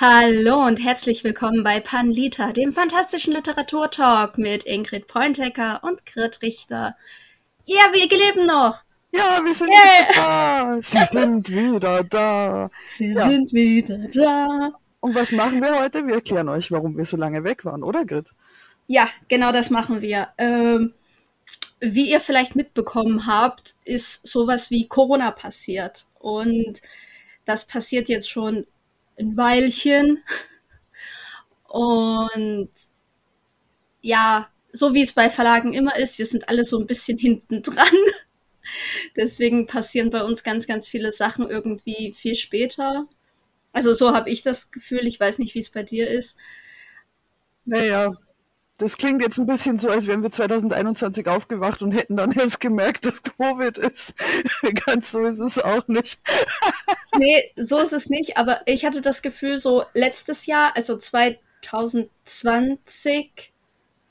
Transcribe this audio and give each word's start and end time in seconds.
Hallo 0.00 0.64
und 0.64 0.76
herzlich 0.76 1.24
willkommen 1.24 1.64
bei 1.64 1.80
Panlita, 1.80 2.52
dem 2.52 2.72
fantastischen 2.72 3.34
Literaturtalk 3.34 4.38
mit 4.38 4.62
Ingrid 4.62 5.08
Pointecker 5.08 5.82
und 5.82 6.06
Grit 6.06 6.40
Richter. 6.40 6.94
Ja, 7.64 7.80
wir 7.90 8.08
leben 8.08 8.46
noch! 8.46 8.84
Ja, 9.10 9.40
wir 9.44 9.52
sind 9.52 9.70
yeah. 9.70 10.06
wieder 10.06 10.14
da! 10.14 10.78
Sie 10.80 11.04
sind 11.04 11.50
wieder 11.50 12.04
da! 12.04 12.70
Sie 12.84 13.08
ja. 13.08 13.28
sind 13.28 13.52
wieder 13.52 13.98
da! 14.12 14.70
Und 15.00 15.16
was 15.16 15.32
machen 15.32 15.60
wir 15.60 15.76
heute? 15.76 16.06
Wir 16.06 16.14
erklären 16.14 16.48
euch, 16.48 16.70
warum 16.70 16.96
wir 16.96 17.04
so 17.04 17.16
lange 17.16 17.42
weg 17.42 17.64
waren, 17.64 17.82
oder 17.82 18.04
Grit? 18.04 18.30
Ja, 18.86 19.08
genau 19.26 19.50
das 19.50 19.68
machen 19.68 20.00
wir. 20.00 20.28
Ähm, 20.38 20.94
wie 21.80 22.08
ihr 22.08 22.20
vielleicht 22.20 22.54
mitbekommen 22.54 23.26
habt, 23.26 23.74
ist 23.84 24.24
sowas 24.24 24.70
wie 24.70 24.86
Corona 24.86 25.32
passiert. 25.32 26.06
Und 26.20 26.82
das 27.44 27.66
passiert 27.66 28.08
jetzt 28.08 28.30
schon 28.30 28.64
ein 29.18 29.36
Weilchen. 29.36 30.22
Und 31.68 32.70
ja, 34.00 34.48
so 34.72 34.94
wie 34.94 35.02
es 35.02 35.12
bei 35.12 35.30
Verlagen 35.30 35.74
immer 35.74 35.96
ist, 35.96 36.18
wir 36.18 36.26
sind 36.26 36.48
alle 36.48 36.64
so 36.64 36.78
ein 36.78 36.86
bisschen 36.86 37.18
hinten 37.18 37.62
dran. 37.62 37.86
Deswegen 39.16 39.66
passieren 39.66 40.10
bei 40.10 40.22
uns 40.24 40.44
ganz, 40.44 40.66
ganz 40.66 40.88
viele 40.88 41.12
Sachen 41.12 41.48
irgendwie 41.48 42.12
viel 42.12 42.36
später. 42.36 43.06
Also 43.72 43.94
so 43.94 44.14
habe 44.14 44.30
ich 44.30 44.42
das 44.42 44.70
Gefühl. 44.70 45.06
Ich 45.06 45.18
weiß 45.20 45.38
nicht, 45.38 45.54
wie 45.54 45.60
es 45.60 45.70
bei 45.70 45.82
dir 45.82 46.08
ist. 46.08 46.36
Naja, 47.64 48.16
das 48.78 48.96
klingt 48.96 49.20
jetzt 49.22 49.38
ein 49.38 49.46
bisschen 49.46 49.78
so, 49.78 49.90
als 49.90 50.06
wären 50.06 50.22
wir 50.22 50.30
2021 50.30 51.26
aufgewacht 51.26 51.82
und 51.82 51.90
hätten 51.90 52.16
dann 52.16 52.30
erst 52.32 52.60
gemerkt, 52.60 53.04
dass 53.06 53.20
Covid 53.22 53.76
ist. 53.76 54.14
Ganz 54.86 55.10
so 55.10 55.24
ist 55.24 55.40
es 55.40 55.58
auch 55.58 55.88
nicht. 55.88 56.20
nee, 57.18 57.50
so 57.56 57.80
ist 57.80 57.92
es 57.92 58.08
nicht. 58.08 58.36
Aber 58.36 58.60
ich 58.66 58.84
hatte 58.84 59.00
das 59.00 59.22
Gefühl, 59.22 59.58
so 59.58 59.84
letztes 59.94 60.46
Jahr, 60.46 60.76
also 60.76 60.96
2020, 60.96 63.52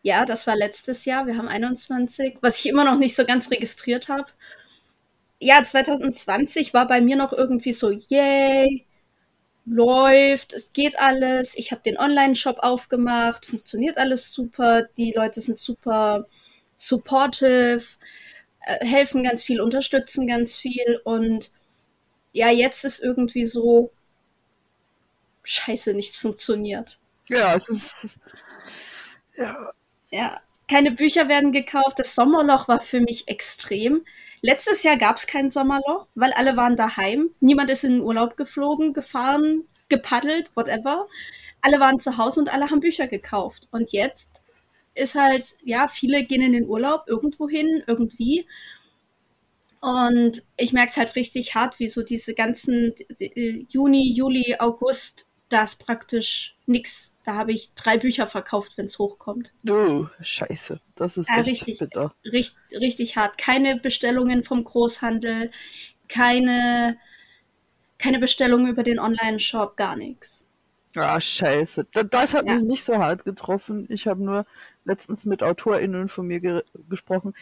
ja, 0.03 0.25
das 0.25 0.45
war 0.47 0.57
letztes 0.57 1.05
Jahr, 1.05 1.27
wir 1.27 1.37
haben 1.37 1.47
21, 1.47 2.39
was 2.41 2.59
ich 2.59 2.67
immer 2.67 2.83
noch 2.83 2.97
nicht 2.97 3.15
so 3.15 3.25
ganz 3.25 3.49
registriert 3.49 4.09
habe. 4.09 4.25
Ja, 5.39 5.63
2020 5.63 6.73
war 6.73 6.87
bei 6.87 6.99
mir 6.99 7.15
noch 7.15 7.31
irgendwie 7.31 7.71
so, 7.71 7.91
yay, 7.91 8.86
läuft, 9.67 10.53
es 10.53 10.71
geht 10.71 10.97
alles. 10.99 11.55
Ich 11.57 11.71
habe 11.71 11.81
den 11.83 11.97
Online-Shop 11.97 12.59
aufgemacht, 12.59 13.45
funktioniert 13.45 13.97
alles 13.97 14.31
super. 14.31 14.83
Die 14.97 15.11
Leute 15.11 15.41
sind 15.41 15.57
super 15.57 16.25
supportive, 16.77 17.83
äh, 18.61 18.85
helfen 18.85 19.23
ganz 19.23 19.43
viel, 19.43 19.61
unterstützen 19.61 20.27
ganz 20.27 20.55
viel. 20.55 21.01
Und 21.03 21.51
ja, 22.33 22.49
jetzt 22.49 22.85
ist 22.85 22.99
irgendwie 22.99 23.45
so, 23.45 23.91
scheiße, 25.43 25.93
nichts 25.93 26.19
funktioniert. 26.19 26.99
Ja, 27.27 27.55
es 27.55 27.69
ist. 27.69 28.19
Ja. 29.37 29.71
Ja, 30.09 30.41
keine 30.69 30.91
Bücher 30.91 31.27
werden 31.27 31.51
gekauft. 31.51 31.99
Das 31.99 32.15
Sommerloch 32.15 32.67
war 32.67 32.81
für 32.81 33.01
mich 33.01 33.27
extrem. 33.27 34.05
Letztes 34.41 34.83
Jahr 34.83 34.97
gab 34.97 35.17
es 35.17 35.27
kein 35.27 35.49
Sommerloch, 35.49 36.07
weil 36.15 36.31
alle 36.33 36.55
waren 36.57 36.75
daheim. 36.75 37.31
Niemand 37.39 37.69
ist 37.69 37.83
in 37.83 37.93
den 37.93 38.01
Urlaub 38.01 38.37
geflogen, 38.37 38.93
gefahren, 38.93 39.63
gepaddelt, 39.89 40.51
whatever. 40.55 41.07
Alle 41.61 41.79
waren 41.79 41.99
zu 41.99 42.17
Hause 42.17 42.39
und 42.39 42.53
alle 42.53 42.69
haben 42.69 42.79
Bücher 42.79 43.07
gekauft. 43.07 43.67
Und 43.71 43.91
jetzt 43.91 44.43
ist 44.93 45.15
halt, 45.15 45.55
ja, 45.63 45.87
viele 45.87 46.23
gehen 46.23 46.41
in 46.41 46.53
den 46.53 46.67
Urlaub 46.67 47.05
irgendwo 47.07 47.49
hin, 47.49 47.83
irgendwie. 47.87 48.45
Und 49.79 50.43
ich 50.57 50.73
merke 50.73 50.91
es 50.91 50.97
halt 50.97 51.15
richtig 51.15 51.55
hart, 51.55 51.79
wie 51.79 51.87
so 51.87 52.03
diese 52.03 52.33
ganzen 52.33 52.93
die, 53.19 53.67
Juni, 53.69 54.11
Juli, 54.11 54.55
August, 54.59 55.26
da 55.49 55.63
ist 55.63 55.77
praktisch 55.77 56.55
nichts. 56.65 57.15
Da 57.23 57.35
habe 57.35 57.51
ich 57.51 57.73
drei 57.73 57.97
Bücher 57.97 58.27
verkauft, 58.27 58.77
wenn 58.77 58.85
es 58.85 58.99
hochkommt. 58.99 59.53
Oh, 59.69 60.07
scheiße. 60.21 60.79
Das 60.95 61.17
ist 61.17 61.29
ja, 61.29 61.37
richtig 61.37 61.79
bitter. 61.79 62.13
Richtig, 62.25 62.79
richtig 62.79 63.15
hart. 63.17 63.37
Keine 63.37 63.77
Bestellungen 63.79 64.43
vom 64.43 64.63
Großhandel, 64.63 65.51
keine, 66.09 66.97
keine 67.97 68.19
Bestellungen 68.19 68.67
über 68.67 68.83
den 68.83 68.99
Online-Shop, 68.99 69.77
gar 69.77 69.95
nichts. 69.95 70.45
Ah, 70.95 71.21
scheiße. 71.21 71.85
Das 72.09 72.33
hat 72.33 72.47
ja. 72.47 72.55
mich 72.55 72.63
nicht 72.63 72.83
so 72.83 72.97
hart 72.97 73.23
getroffen. 73.23 73.85
Ich 73.89 74.07
habe 74.07 74.23
nur 74.23 74.45
letztens 74.83 75.25
mit 75.25 75.43
AutorInnen 75.43 76.09
von 76.09 76.25
mir 76.25 76.39
ge 76.39 76.63
gesprochen, 76.89 77.35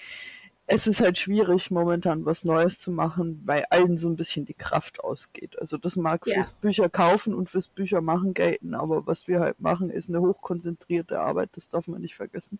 es 0.68 0.88
ist 0.88 1.00
halt 1.00 1.18
schwierig, 1.18 1.70
momentan 1.70 2.26
was 2.26 2.44
Neues 2.44 2.80
zu 2.80 2.92
machen, 2.92 3.42
weil 3.46 3.66
allen 3.70 3.98
so 3.98 4.10
ein 4.10 4.16
bisschen 4.16 4.46
die 4.46 4.56
Kraft 4.56 5.00
ausgeht. 5.00 5.60
Also 5.60 5.78
das 5.78 5.96
mag 5.96 6.26
ja. 6.26 6.36
fürs 6.36 6.50
Bücher 6.50 6.90
kaufen 6.90 7.36
und 7.36 7.50
fürs 7.50 7.68
Bücher 7.68 8.02
machen 8.02 8.34
gelten, 8.34 8.74
aber 8.74 9.06
was 9.06 9.28
wir 9.28 9.42
halt 9.42 9.60
machen, 9.60 9.92
ist 9.92 10.10
eine 10.10 10.22
hochkonzentrierte 10.22 11.20
Arbeit, 11.20 11.50
das 11.54 11.70
darf 11.70 11.88
man 11.88 12.02
nicht 12.02 12.16
vergessen. 12.16 12.60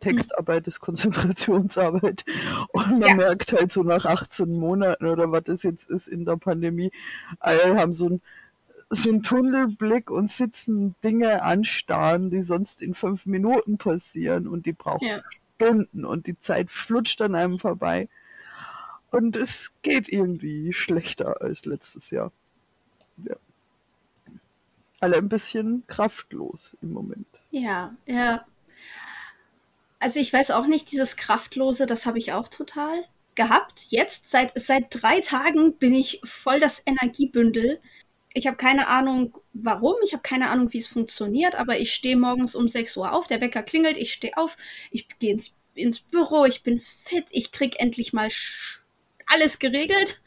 Textarbeit 0.00 0.66
ist 0.68 0.78
Konzentrationsarbeit. 0.78 2.24
Und 2.72 3.00
man 3.00 3.08
ja. 3.08 3.14
merkt 3.16 3.52
halt 3.52 3.72
so 3.72 3.82
nach 3.82 4.04
18 4.04 4.48
Monaten 4.48 5.06
oder 5.06 5.32
was 5.32 5.42
das 5.42 5.64
jetzt 5.64 5.90
ist 5.90 6.06
in 6.06 6.24
der 6.24 6.36
Pandemie, 6.36 6.92
alle 7.40 7.74
haben 7.74 7.92
so 7.92 8.08
ein 8.08 8.22
so 8.90 9.10
einen 9.10 9.22
Tunnelblick 9.22 10.10
und 10.10 10.30
sitzen 10.30 10.94
Dinge 11.04 11.42
anstarren, 11.42 12.30
die 12.30 12.40
sonst 12.40 12.80
in 12.80 12.94
fünf 12.94 13.26
Minuten 13.26 13.76
passieren 13.76 14.48
und 14.48 14.64
die 14.64 14.72
brauchen 14.72 15.06
ja. 15.06 15.20
Stunden 15.58 16.04
und 16.04 16.28
die 16.28 16.38
Zeit 16.38 16.70
flutscht 16.70 17.20
an 17.20 17.34
einem 17.34 17.58
vorbei. 17.58 18.08
Und 19.10 19.34
es 19.34 19.72
geht 19.82 20.08
irgendwie 20.08 20.72
schlechter 20.72 21.40
als 21.40 21.64
letztes 21.64 22.10
Jahr. 22.10 22.30
Ja. 23.26 23.34
Alle 25.00 25.16
ein 25.16 25.28
bisschen 25.28 25.82
kraftlos 25.88 26.76
im 26.80 26.92
Moment. 26.92 27.26
Ja, 27.50 27.96
ja. 28.06 28.46
Also 29.98 30.20
ich 30.20 30.32
weiß 30.32 30.52
auch 30.52 30.66
nicht, 30.66 30.92
dieses 30.92 31.16
Kraftlose, 31.16 31.86
das 31.86 32.06
habe 32.06 32.18
ich 32.18 32.32
auch 32.32 32.46
total 32.46 33.04
gehabt. 33.34 33.86
Jetzt, 33.88 34.30
seit, 34.30 34.52
seit 34.54 34.86
drei 34.90 35.20
Tagen 35.20 35.74
bin 35.74 35.94
ich 35.94 36.20
voll 36.22 36.60
das 36.60 36.82
Energiebündel. 36.86 37.80
Ich 38.34 38.46
habe 38.46 38.56
keine 38.56 38.88
Ahnung, 38.88 39.36
warum, 39.52 39.96
ich 40.04 40.12
habe 40.12 40.22
keine 40.22 40.50
Ahnung, 40.50 40.72
wie 40.72 40.78
es 40.78 40.86
funktioniert, 40.88 41.54
aber 41.54 41.80
ich 41.80 41.92
stehe 41.92 42.16
morgens 42.16 42.54
um 42.54 42.68
6 42.68 42.96
Uhr 42.96 43.12
auf, 43.12 43.26
der 43.26 43.40
Wecker 43.40 43.62
klingelt, 43.62 43.96
ich 43.96 44.12
stehe 44.12 44.36
auf, 44.36 44.56
ich 44.90 45.08
gehe 45.18 45.32
ins, 45.32 45.54
ins 45.74 46.00
Büro, 46.00 46.44
ich 46.44 46.62
bin 46.62 46.78
fit, 46.78 47.26
ich 47.30 47.52
krieg 47.52 47.80
endlich 47.80 48.12
mal 48.12 48.28
alles 49.26 49.58
geregelt. 49.58 50.20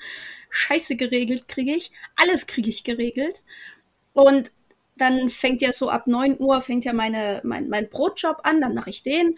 Scheiße 0.50 0.96
geregelt 0.96 1.48
kriege 1.48 1.76
ich. 1.76 1.92
Alles 2.16 2.46
kriege 2.48 2.70
ich 2.70 2.84
geregelt. 2.84 3.44
Und 4.14 4.52
dann 4.98 5.30
fängt 5.30 5.62
ja 5.62 5.72
so 5.74 5.90
ab 5.90 6.08
9 6.08 6.40
Uhr 6.40 6.62
fängt 6.62 6.86
ja 6.86 6.94
meine, 6.94 7.42
mein, 7.44 7.70
mein 7.70 7.90
Brotjob 7.90 8.42
an, 8.44 8.62
dann 8.62 8.74
mache 8.76 8.90
ich 8.90 9.04
den. 9.04 9.38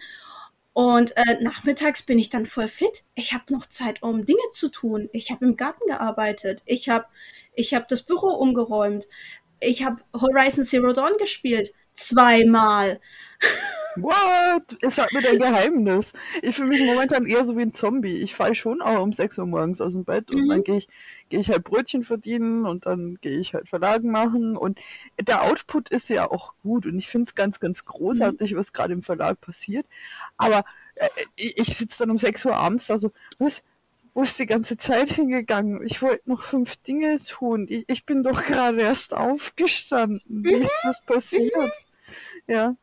Und 0.74 1.16
äh, 1.16 1.40
nachmittags 1.40 2.02
bin 2.02 2.18
ich 2.18 2.30
dann 2.30 2.46
voll 2.46 2.68
fit. 2.68 3.04
Ich 3.14 3.32
habe 3.32 3.52
noch 3.52 3.66
Zeit, 3.66 4.02
um 4.02 4.26
Dinge 4.26 4.42
zu 4.50 4.68
tun. 4.68 5.08
Ich 5.12 5.30
habe 5.30 5.44
im 5.46 5.56
Garten 5.56 5.86
gearbeitet. 5.86 6.62
Ich 6.66 6.88
habe 6.88 7.06
ich 7.54 7.74
hab 7.74 7.88
das 7.88 8.02
Büro 8.02 8.28
umgeräumt. 8.30 9.06
Ich 9.60 9.84
habe 9.84 10.02
Horizon 10.12 10.64
Zero 10.64 10.92
Dawn 10.92 11.16
gespielt. 11.18 11.72
Zweimal. 11.94 13.00
What? 13.96 14.76
Es 14.82 14.96
sagt 14.96 15.12
mir 15.12 15.22
dein 15.22 15.38
Geheimnis. 15.38 16.12
Ich 16.42 16.56
fühle 16.56 16.68
mich 16.68 16.82
momentan 16.82 17.26
eher 17.26 17.44
so 17.44 17.56
wie 17.56 17.62
ein 17.62 17.74
Zombie. 17.74 18.16
Ich 18.18 18.34
falle 18.34 18.54
schon 18.54 18.82
auch 18.82 19.00
um 19.00 19.12
6 19.12 19.38
Uhr 19.38 19.46
morgens 19.46 19.80
aus 19.80 19.92
dem 19.92 20.04
Bett 20.04 20.30
und 20.30 20.44
mhm. 20.44 20.48
dann 20.48 20.64
gehe 20.64 20.78
ich, 20.78 20.88
geh 21.28 21.38
ich 21.38 21.50
halt 21.50 21.64
Brötchen 21.64 22.04
verdienen 22.04 22.66
und 22.66 22.86
dann 22.86 23.18
gehe 23.20 23.38
ich 23.38 23.54
halt 23.54 23.68
Verlagen 23.68 24.10
machen 24.10 24.56
und 24.56 24.80
der 25.20 25.42
Output 25.42 25.88
ist 25.90 26.08
ja 26.08 26.30
auch 26.30 26.54
gut 26.62 26.86
und 26.86 26.98
ich 26.98 27.08
finde 27.08 27.28
es 27.28 27.34
ganz, 27.34 27.60
ganz 27.60 27.84
großartig, 27.84 28.52
mhm. 28.52 28.56
was 28.56 28.72
gerade 28.72 28.92
im 28.92 29.02
Verlag 29.02 29.40
passiert. 29.40 29.86
Aber 30.36 30.64
äh, 30.94 31.08
ich, 31.36 31.58
ich 31.58 31.76
sitze 31.76 32.00
dann 32.00 32.10
um 32.10 32.18
6 32.18 32.44
Uhr 32.46 32.56
abends 32.56 32.86
da 32.86 32.98
so, 32.98 33.12
was? 33.38 33.62
Wo 34.16 34.22
ist 34.22 34.38
die 34.38 34.46
ganze 34.46 34.76
Zeit 34.76 35.10
hingegangen? 35.10 35.84
Ich 35.84 36.00
wollte 36.00 36.30
noch 36.30 36.44
fünf 36.44 36.76
Dinge 36.76 37.18
tun. 37.18 37.66
Ich, 37.68 37.84
ich 37.88 38.06
bin 38.06 38.22
doch 38.22 38.44
gerade 38.44 38.80
erst 38.80 39.12
aufgestanden. 39.12 40.22
Wie 40.28 40.52
ist 40.52 40.76
das 40.84 41.04
passiert? 41.04 41.72
Ja. 42.46 42.76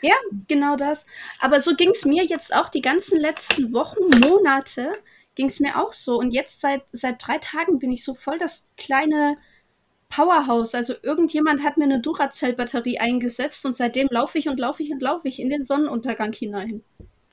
Ja, 0.00 0.14
genau 0.46 0.76
das. 0.76 1.06
Aber 1.40 1.60
so 1.60 1.74
ging 1.74 1.90
es 1.90 2.04
mir 2.04 2.24
jetzt 2.24 2.54
auch 2.54 2.68
die 2.68 2.82
ganzen 2.82 3.18
letzten 3.18 3.72
Wochen, 3.72 4.20
Monate, 4.20 4.92
ging 5.34 5.46
es 5.46 5.60
mir 5.60 5.76
auch 5.78 5.92
so. 5.92 6.18
Und 6.18 6.32
jetzt 6.32 6.60
seit, 6.60 6.82
seit 6.92 7.26
drei 7.26 7.38
Tagen 7.38 7.78
bin 7.78 7.90
ich 7.90 8.04
so 8.04 8.14
voll 8.14 8.38
das 8.38 8.68
kleine 8.76 9.36
Powerhouse. 10.08 10.74
Also 10.74 10.94
irgendjemand 11.02 11.64
hat 11.64 11.76
mir 11.76 11.84
eine 11.84 12.00
Duracell-Batterie 12.00 12.98
eingesetzt 12.98 13.64
und 13.66 13.76
seitdem 13.76 14.08
laufe 14.10 14.38
ich 14.38 14.48
und 14.48 14.58
laufe 14.58 14.82
ich 14.82 14.90
und 14.90 15.02
laufe 15.02 15.28
ich 15.28 15.40
in 15.40 15.50
den 15.50 15.64
Sonnenuntergang 15.64 16.32
hinein. 16.32 16.82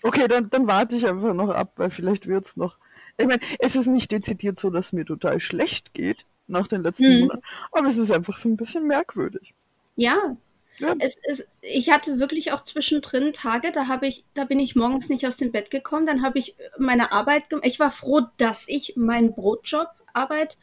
Okay, 0.04 0.28
dann, 0.28 0.50
dann 0.50 0.68
warte 0.68 0.96
ich 0.96 1.08
einfach 1.08 1.34
noch 1.34 1.50
ab, 1.50 1.74
weil 1.78 1.90
vielleicht 1.90 2.28
wird 2.28 2.46
es 2.46 2.58
noch. 2.58 2.78
Ich 3.18 3.26
meine, 3.26 3.42
es 3.60 3.76
ist 3.76 3.88
nicht 3.88 4.12
dezidiert 4.12 4.60
so, 4.60 4.70
dass 4.70 4.94
mir 4.94 5.06
total 5.06 5.40
schlecht 5.40 5.94
geht 5.94 6.26
nach 6.48 6.68
den 6.68 6.84
letzten 6.84 7.06
hm. 7.06 7.20
Monaten, 7.22 7.42
aber 7.72 7.88
es 7.88 7.98
ist 7.98 8.12
einfach 8.12 8.38
so 8.38 8.50
ein 8.50 8.58
bisschen 8.58 8.86
merkwürdig. 8.86 9.54
Ja, 9.96 10.36
ja. 10.78 10.96
Es, 11.00 11.18
es, 11.24 11.48
ich 11.62 11.90
hatte 11.92 12.20
wirklich 12.20 12.52
auch 12.52 12.62
zwischendrin 12.62 13.34
Tage, 13.34 13.72
da 13.72 13.88
habe 13.88 14.08
ich, 14.08 14.26
da 14.34 14.44
bin 14.44 14.60
ich 14.60 14.76
morgens 14.76 15.10
nicht 15.10 15.26
aus 15.26 15.38
dem 15.38 15.52
Bett 15.52 15.72
gekommen, 15.72 16.06
dann 16.06 16.22
habe 16.22 16.40
ich 16.40 16.56
meine 16.78 17.12
Arbeit 17.12 17.50
gemacht. 17.50 17.66
Ich 17.66 17.80
war 17.80 17.92
froh, 17.92 18.22
dass 18.38 18.66
ich 18.68 18.94
meinen 18.96 19.34
Brotjob 19.34 19.88
Arbeit 20.14 20.58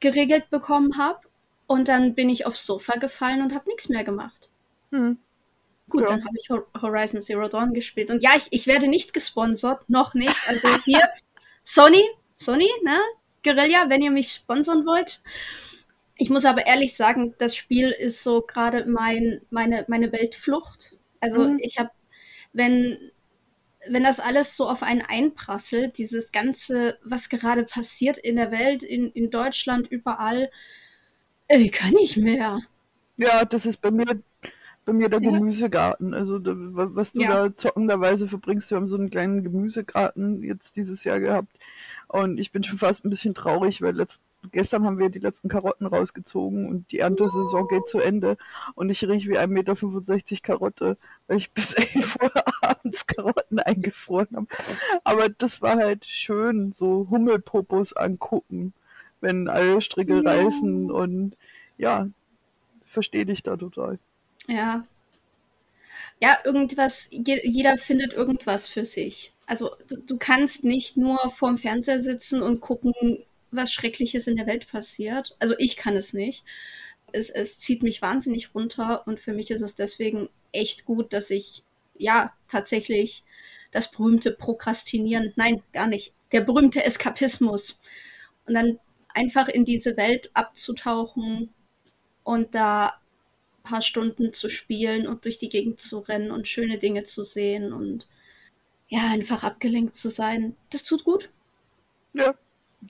geregelt 0.00 0.50
bekommen 0.50 0.98
habe. 0.98 1.20
Und 1.66 1.88
dann 1.88 2.14
bin 2.14 2.30
ich 2.30 2.46
aufs 2.46 2.64
Sofa 2.64 2.96
gefallen 2.96 3.42
und 3.42 3.54
habe 3.54 3.68
nichts 3.68 3.88
mehr 3.88 4.04
gemacht. 4.04 4.50
Hm. 4.92 5.18
Gut, 5.88 6.02
ja. 6.02 6.08
dann 6.08 6.24
habe 6.24 6.36
ich 6.36 6.48
Horizon 6.80 7.20
Zero 7.20 7.48
Dawn 7.48 7.74
gespielt. 7.74 8.10
Und 8.10 8.22
ja, 8.22 8.36
ich, 8.36 8.46
ich 8.50 8.66
werde 8.66 8.88
nicht 8.88 9.12
gesponsert, 9.12 9.88
noch 9.88 10.14
nicht. 10.14 10.48
Also 10.48 10.68
hier, 10.84 11.08
Sony, 11.64 12.04
Sony, 12.38 12.68
ne? 12.84 12.98
Guerilla, 13.42 13.88
wenn 13.88 14.02
ihr 14.02 14.10
mich 14.10 14.32
sponsern 14.32 14.86
wollt. 14.86 15.20
Ich 16.16 16.30
muss 16.30 16.44
aber 16.44 16.66
ehrlich 16.66 16.96
sagen, 16.96 17.34
das 17.38 17.56
Spiel 17.56 17.90
ist 17.90 18.22
so 18.22 18.42
gerade 18.42 18.86
mein, 18.86 19.42
meine, 19.50 19.84
meine 19.88 20.12
Weltflucht. 20.12 20.96
Also 21.20 21.48
mhm. 21.48 21.58
ich 21.60 21.78
habe, 21.78 21.90
wenn, 22.52 22.98
wenn 23.88 24.02
das 24.02 24.20
alles 24.20 24.56
so 24.56 24.68
auf 24.68 24.82
einen 24.82 25.02
einprasselt, 25.02 25.98
dieses 25.98 26.32
Ganze, 26.32 26.98
was 27.04 27.28
gerade 27.28 27.64
passiert 27.64 28.18
in 28.18 28.36
der 28.36 28.50
Welt, 28.50 28.82
in, 28.82 29.10
in 29.12 29.30
Deutschland, 29.30 29.88
überall, 29.88 30.50
ich 31.48 31.72
kann 31.72 31.92
nicht 31.92 32.16
mehr. 32.16 32.60
Ja, 33.18 33.44
das 33.44 33.66
ist 33.66 33.80
bei 33.80 33.90
mir 33.90 34.22
bei 34.86 34.92
mir 34.92 35.08
der 35.10 35.20
ja. 35.20 35.30
Gemüsegarten. 35.30 36.14
Also 36.14 36.40
was 36.42 37.12
du 37.12 37.20
ja. 37.20 37.48
da 37.48 37.56
zockenderweise 37.56 38.28
verbringst, 38.28 38.70
wir 38.70 38.76
haben 38.76 38.86
so 38.86 38.96
einen 38.96 39.10
kleinen 39.10 39.42
Gemüsegarten 39.42 40.42
jetzt 40.42 40.76
dieses 40.76 41.04
Jahr 41.04 41.20
gehabt. 41.20 41.58
Und 42.08 42.38
ich 42.38 42.52
bin 42.52 42.62
schon 42.62 42.78
fast 42.78 43.04
ein 43.04 43.10
bisschen 43.10 43.34
traurig, 43.34 43.82
weil 43.82 43.96
letzt, 43.96 44.22
gestern 44.50 44.84
haben 44.84 44.98
wir 44.98 45.08
die 45.08 45.18
letzten 45.18 45.48
Karotten 45.48 45.86
rausgezogen 45.86 46.68
und 46.68 46.90
die 46.92 47.00
Erntesaison 47.00 47.68
geht 47.68 47.88
zu 47.88 47.98
Ende. 47.98 48.36
Und 48.74 48.90
ich 48.90 49.06
rieche 49.06 49.28
wie 49.30 49.38
1,65 49.38 49.48
Meter 49.48 50.42
Karotte, 50.42 50.96
weil 51.26 51.36
ich 51.38 51.52
bis 51.52 51.72
11 51.94 52.16
Uhr 52.22 52.32
abends 52.62 53.06
Karotten 53.06 53.58
eingefroren 53.58 54.28
habe. 54.34 54.46
Aber 55.04 55.28
das 55.28 55.62
war 55.62 55.76
halt 55.76 56.04
schön, 56.06 56.72
so 56.72 57.08
Hummelpopos 57.10 57.92
angucken, 57.94 58.74
wenn 59.20 59.48
alle 59.48 59.80
Stricke 59.80 60.22
ja. 60.22 60.30
reißen 60.30 60.90
und 60.90 61.36
ja, 61.78 62.08
verstehe 62.84 63.26
dich 63.26 63.42
da 63.42 63.56
total. 63.56 63.98
Ja. 64.46 64.86
Ja, 66.20 66.38
irgendwas, 66.44 67.08
jeder 67.10 67.76
findet 67.76 68.14
irgendwas 68.14 68.68
für 68.68 68.86
sich. 68.86 69.34
Also 69.46 69.76
du 69.88 70.16
kannst 70.18 70.64
nicht 70.64 70.96
nur 70.96 71.18
vorm 71.30 71.58
Fernseher 71.58 72.00
sitzen 72.00 72.42
und 72.42 72.60
gucken, 72.60 72.94
was 73.56 73.72
Schreckliches 73.72 74.26
in 74.26 74.36
der 74.36 74.46
Welt 74.46 74.68
passiert. 74.68 75.36
Also 75.38 75.54
ich 75.58 75.76
kann 75.76 75.96
es 75.96 76.12
nicht. 76.12 76.44
Es, 77.12 77.30
es 77.30 77.58
zieht 77.58 77.82
mich 77.82 78.02
wahnsinnig 78.02 78.54
runter 78.54 79.06
und 79.06 79.20
für 79.20 79.32
mich 79.32 79.50
ist 79.50 79.62
es 79.62 79.74
deswegen 79.74 80.28
echt 80.52 80.84
gut, 80.84 81.12
dass 81.12 81.30
ich 81.30 81.64
ja 81.96 82.32
tatsächlich 82.48 83.24
das 83.70 83.90
berühmte 83.90 84.32
Prokrastinieren, 84.32 85.32
nein, 85.36 85.62
gar 85.72 85.86
nicht, 85.86 86.12
der 86.32 86.40
berühmte 86.40 86.84
Eskapismus 86.84 87.80
und 88.46 88.54
dann 88.54 88.78
einfach 89.08 89.48
in 89.48 89.64
diese 89.64 89.96
Welt 89.96 90.30
abzutauchen 90.34 91.52
und 92.24 92.54
da 92.54 93.00
paar 93.66 93.82
Stunden 93.82 94.32
zu 94.32 94.48
spielen 94.48 95.06
und 95.06 95.24
durch 95.24 95.38
die 95.38 95.48
Gegend 95.48 95.80
zu 95.80 95.98
rennen 95.98 96.30
und 96.30 96.48
schöne 96.48 96.78
Dinge 96.78 97.02
zu 97.02 97.22
sehen 97.22 97.72
und 97.72 98.08
ja, 98.88 99.10
einfach 99.10 99.42
abgelenkt 99.42 99.96
zu 99.96 100.08
sein. 100.08 100.56
Das 100.70 100.84
tut 100.84 101.02
gut. 101.02 101.30
Ja, 102.14 102.34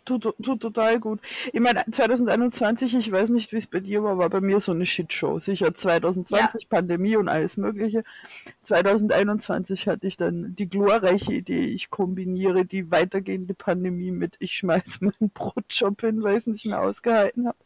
Tut, 0.05 0.35
tut 0.43 0.61
total 0.61 0.99
gut. 0.99 1.21
Ich 1.53 1.61
meine, 1.61 1.85
2021, 1.91 2.95
ich 2.97 3.11
weiß 3.11 3.29
nicht, 3.31 3.53
wie 3.53 3.57
es 3.57 3.67
bei 3.67 3.81
dir 3.81 4.03
war, 4.03 4.19
war 4.19 4.29
bei 4.29 4.41
mir 4.41 4.59
so 4.61 4.73
eine 4.73 4.85
Shitshow. 4.85 5.39
Sicher 5.39 5.75
2020 5.75 6.63
ja. 6.63 6.69
Pandemie 6.69 7.17
und 7.17 7.29
alles 7.29 7.57
Mögliche. 7.57 8.03
2021 8.63 9.87
hatte 9.87 10.07
ich 10.07 10.17
dann 10.17 10.57
die 10.57 10.69
glorreiche 10.69 11.33
Idee, 11.33 11.67
ich 11.67 11.91
kombiniere 11.91 12.65
die 12.65 12.91
weitergehende 12.91 13.55
Pandemie 13.55 14.11
mit 14.11 14.35
ich 14.39 14.55
schmeiß 14.55 15.01
meinen 15.01 15.31
Brotjob 15.33 16.01
hin, 16.01 16.23
weil 16.23 16.33
ich 16.33 16.39
es 16.39 16.47
nicht 16.47 16.67
mehr 16.67 16.83
ausgehalten 16.83 17.47
habe. 17.47 17.59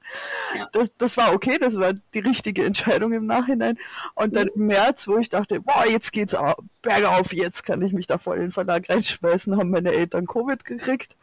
Ja. 0.56 0.68
Das, 0.72 0.90
das 0.98 1.16
war 1.16 1.32
okay, 1.32 1.58
das 1.58 1.76
war 1.76 1.94
die 1.94 2.18
richtige 2.18 2.64
Entscheidung 2.64 3.12
im 3.12 3.26
Nachhinein. 3.26 3.78
Und 4.14 4.36
dann 4.36 4.48
im 4.48 4.66
März, 4.66 5.08
wo 5.08 5.16
ich 5.16 5.30
dachte, 5.30 5.60
boah, 5.60 5.84
jetzt 5.88 6.12
geht's 6.12 6.36
bergauf, 6.82 7.32
jetzt 7.32 7.64
kann 7.64 7.82
ich 7.82 7.92
mich 7.92 8.06
da 8.06 8.18
voll 8.18 8.36
in 8.36 8.42
den 8.42 8.52
Verlag 8.52 8.88
reinschmeißen, 8.88 9.56
haben 9.56 9.70
meine 9.70 9.92
Eltern 9.92 10.26
Covid 10.26 10.64
gekriegt 10.64 11.16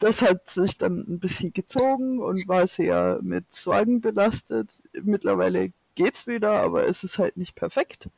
das 0.00 0.22
hat 0.22 0.50
sich 0.50 0.78
dann 0.78 1.04
ein 1.08 1.18
bisschen 1.18 1.52
gezogen 1.52 2.20
und 2.20 2.48
war 2.48 2.66
sehr 2.66 3.20
mit 3.22 3.54
Sorgen 3.54 4.00
belastet. 4.00 4.70
Mittlerweile 4.92 5.72
geht's 5.94 6.26
wieder, 6.26 6.62
aber 6.62 6.86
es 6.86 7.04
ist 7.04 7.18
halt 7.18 7.36
nicht 7.36 7.54
perfekt. 7.54 8.08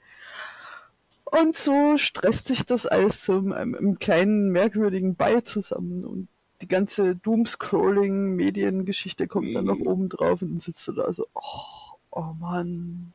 Und 1.25 1.57
so 1.57 1.97
stresst 1.97 2.47
sich 2.47 2.65
das 2.65 2.87
alles 2.87 3.23
zu 3.23 3.33
einem, 3.33 3.53
einem 3.53 3.99
kleinen 3.99 4.53
merkwürdigen 4.53 5.17
Ball 5.17 5.43
zusammen 5.45 6.05
und 6.05 6.29
die 6.63 6.69
ganze 6.69 7.17
Doomscrolling-Mediengeschichte 7.17 9.27
kommt 9.27 9.55
dann 9.55 9.67
noch 9.67 9.79
mhm. 9.79 9.87
oben 9.87 10.09
drauf 10.09 10.41
und 10.41 10.53
dann 10.53 10.61
sitzt 10.61 10.89
du 10.89 10.93
da 10.93 11.13
so, 11.13 11.27
oh, 11.35 11.93
oh 12.13 12.33
Mann, 12.41 13.13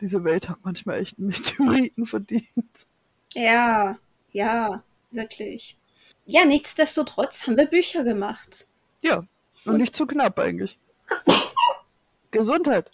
diese 0.00 0.24
Welt 0.24 0.48
hat 0.48 0.58
manchmal 0.64 0.98
echt 1.00 1.18
einen 1.18 1.28
Meteoriten 1.28 2.06
verdient. 2.06 2.86
Ja, 3.34 3.98
ja, 4.32 4.82
wirklich 5.10 5.77
ja, 6.28 6.44
nichtsdestotrotz 6.44 7.46
haben 7.46 7.56
wir 7.56 7.64
Bücher 7.64 8.04
gemacht. 8.04 8.68
Ja, 9.00 9.26
und, 9.64 9.72
und 9.72 9.78
nicht 9.78 9.96
zu 9.96 10.06
knapp 10.06 10.38
eigentlich. 10.38 10.78
Gesundheit. 12.30 12.90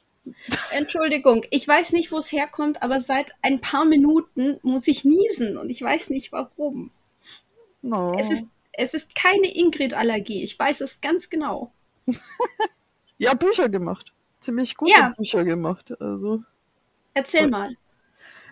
Entschuldigung, 0.71 1.45
ich 1.51 1.67
weiß 1.67 1.95
nicht, 1.95 2.13
wo 2.13 2.19
es 2.19 2.31
herkommt, 2.31 2.81
aber 2.85 3.01
seit 3.01 3.35
ein 3.43 3.61
paar 3.61 3.87
Minuten 3.87 4.61
muss 4.63 4.87
ich 4.87 5.05
niesen 5.05 5.59
und 5.59 5.69
ich 5.69 5.83
weiß 5.83 6.11
nicht 6.11 6.31
warum. 6.31 6.93
No. 7.83 8.15
Es, 8.17 8.31
ist, 8.31 8.45
es 8.73 8.95
ist 8.95 9.17
keine 9.17 9.53
Ingrid-Allergie, 9.53 10.45
ich 10.45 10.57
weiß 10.57 10.81
es 10.81 11.01
ganz 11.01 11.29
genau. 11.29 11.73
ja, 13.19 13.35
Bücher 13.35 13.69
gemacht. 13.69 14.13
Ziemlich 14.39 14.77
gute 14.77 14.93
ja. 14.93 15.13
Bücher 15.17 15.43
gemacht. 15.43 15.93
Also. 16.01 16.45
Erzähl 17.15 17.49
mal. 17.49 17.77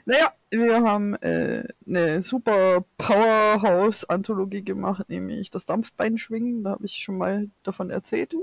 Naja, 0.07 0.33
wir 0.53 0.83
haben 0.83 1.15
äh, 1.17 1.65
eine 1.87 2.21
super 2.23 2.85
Powerhouse-Anthologie 2.99 4.63
gemacht, 4.63 5.09
nämlich 5.09 5.51
das 5.51 5.65
Dampfbeinschwingen. 5.65 6.63
Da 6.63 6.73
habe 6.73 6.85
ich 6.85 6.97
schon 6.97 7.17
mal 7.17 7.49
davon 7.63 7.91
erzählt. 7.91 8.35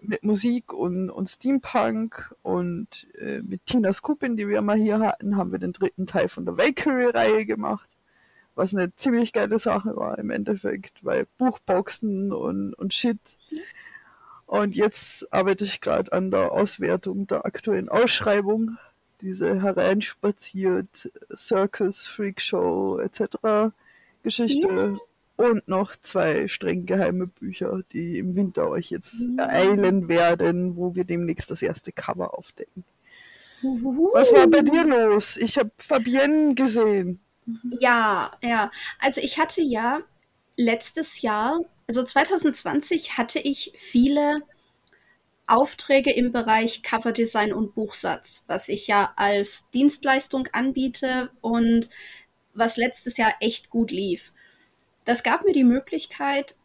Mit 0.00 0.24
Musik 0.24 0.72
und, 0.72 1.10
und 1.10 1.28
Steampunk 1.28 2.34
und 2.42 3.06
äh, 3.16 3.40
mit 3.42 3.64
Tina 3.66 3.92
Skupin, 3.92 4.36
die 4.36 4.48
wir 4.48 4.60
mal 4.60 4.76
hier 4.76 4.98
hatten, 4.98 5.36
haben 5.36 5.52
wir 5.52 5.60
den 5.60 5.72
dritten 5.72 6.06
Teil 6.06 6.28
von 6.28 6.44
der 6.44 6.58
Valkyrie-Reihe 6.58 7.46
gemacht. 7.46 7.88
Was 8.56 8.74
eine 8.74 8.94
ziemlich 8.96 9.32
geile 9.32 9.60
Sache 9.60 9.96
war 9.96 10.18
im 10.18 10.30
Endeffekt, 10.30 11.04
weil 11.04 11.26
Buchboxen 11.38 12.32
und, 12.32 12.74
und 12.74 12.92
Shit. 12.92 13.20
Und 14.46 14.74
jetzt 14.74 15.32
arbeite 15.32 15.64
ich 15.64 15.80
gerade 15.80 16.12
an 16.12 16.30
der 16.32 16.52
Auswertung 16.52 17.28
der 17.28 17.46
aktuellen 17.46 17.88
Ausschreibung 17.88 18.76
diese 19.22 19.62
hereinspaziert 19.62 21.10
Circus, 21.34 22.06
Freakshow 22.06 22.98
etc. 22.98 23.72
Geschichte. 24.22 24.68
Ja. 24.68 24.98
Und 25.36 25.66
noch 25.66 25.96
zwei 25.96 26.46
streng 26.46 26.84
geheime 26.84 27.26
Bücher, 27.26 27.80
die 27.92 28.18
im 28.18 28.36
Winter 28.36 28.68
euch 28.68 28.90
jetzt 28.90 29.14
ja. 29.18 29.44
ereilen 29.44 30.08
werden, 30.08 30.76
wo 30.76 30.94
wir 30.94 31.04
demnächst 31.04 31.50
das 31.50 31.62
erste 31.62 31.90
Cover 31.90 32.36
aufdecken. 32.38 32.84
Uhuhu. 33.62 34.10
Was 34.12 34.32
war 34.32 34.46
bei 34.46 34.60
dir 34.60 34.84
los? 34.84 35.36
Ich 35.36 35.56
habe 35.56 35.70
Fabienne 35.78 36.54
gesehen. 36.54 37.20
Ja, 37.80 38.32
ja. 38.42 38.70
Also 38.98 39.20
ich 39.20 39.38
hatte 39.38 39.62
ja 39.62 40.00
letztes 40.56 41.22
Jahr, 41.22 41.60
also 41.88 42.02
2020 42.02 43.16
hatte 43.16 43.38
ich 43.38 43.72
viele 43.76 44.42
Aufträge 45.46 46.12
im 46.12 46.32
Bereich 46.32 46.82
Coverdesign 46.82 47.52
und 47.52 47.74
Buchsatz, 47.74 48.44
was 48.46 48.68
ich 48.68 48.86
ja 48.86 49.12
als 49.16 49.68
Dienstleistung 49.70 50.48
anbiete 50.52 51.30
und 51.40 51.88
was 52.54 52.76
letztes 52.76 53.16
Jahr 53.16 53.34
echt 53.40 53.70
gut 53.70 53.90
lief. 53.90 54.32
Das 55.04 55.22
gab 55.22 55.44
mir 55.44 55.52
die 55.52 55.64
Möglichkeit, 55.64 56.56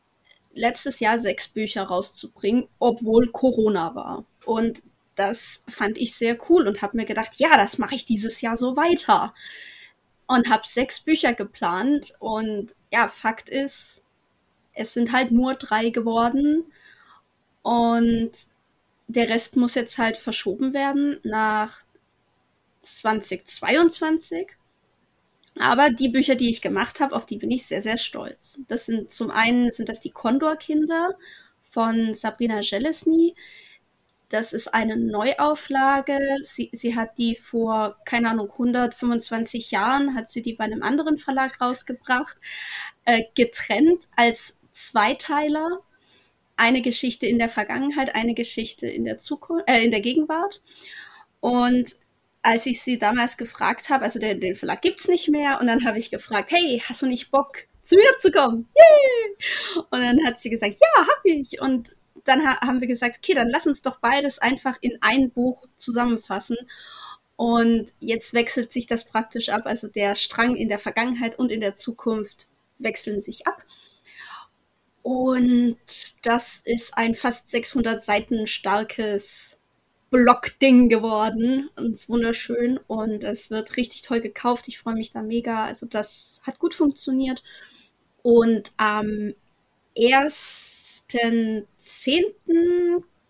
letztes 0.54 1.00
Jahr 1.00 1.20
sechs 1.20 1.48
Bücher 1.48 1.84
rauszubringen, 1.84 2.68
obwohl 2.80 3.28
Corona 3.32 3.96
war. 3.96 4.26
Und 4.46 4.84
das 5.16 5.64
fand 5.68 5.98
ich 5.98 6.16
sehr 6.16 6.38
cool 6.50 6.68
und 6.68 6.82
habe 6.82 6.98
mir 6.98 7.06
gedacht, 7.06 7.36
ja, 7.38 7.58
das 7.58 7.78
mache 7.78 7.96
ich 7.96 8.06
dieses 8.06 8.42
Jahr 8.42 8.58
so 8.58 8.76
weiter. 8.76 9.34
Und 10.28 10.50
habe 10.50 10.66
sechs 10.66 11.00
Bücher 11.00 11.34
geplant. 11.34 12.14
Und 12.20 12.76
ja, 12.92 13.08
Fakt 13.08 13.50
ist, 13.50 14.04
es 14.74 14.94
sind 14.94 15.12
halt 15.12 15.32
nur 15.32 15.56
drei 15.56 15.90
geworden. 15.90 16.66
Und 17.64 18.32
der 19.08 19.30
Rest 19.30 19.56
muss 19.56 19.76
jetzt 19.76 19.98
halt 19.98 20.18
verschoben 20.18 20.74
werden 20.74 21.20
nach 21.24 21.82
2022. 22.82 24.50
Aber 25.60 25.90
die 25.90 26.10
Bücher, 26.10 26.36
die 26.36 26.50
ich 26.50 26.62
gemacht 26.62 27.00
habe, 27.00 27.16
auf 27.16 27.26
die 27.26 27.38
bin 27.38 27.50
ich 27.52 27.66
sehr, 27.66 27.82
sehr 27.82 27.98
stolz. 27.98 28.60
Das 28.68 28.86
sind 28.86 29.12
zum 29.12 29.32
einen 29.32 29.72
sind 29.72 29.90
das 29.90 30.00
die 30.00 30.12
Condor-Kinder 30.12 31.16
von 31.62 32.14
Sabrina 32.14 32.60
Jelesny. 32.62 33.36
Das 34.30 34.54
ist 34.54 34.74
eine 34.74 34.98
Neuauflage. 34.98 36.20
Sie, 36.44 36.70
sie 36.74 36.96
hat 36.96 37.18
die 37.18 37.36
vor, 37.36 37.98
keine 38.06 38.30
Ahnung, 38.30 38.52
125 38.52 39.72
Jahren, 39.72 40.16
hat 40.16 40.30
sie 40.30 40.42
die 40.42 40.54
bei 40.54 40.66
einem 40.66 40.84
anderen 40.84 41.18
Verlag 41.18 41.60
rausgebracht, 41.62 42.38
äh, 43.06 43.24
getrennt 43.36 44.08
als 44.16 44.60
Zweiteiler 44.72 45.80
eine 46.58 46.82
Geschichte 46.82 47.26
in 47.28 47.40
der 47.40 47.50
Vergangenheit, 47.50 48.16
eine 48.16 48.34
Geschichte 48.34 48.88
in 48.88 49.06
der 49.06 49.18
Zukunft, 49.20 49.70
äh, 49.70 49.84
in 49.84 49.92
der 49.92 50.02
Gegenwart. 50.02 50.62
Und 51.40 51.96
als 52.42 52.66
ich 52.66 52.82
sie 52.82 52.98
damals 52.98 53.38
gefragt 53.38 53.90
habe, 53.90 54.04
also 54.04 54.20
den, 54.20 54.40
den 54.40 54.56
Verlag 54.56 54.82
gibt's 54.82 55.08
nicht 55.08 55.30
mehr, 55.30 55.60
und 55.62 55.68
dann 55.68 55.86
habe 55.86 56.00
ich 56.00 56.10
gefragt, 56.10 56.52
hey, 56.52 56.82
hast 56.88 57.02
du 57.02 57.06
nicht 57.06 57.32
Bock, 57.32 57.60
zu 57.84 57.96
mir 57.96 58.18
zu 58.18 58.32
kommen? 58.32 58.68
Yay! 58.76 59.84
Und 59.90 60.02
dann 60.02 60.26
hat 60.26 60.40
sie 60.40 60.50
gesagt, 60.50 60.78
ja, 60.80 61.04
hab 61.04 61.22
ich. 61.24 61.62
Und 61.62 61.96
dann 62.26 62.46
ha 62.46 62.60
haben 62.62 62.82
wir 62.82 62.88
gesagt, 62.88 63.18
okay, 63.18 63.34
dann 63.34 63.48
lass 63.48 63.68
uns 63.68 63.82
doch 63.82 64.00
beides 64.00 64.40
einfach 64.40 64.78
in 64.82 64.98
ein 65.02 65.32
Buch 65.32 65.66
zusammenfassen. 65.76 66.58
Und 67.36 67.94
jetzt 68.00 68.34
wechselt 68.34 68.74
sich 68.74 68.88
das 68.88 69.06
praktisch 69.06 69.50
ab. 69.50 69.66
Also 69.66 69.88
der 69.88 70.16
Strang 70.16 70.56
in 70.56 70.70
der 70.70 70.80
Vergangenheit 70.80 71.38
und 71.38 71.52
in 71.52 71.62
der 71.62 71.76
Zukunft 71.76 72.48
wechseln 72.80 73.22
sich 73.22 73.48
ab. 73.48 73.64
Und 75.08 75.78
das 76.24 76.60
ist 76.66 76.98
ein 76.98 77.16
fast 77.16 77.50
600 77.50 78.04
Seiten 78.04 78.46
starkes 78.46 79.58
Blockding 80.10 80.90
geworden. 80.90 81.70
Und 81.78 81.94
es 81.94 82.02
ist 82.02 82.10
wunderschön 82.10 82.78
und 82.88 83.24
es 83.24 83.50
wird 83.50 83.78
richtig 83.78 84.02
toll 84.02 84.20
gekauft. 84.20 84.68
Ich 84.68 84.80
freue 84.80 84.96
mich 84.96 85.12
da 85.12 85.22
mega. 85.22 85.64
Also 85.64 85.86
das 85.86 86.42
hat 86.44 86.60
gut 86.60 86.76
funktioniert. 86.76 87.42
Und 88.22 88.74
am 88.76 89.34
1.10. 89.96 91.64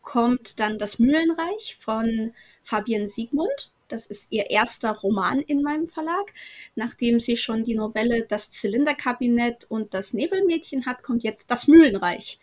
kommt 0.01 0.59
dann 0.59 0.79
das 0.79 0.97
Mühlenreich 0.97 1.77
von 1.79 2.33
Fabienne 2.63 3.07
Siegmund. 3.07 3.71
Das 3.87 4.05
ist 4.05 4.31
ihr 4.31 4.49
erster 4.49 4.91
Roman 4.91 5.39
in 5.39 5.61
meinem 5.61 5.87
Verlag. 5.87 6.33
Nachdem 6.75 7.19
sie 7.19 7.37
schon 7.37 7.63
die 7.63 7.75
Novelle 7.75 8.23
Das 8.23 8.51
Zylinderkabinett 8.51 9.65
und 9.69 9.93
das 9.93 10.13
Nebelmädchen 10.13 10.85
hat, 10.85 11.03
kommt 11.03 11.23
jetzt 11.23 11.49
das 11.51 11.67
Mühlenreich. 11.67 12.39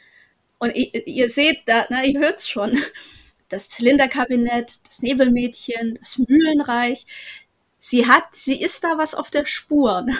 Und 0.58 0.74
ihr, 0.74 1.06
ihr 1.06 1.28
seht 1.28 1.62
da, 1.66 1.86
na, 1.90 2.04
ihr 2.04 2.20
hört's 2.20 2.48
schon. 2.48 2.78
Das 3.48 3.68
Zylinderkabinett, 3.68 4.80
das 4.86 5.02
Nebelmädchen, 5.02 5.94
das 5.94 6.18
Mühlenreich. 6.18 7.06
Sie 7.78 8.06
hat, 8.06 8.34
sie 8.34 8.60
ist 8.60 8.82
da 8.82 8.96
was 8.96 9.14
auf 9.14 9.30
der 9.30 9.46
Spur. 9.46 10.06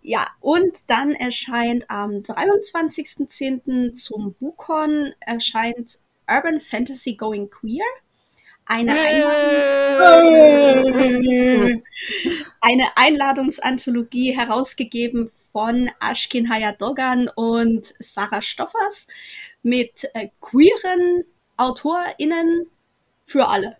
Ja, 0.00 0.28
und 0.38 0.76
dann 0.86 1.12
erscheint 1.12 1.90
am 1.90 2.22
23.10. 2.22 3.94
zum 3.94 4.34
Bukon 4.34 5.12
erscheint 5.18 5.98
Urban 6.28 6.60
Fantasy 6.60 7.16
Going 7.16 7.50
Queer 7.50 7.84
eine, 8.66 8.92
Einladung 8.92 10.54
eine 12.60 12.96
Einladungsanthologie 12.96 14.36
herausgegeben 14.36 15.30
von 15.52 15.90
Ashkin 16.00 16.50
Hayadogan 16.50 17.28
und 17.28 17.94
Sarah 17.98 18.42
Stoffers 18.42 19.06
mit 19.62 20.08
äh, 20.14 20.28
queeren 20.40 21.24
AutorInnen 21.56 22.66
für 23.24 23.48
alle. 23.48 23.76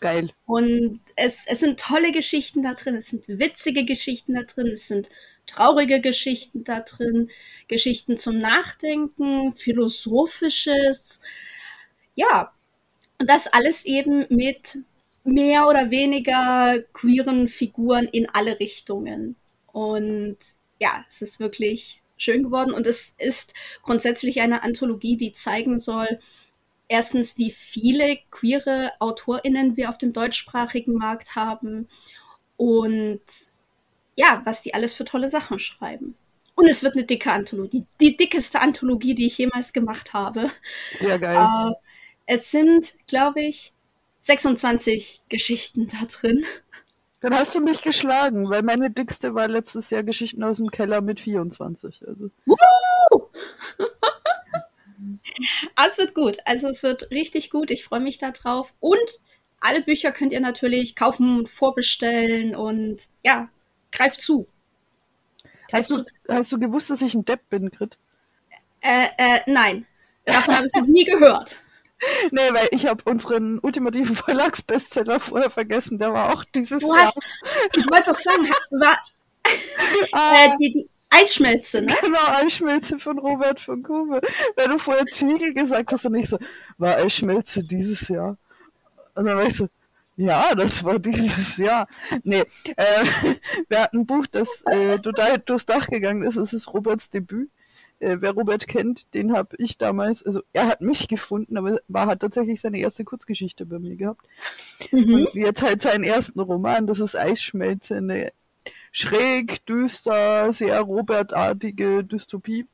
Geil. 0.00 0.30
Und 0.46 1.00
es, 1.16 1.44
es 1.46 1.60
sind 1.60 1.78
tolle 1.78 2.10
Geschichten 2.10 2.62
da 2.62 2.74
drin, 2.74 2.96
es 2.96 3.06
sind 3.06 3.28
witzige 3.28 3.84
Geschichten 3.84 4.34
da 4.34 4.42
drin, 4.42 4.66
es 4.68 4.88
sind 4.88 5.10
traurige 5.46 6.00
Geschichten 6.00 6.64
da 6.64 6.80
drin, 6.80 7.30
Geschichten 7.68 8.18
zum 8.18 8.38
Nachdenken, 8.38 9.54
philosophisches. 9.54 11.20
Ja, 12.14 12.52
und 13.22 13.30
das 13.30 13.46
alles 13.46 13.84
eben 13.84 14.26
mit 14.30 14.78
mehr 15.22 15.68
oder 15.68 15.92
weniger 15.92 16.80
queeren 16.92 17.46
Figuren 17.46 18.06
in 18.06 18.28
alle 18.28 18.58
Richtungen. 18.58 19.36
Und 19.68 20.38
ja, 20.80 21.04
es 21.08 21.22
ist 21.22 21.38
wirklich 21.38 22.02
schön 22.16 22.42
geworden. 22.42 22.74
Und 22.74 22.84
es 22.84 23.14
ist 23.18 23.54
grundsätzlich 23.82 24.40
eine 24.40 24.64
Anthologie, 24.64 25.16
die 25.16 25.32
zeigen 25.32 25.78
soll, 25.78 26.18
erstens, 26.88 27.38
wie 27.38 27.52
viele 27.52 28.18
queere 28.32 28.90
AutorInnen 28.98 29.76
wir 29.76 29.88
auf 29.88 29.98
dem 29.98 30.12
deutschsprachigen 30.12 30.94
Markt 30.94 31.36
haben 31.36 31.88
und 32.56 33.22
ja, 34.16 34.42
was 34.44 34.62
die 34.62 34.74
alles 34.74 34.94
für 34.94 35.04
tolle 35.04 35.28
Sachen 35.28 35.60
schreiben. 35.60 36.16
Und 36.56 36.66
es 36.66 36.82
wird 36.82 36.96
eine 36.96 37.04
dicke 37.04 37.30
Anthologie. 37.30 37.86
Die 38.00 38.16
dickeste 38.16 38.60
Anthologie, 38.60 39.14
die 39.14 39.26
ich 39.26 39.38
jemals 39.38 39.72
gemacht 39.72 40.12
habe. 40.12 40.50
Ja, 40.98 41.18
geil. 41.18 41.36
Äh, 41.70 41.91
es 42.26 42.50
sind, 42.50 42.94
glaube 43.06 43.42
ich, 43.42 43.72
26 44.22 45.22
Geschichten 45.28 45.88
da 45.88 46.06
drin. 46.06 46.44
Dann 47.20 47.34
hast 47.34 47.54
du 47.54 47.60
mich 47.60 47.82
geschlagen, 47.82 48.50
weil 48.50 48.62
meine 48.62 48.90
dickste 48.90 49.34
war 49.34 49.46
letztes 49.46 49.90
Jahr 49.90 50.02
Geschichten 50.02 50.42
aus 50.42 50.56
dem 50.56 50.70
Keller 50.70 51.00
mit 51.00 51.20
24. 51.20 52.02
Also. 52.06 52.30
Woo! 52.46 53.28
es 55.88 55.98
wird 55.98 56.14
gut. 56.14 56.38
Also 56.44 56.68
es 56.68 56.82
wird 56.82 57.10
richtig 57.10 57.50
gut. 57.50 57.70
Ich 57.70 57.84
freue 57.84 58.00
mich 58.00 58.18
darauf. 58.18 58.74
Und 58.80 59.20
alle 59.60 59.82
Bücher 59.82 60.10
könnt 60.10 60.32
ihr 60.32 60.40
natürlich 60.40 60.96
kaufen 60.96 61.38
und 61.38 61.48
vorbestellen 61.48 62.56
und 62.56 63.08
ja, 63.22 63.48
greift 63.92 64.20
zu. 64.20 64.48
Hast. 65.72 65.90
Du, 65.90 66.04
hast 66.28 66.52
du 66.52 66.58
gewusst, 66.58 66.90
dass 66.90 67.02
ich 67.02 67.14
ein 67.14 67.24
Depp 67.24 67.48
bin, 67.48 67.70
Grit? 67.70 67.96
Äh, 68.80 69.06
äh, 69.16 69.40
nein. 69.46 69.86
Davon 70.24 70.56
habe 70.56 70.66
ich 70.66 70.74
noch 70.74 70.86
nie 70.86 71.04
gehört. 71.04 71.62
Nee, 72.30 72.52
weil 72.52 72.68
ich 72.70 72.86
habe 72.86 73.02
unseren 73.04 73.58
ultimativen 73.60 74.16
Verlagsbestseller 74.16 75.20
vorher 75.20 75.50
vergessen. 75.50 75.98
Der 75.98 76.12
war 76.12 76.32
auch 76.32 76.44
dieses 76.44 76.80
du 76.80 76.94
Hast, 76.94 77.18
ich 77.76 77.90
wollte 77.90 78.10
doch 78.10 78.18
sagen, 78.18 78.48
war 78.70 78.98
ah, 80.12 80.46
äh, 80.46 80.56
die, 80.60 80.72
die, 80.72 80.88
Eisschmelze, 81.10 81.82
ne? 81.82 81.94
Genau, 82.00 82.26
Eisschmelze 82.26 82.98
von 82.98 83.18
Robert 83.18 83.60
von 83.60 83.82
Kube. 83.82 84.20
Weil 84.56 84.68
du 84.68 84.78
vorher 84.78 85.04
Ziegel 85.06 85.52
gesagt 85.52 85.92
hast 85.92 86.06
und 86.06 86.14
ich 86.14 86.28
so, 86.28 86.38
war 86.78 86.96
Eisschmelze 86.96 87.62
dieses 87.62 88.08
Jahr? 88.08 88.38
Und 89.14 89.26
dann 89.26 89.36
war 89.36 89.44
ich 89.44 89.56
so, 89.56 89.68
ja, 90.16 90.54
das 90.54 90.82
war 90.84 90.98
dieses 90.98 91.58
Jahr. 91.58 91.86
Nee, 92.22 92.44
äh, 92.76 93.04
wir 93.68 93.82
hatten 93.82 94.00
ein 94.00 94.06
Buch, 94.06 94.26
das 94.26 94.62
äh, 94.66 94.98
total 95.00 95.38
durchs 95.38 95.66
Dach 95.66 95.86
gegangen 95.88 96.22
ist. 96.22 96.36
Es 96.36 96.52
ist 96.52 96.72
Roberts 96.72 97.10
Debüt 97.10 97.50
äh, 98.02 98.20
wer 98.20 98.32
Robert 98.32 98.66
kennt, 98.66 99.12
den 99.14 99.32
habe 99.32 99.56
ich 99.58 99.78
damals, 99.78 100.24
also 100.24 100.42
er 100.52 100.66
hat 100.66 100.80
mich 100.80 101.08
gefunden, 101.08 101.56
aber 101.56 101.80
war 101.88 102.06
hat 102.06 102.20
tatsächlich 102.20 102.60
seine 102.60 102.78
erste 102.78 103.04
Kurzgeschichte 103.04 103.64
bei 103.64 103.78
mir 103.78 103.96
gehabt. 103.96 104.26
Mhm. 104.90 105.14
Und 105.14 105.34
jetzt 105.34 105.62
halt 105.62 105.80
seinen 105.80 106.04
ersten 106.04 106.40
Roman, 106.40 106.86
das 106.86 107.00
ist 107.00 107.16
Eisschmelze, 107.16 107.96
eine 107.96 108.32
schräg, 108.90 109.64
düster, 109.66 110.52
sehr 110.52 110.80
Robertartige 110.80 112.04
Dystopie, 112.04 112.66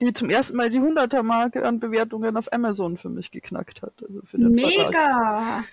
die 0.00 0.12
zum 0.12 0.30
ersten 0.30 0.56
Mal 0.56 0.70
die 0.70 0.80
100er-Marke 0.80 1.64
an 1.64 1.78
Bewertungen 1.78 2.36
auf 2.36 2.52
Amazon 2.52 2.96
für 2.96 3.10
mich 3.10 3.30
geknackt 3.30 3.82
hat. 3.82 3.92
Also 4.06 4.22
für 4.30 4.38
den 4.38 4.52
Mega! 4.52 4.92
Verlag. 4.92 5.64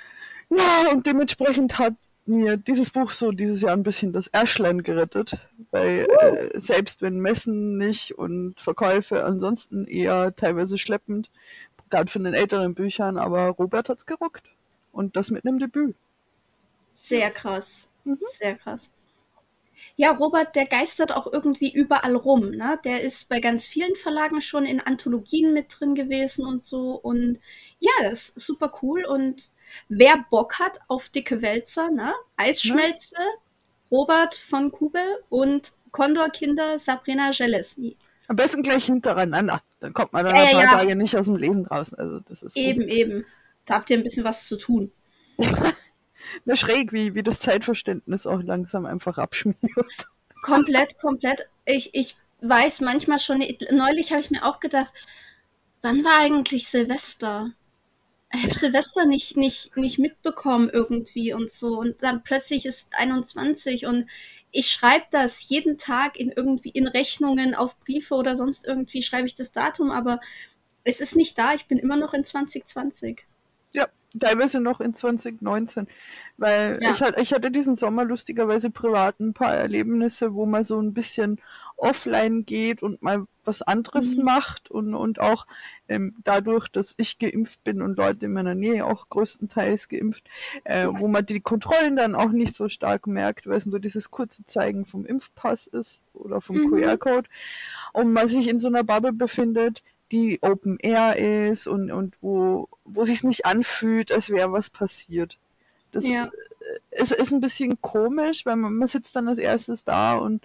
Ja, 0.49 0.91
und 0.91 1.05
dementsprechend 1.05 1.77
hat 1.77 1.93
mir 2.29 2.57
dieses 2.57 2.89
Buch 2.89 3.11
so 3.11 3.31
dieses 3.31 3.61
Jahr 3.61 3.73
ein 3.73 3.83
bisschen 3.83 4.13
das 4.13 4.27
Erschlein 4.27 4.83
gerettet, 4.83 5.37
weil 5.71 6.07
äh, 6.21 6.59
selbst 6.59 7.01
wenn 7.01 7.19
Messen 7.19 7.77
nicht 7.77 8.17
und 8.17 8.59
Verkäufe 8.59 9.25
ansonsten 9.25 9.85
eher 9.85 10.35
teilweise 10.35 10.77
schleppend, 10.77 11.29
gerade 11.89 12.11
von 12.11 12.23
den 12.23 12.33
älteren 12.33 12.75
Büchern, 12.75 13.17
aber 13.17 13.47
Robert 13.49 13.89
hat's 13.89 14.05
gerockt. 14.05 14.43
Und 14.91 15.15
das 15.15 15.31
mit 15.31 15.45
einem 15.45 15.59
Debüt. 15.59 15.95
Sehr 16.93 17.31
krass. 17.31 17.89
Mhm. 18.03 18.17
Sehr 18.19 18.55
krass. 18.55 18.89
Ja, 19.95 20.11
Robert, 20.11 20.55
der 20.55 20.65
geistert 20.65 21.13
auch 21.13 21.31
irgendwie 21.31 21.71
überall 21.71 22.15
rum. 22.15 22.51
Ne? 22.51 22.77
Der 22.83 23.01
ist 23.01 23.29
bei 23.29 23.39
ganz 23.39 23.65
vielen 23.65 23.95
Verlagen 23.95 24.41
schon 24.41 24.65
in 24.65 24.81
Anthologien 24.81 25.53
mit 25.53 25.67
drin 25.69 25.95
gewesen 25.95 26.45
und 26.45 26.63
so. 26.63 26.91
Und 26.95 27.39
ja, 27.79 27.91
das 28.01 28.29
ist 28.29 28.45
super 28.45 28.73
cool. 28.81 29.05
Und 29.05 29.49
wer 29.87 30.25
Bock 30.29 30.59
hat 30.59 30.79
auf 30.87 31.09
dicke 31.09 31.41
Wälzer, 31.41 31.91
ne? 31.91 32.13
Eisschmelze, 32.37 33.15
ja. 33.17 33.25
Robert 33.91 34.35
von 34.35 34.71
Kube 34.71 35.03
und 35.29 35.73
Condorkinder 35.91 36.77
Sabrina 36.79 37.31
Jelesny. 37.31 37.97
Am 38.27 38.35
besten 38.35 38.61
gleich 38.61 38.85
hintereinander. 38.85 39.61
Dann 39.79 39.93
kommt 39.93 40.13
man 40.13 40.25
dann 40.25 40.35
ja, 40.35 40.41
ein 40.43 40.51
paar 40.51 40.63
ja. 40.63 40.71
Tage 40.71 40.95
nicht 40.95 41.15
aus 41.17 41.25
dem 41.25 41.35
Lesen 41.35 41.65
raus. 41.65 41.93
Also 41.93 42.19
das 42.19 42.43
ist 42.43 42.55
eben, 42.55 42.81
gut. 42.81 42.89
eben. 42.89 43.25
Da 43.65 43.75
habt 43.75 43.89
ihr 43.89 43.97
ein 43.97 44.03
bisschen 44.03 44.23
was 44.23 44.45
zu 44.45 44.57
tun. 44.57 44.91
Na 46.45 46.55
schräg, 46.55 46.93
wie, 46.93 47.15
wie 47.15 47.23
das 47.23 47.39
Zeitverständnis 47.39 48.27
auch 48.27 48.41
langsam 48.43 48.85
einfach 48.85 49.17
abschmiert. 49.17 49.57
Komplett, 50.43 50.99
komplett. 50.99 51.49
Ich, 51.65 51.93
ich 51.93 52.17
weiß 52.41 52.81
manchmal 52.81 53.19
schon, 53.19 53.43
neulich 53.71 54.11
habe 54.11 54.21
ich 54.21 54.31
mir 54.31 54.45
auch 54.45 54.59
gedacht, 54.59 54.93
wann 55.81 56.03
war 56.03 56.19
eigentlich 56.19 56.67
Silvester? 56.67 57.51
Ich 58.31 58.43
habe 58.43 58.53
Silvester 58.53 59.05
nicht, 59.05 59.37
nicht, 59.37 59.75
nicht 59.75 59.97
mitbekommen 59.97 60.69
irgendwie 60.71 61.33
und 61.33 61.51
so. 61.51 61.79
Und 61.79 62.03
dann 62.03 62.23
plötzlich 62.23 62.65
ist 62.65 62.93
21 62.93 63.87
und 63.87 64.05
ich 64.51 64.69
schreibe 64.69 65.05
das 65.11 65.49
jeden 65.49 65.77
Tag 65.77 66.19
in 66.19 66.31
irgendwie 66.31 66.69
in 66.69 66.87
Rechnungen 66.87 67.55
auf 67.55 67.79
Briefe 67.79 68.15
oder 68.15 68.35
sonst 68.35 68.65
irgendwie 68.65 69.01
schreibe 69.01 69.27
ich 69.27 69.35
das 69.35 69.51
Datum, 69.51 69.89
aber 69.89 70.19
es 70.83 71.01
ist 71.01 71.15
nicht 71.15 71.37
da. 71.37 71.53
Ich 71.53 71.67
bin 71.67 71.79
immer 71.79 71.97
noch 71.97 72.13
in 72.13 72.23
2020. 72.23 73.25
Ja, 73.71 73.87
teilweise 74.17 74.59
noch 74.59 74.79
in 74.79 74.93
2019, 74.93 75.87
weil 76.37 76.77
ja. 76.81 76.91
ich, 76.91 77.01
ich 77.17 77.33
hatte 77.33 77.51
diesen 77.51 77.75
Sommer 77.75 78.05
lustigerweise 78.05 78.69
privat 78.69 79.19
ein 79.19 79.33
paar 79.33 79.53
Erlebnisse, 79.53 80.33
wo 80.33 80.45
man 80.45 80.63
so 80.63 80.79
ein 80.79 80.93
bisschen 80.93 81.39
offline 81.77 82.45
geht 82.45 82.83
und 82.83 83.01
mal 83.01 83.25
was 83.45 83.61
anderes 83.61 84.15
mhm. 84.15 84.25
macht 84.25 84.69
und, 84.69 84.93
und 84.93 85.19
auch 85.19 85.47
ähm, 85.87 86.15
dadurch, 86.23 86.67
dass 86.67 86.93
ich 86.97 87.17
geimpft 87.17 87.63
bin 87.63 87.81
und 87.81 87.97
Leute 87.97 88.25
in 88.25 88.33
meiner 88.33 88.53
Nähe 88.53 88.85
auch 88.85 89.09
größtenteils 89.09 89.87
geimpft, 89.87 90.23
äh, 90.65 90.83
ja. 90.83 90.99
wo 90.99 91.07
man 91.07 91.25
die 91.25 91.39
Kontrollen 91.39 91.95
dann 91.95 92.15
auch 92.15 92.31
nicht 92.31 92.55
so 92.55 92.69
stark 92.69 93.07
merkt, 93.07 93.47
weil 93.47 93.57
es 93.57 93.65
nur 93.65 93.79
dieses 93.79 94.11
kurze 94.11 94.45
Zeigen 94.45 94.85
vom 94.85 95.05
Impfpass 95.05 95.67
ist 95.67 96.01
oder 96.13 96.41
vom 96.41 96.57
mhm. 96.57 96.69
QR-Code 96.71 97.29
und 97.93 98.11
man 98.13 98.27
sich 98.27 98.47
in 98.47 98.59
so 98.59 98.67
einer 98.67 98.83
Bubble 98.83 99.13
befindet, 99.13 99.81
die 100.11 100.39
Open 100.41 100.77
Air 100.79 101.17
ist 101.17 101.67
und, 101.67 101.91
und 101.91 102.15
wo, 102.21 102.67
wo 102.83 103.05
sich 103.05 103.23
nicht 103.23 103.45
anfühlt, 103.45 104.11
als 104.11 104.29
wäre 104.29 104.51
was 104.51 104.69
passiert. 104.69 105.37
Das 105.91 106.07
ja. 106.07 106.29
ist, 106.91 107.11
ist 107.11 107.33
ein 107.33 107.41
bisschen 107.41 107.81
komisch, 107.81 108.45
weil 108.45 108.55
man, 108.55 108.73
man 108.73 108.87
sitzt 108.87 109.15
dann 109.15 109.27
als 109.27 109.39
erstes 109.39 109.83
da 109.83 110.15
und 110.15 110.43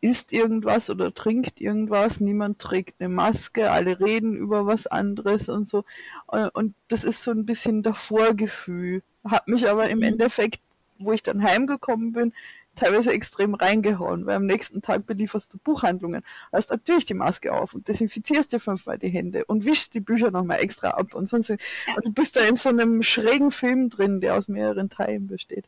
isst 0.00 0.32
irgendwas 0.32 0.90
oder 0.90 1.12
trinkt 1.12 1.60
irgendwas, 1.60 2.20
niemand 2.20 2.58
trägt 2.58 3.00
eine 3.00 3.08
Maske, 3.08 3.70
alle 3.70 3.98
reden 3.98 4.36
über 4.36 4.66
was 4.66 4.86
anderes 4.86 5.48
und 5.48 5.68
so. 5.68 5.84
Äh, 6.30 6.48
und 6.52 6.74
das 6.88 7.04
ist 7.04 7.22
so 7.22 7.30
ein 7.30 7.46
bisschen 7.46 7.82
das 7.82 7.98
Vorgefühl. 7.98 9.02
Hat 9.24 9.48
mich 9.48 9.68
aber 9.68 9.88
im 9.88 9.98
mhm. 9.98 10.04
Endeffekt, 10.04 10.60
wo 10.98 11.12
ich 11.12 11.22
dann 11.22 11.42
heimgekommen 11.42 12.12
bin, 12.12 12.32
teilweise 12.76 13.10
extrem 13.10 13.54
reingehauen, 13.54 14.26
weil 14.26 14.36
am 14.36 14.46
nächsten 14.46 14.82
Tag 14.82 15.06
belieferst 15.06 15.52
du 15.52 15.58
Buchhandlungen, 15.58 16.22
hast 16.52 16.70
natürlich 16.70 17.06
die 17.06 17.14
Maske 17.14 17.52
auf 17.52 17.74
und 17.74 17.88
desinfizierst 17.88 18.52
dir 18.52 18.60
fünfmal 18.60 18.98
die 18.98 19.08
Hände 19.08 19.44
und 19.46 19.64
wischst 19.64 19.94
die 19.94 20.00
Bücher 20.00 20.30
nochmal 20.30 20.60
extra 20.60 20.90
ab 20.90 21.14
und 21.14 21.28
sonst. 21.28 21.48
Ja. 21.48 21.56
Und 21.96 22.06
du 22.06 22.12
bist 22.12 22.36
da 22.36 22.40
in 22.40 22.56
so 22.56 22.68
einem 22.68 23.02
schrägen 23.02 23.50
Film 23.50 23.90
drin, 23.90 24.20
der 24.20 24.36
aus 24.36 24.48
mehreren 24.48 24.90
Teilen 24.90 25.26
besteht. 25.26 25.64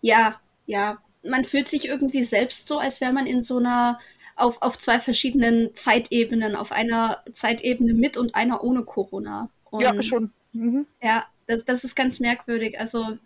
Ja, 0.00 0.40
ja. 0.66 0.98
Man 1.22 1.44
fühlt 1.44 1.66
sich 1.66 1.88
irgendwie 1.88 2.22
selbst 2.22 2.68
so, 2.68 2.78
als 2.78 3.00
wäre 3.00 3.12
man 3.12 3.26
in 3.26 3.42
so 3.42 3.58
einer 3.58 3.98
auf, 4.36 4.60
auf 4.60 4.78
zwei 4.78 5.00
verschiedenen 5.00 5.74
Zeitebenen, 5.74 6.54
auf 6.54 6.70
einer 6.70 7.22
Zeitebene 7.32 7.94
mit 7.94 8.16
und 8.16 8.34
einer 8.34 8.62
ohne 8.62 8.84
Corona. 8.84 9.48
Und 9.70 9.82
ja, 9.82 10.00
schon. 10.02 10.30
Mhm. 10.52 10.86
Ja, 11.02 11.26
das, 11.46 11.64
das 11.64 11.84
ist 11.84 11.96
ganz 11.96 12.20
merkwürdig. 12.20 12.78
Also 12.78 13.16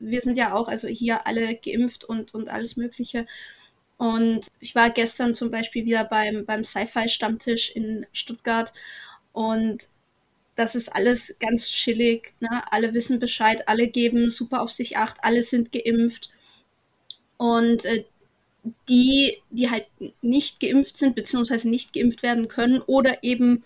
wir 0.00 0.20
sind 0.20 0.36
ja 0.36 0.54
auch, 0.54 0.68
also 0.68 0.88
hier 0.88 1.26
alle 1.26 1.54
geimpft 1.54 2.04
und, 2.04 2.34
und 2.34 2.48
alles 2.48 2.76
Mögliche. 2.76 3.26
Und 3.96 4.48
ich 4.60 4.74
war 4.74 4.90
gestern 4.90 5.34
zum 5.34 5.50
Beispiel 5.50 5.84
wieder 5.84 6.04
beim, 6.04 6.46
beim 6.46 6.64
Sci-Fi-Stammtisch 6.64 7.70
in 7.70 8.06
Stuttgart 8.12 8.72
und 9.32 9.88
das 10.56 10.74
ist 10.74 10.94
alles 10.94 11.36
ganz 11.40 11.68
chillig. 11.68 12.34
Ne? 12.40 12.62
Alle 12.70 12.92
wissen 12.92 13.18
Bescheid, 13.18 13.66
alle 13.68 13.88
geben 13.88 14.30
super 14.30 14.62
auf 14.62 14.70
sich 14.70 14.96
acht, 14.96 15.18
alle 15.22 15.42
sind 15.42 15.72
geimpft. 15.72 16.30
Und 17.38 17.84
äh, 17.86 18.04
die, 18.88 19.38
die 19.50 19.70
halt 19.70 19.86
nicht 20.20 20.60
geimpft 20.60 20.98
sind, 20.98 21.14
beziehungsweise 21.14 21.68
nicht 21.68 21.92
geimpft 21.94 22.22
werden 22.22 22.48
können 22.48 22.82
oder 22.82 23.22
eben 23.24 23.64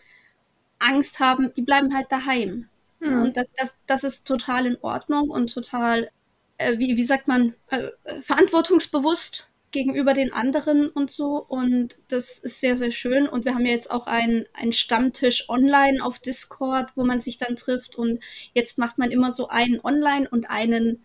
Angst 0.78 1.18
haben, 1.18 1.52
die 1.54 1.62
bleiben 1.62 1.94
halt 1.94 2.12
daheim. 2.12 2.68
Mhm. 3.00 3.22
Und 3.22 3.36
das, 3.36 3.46
das, 3.56 3.74
das 3.86 4.04
ist 4.04 4.26
total 4.26 4.66
in 4.66 4.78
Ordnung 4.80 5.30
und 5.30 5.52
total 5.52 6.10
äh, 6.58 6.78
wie, 6.78 6.96
wie 6.96 7.04
sagt 7.04 7.28
man, 7.28 7.54
äh, 7.68 7.90
verantwortungsbewusst 8.20 9.48
gegenüber 9.74 10.14
den 10.14 10.32
anderen 10.32 10.88
und 10.88 11.10
so. 11.10 11.44
Und 11.44 11.98
das 12.08 12.38
ist 12.38 12.60
sehr, 12.60 12.76
sehr 12.76 12.92
schön. 12.92 13.28
Und 13.28 13.44
wir 13.44 13.54
haben 13.54 13.66
ja 13.66 13.72
jetzt 13.72 13.90
auch 13.90 14.06
einen 14.06 14.46
Stammtisch 14.70 15.48
online 15.48 16.02
auf 16.02 16.18
Discord, 16.20 16.92
wo 16.96 17.04
man 17.04 17.20
sich 17.20 17.38
dann 17.38 17.56
trifft. 17.56 17.96
Und 17.96 18.20
jetzt 18.54 18.78
macht 18.78 18.98
man 18.98 19.10
immer 19.10 19.32
so 19.32 19.48
einen 19.48 19.80
online 19.80 20.28
und 20.30 20.48
einen 20.48 21.04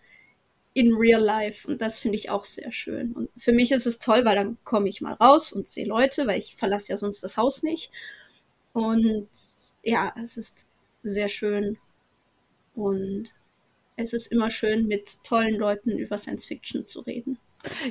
in 0.73 0.93
real 0.93 1.21
life. 1.21 1.67
Und 1.67 1.81
das 1.81 1.99
finde 1.99 2.17
ich 2.17 2.29
auch 2.29 2.45
sehr 2.45 2.71
schön. 2.71 3.13
Und 3.13 3.29
für 3.35 3.51
mich 3.51 3.71
ist 3.71 3.87
es 3.87 3.99
toll, 3.99 4.23
weil 4.23 4.35
dann 4.35 4.57
komme 4.63 4.87
ich 4.87 5.01
mal 5.01 5.13
raus 5.13 5.51
und 5.51 5.67
sehe 5.67 5.85
Leute, 5.85 6.27
weil 6.27 6.37
ich 6.37 6.55
verlasse 6.55 6.93
ja 6.93 6.97
sonst 6.97 7.23
das 7.23 7.37
Haus 7.37 7.63
nicht. 7.63 7.91
Und 8.71 9.27
ja, 9.83 10.13
es 10.21 10.37
ist 10.37 10.67
sehr 11.01 11.27
schön. 11.27 11.77
Und 12.75 13.29
es 13.99 14.13
ist 14.13 14.27
immer 14.27 14.51
schön, 14.51 14.87
mit 14.87 15.23
tollen 15.23 15.55
Leuten 15.55 15.91
über 15.91 16.17
Science 16.17 16.45
Fiction 16.45 16.85
zu 16.85 17.01
reden. 17.01 17.37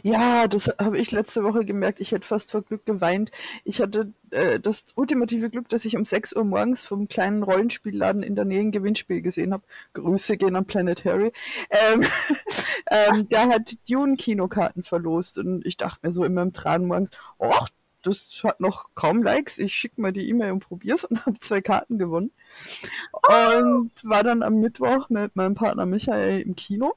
Ja, 0.03 0.47
das 0.49 0.69
habe 0.79 0.99
ich 0.99 1.11
letzte 1.13 1.45
Woche 1.45 1.65
gemerkt. 1.65 2.01
Ich 2.01 2.13
hätte 2.13 2.27
fast 2.27 2.51
vor 2.51 2.63
Glück 2.63 2.87
geweint. 2.87 3.31
Ich 3.65 3.81
hatte 3.81 4.13
äh, 4.31 4.59
das 4.59 4.85
ultimative 4.95 5.51
Glück, 5.51 5.69
dass 5.69 5.85
ich 5.85 5.97
um 5.97 6.07
6 6.07 6.35
Uhr 6.35 6.45
morgens 6.45 6.87
vom 6.87 7.07
kleinen 7.09 7.43
Rollenspielladen 7.43 8.23
in 8.23 8.35
der 8.35 8.47
Nähe 8.47 8.61
ein 8.61 8.73
Gewinnspiel 8.73 9.21
gesehen 9.21 9.53
habe. 9.53 9.65
Grüße 9.93 10.39
gehen 10.39 10.57
an 10.57 10.65
Planet 10.65 11.05
Harry. 11.05 11.33
Ähm, 11.71 12.07
ähm, 12.91 13.29
der 13.29 13.49
hat 13.49 13.75
Dune-Kinokarten 13.89 14.85
verlost 14.85 15.37
und 15.37 15.67
ich 15.67 15.77
dachte 15.77 15.99
mir 16.03 16.13
so 16.13 16.25
in 16.25 16.35
meinem 16.35 16.55
Tran 16.55 16.87
morgens, 16.87 17.11
ach, 17.39 17.69
das 18.03 18.41
hat 18.45 18.61
noch 18.61 18.89
kaum 18.95 19.23
Likes. 19.23 19.59
Ich 19.59 19.75
schicke 19.75 20.01
mal 20.01 20.13
die 20.13 20.29
E-Mail 20.29 20.53
und 20.53 20.61
probier's 20.61 21.05
und 21.05 21.17
habe 21.27 21.39
zwei 21.41 21.61
Karten 21.61 21.99
gewonnen. 21.99 22.31
Oh. 23.13 23.59
Und 23.59 23.93
war 24.03 24.23
dann 24.23 24.43
am 24.43 24.61
Mittwoch 24.61 25.09
mit 25.09 25.37
meinem 25.37 25.55
Partner 25.55 25.87
Michael 25.87 26.41
im 26.41 26.57
Kino. 26.57 26.95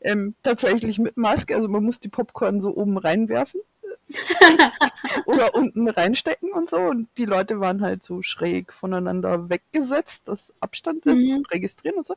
Ähm, 0.00 0.34
tatsächlich 0.42 0.98
mit 0.98 1.16
Maske, 1.16 1.56
also 1.56 1.68
man 1.68 1.84
muss 1.84 1.98
die 1.98 2.08
Popcorn 2.08 2.60
so 2.60 2.74
oben 2.76 2.98
reinwerfen. 2.98 3.60
oder 5.26 5.54
unten 5.54 5.88
reinstecken 5.88 6.52
und 6.52 6.70
so. 6.70 6.78
Und 6.78 7.08
die 7.18 7.24
Leute 7.24 7.60
waren 7.60 7.82
halt 7.82 8.04
so 8.04 8.22
schräg 8.22 8.72
voneinander 8.72 9.48
weggesetzt, 9.48 10.28
dass 10.28 10.54
Abstand 10.60 11.04
ist 11.06 11.24
mhm. 11.24 11.38
und 11.38 11.50
registrieren 11.50 11.98
und 11.98 12.06
so. 12.06 12.14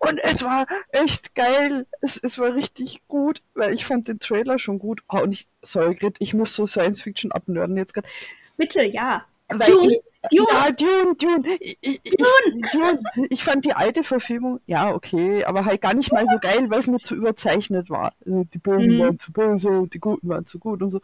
Und 0.00 0.18
es 0.22 0.42
war 0.42 0.66
echt 0.92 1.34
geil. 1.34 1.86
Es, 2.00 2.16
es 2.18 2.38
war 2.38 2.54
richtig 2.54 3.02
gut, 3.08 3.42
weil 3.54 3.74
ich 3.74 3.84
fand 3.84 4.08
den 4.08 4.20
Trailer 4.20 4.58
schon 4.58 4.78
gut. 4.78 5.02
Oh, 5.08 5.18
und 5.18 5.32
ich, 5.32 5.48
sorry, 5.62 5.94
Grit, 5.94 6.16
ich 6.20 6.34
muss 6.34 6.54
so 6.54 6.66
Science 6.66 7.02
Fiction 7.02 7.32
abnörden 7.32 7.76
jetzt 7.76 7.94
gerade. 7.94 8.08
Bitte, 8.56 8.84
ja. 8.84 9.24
Dune, 9.48 9.92
ich, 9.92 10.00
Dune. 10.30 10.48
Ja, 10.50 10.70
Dune, 10.70 11.14
Dune. 11.16 11.56
Ich, 11.60 11.78
ich, 11.80 12.00
Dune. 12.02 12.68
Dune. 12.72 13.00
Ich 13.30 13.42
fand 13.42 13.64
die 13.64 13.72
alte 13.72 14.04
Verfilmung, 14.04 14.60
ja, 14.66 14.92
okay, 14.92 15.44
aber 15.44 15.64
halt 15.64 15.80
gar 15.80 15.94
nicht 15.94 16.12
mal 16.12 16.26
so 16.28 16.38
geil, 16.38 16.68
weil 16.68 16.80
es 16.80 16.86
mir 16.86 16.98
zu 16.98 17.14
überzeichnet 17.14 17.88
war. 17.88 18.14
Also 18.24 18.44
die 18.44 18.58
Bösen 18.58 18.96
mhm. 18.96 19.00
waren 19.00 19.18
zu 19.18 19.32
böse, 19.32 19.88
die 19.92 20.00
Guten 20.00 20.28
waren 20.28 20.46
zu 20.46 20.58
gut 20.58 20.82
und 20.82 20.90
so. 20.90 21.00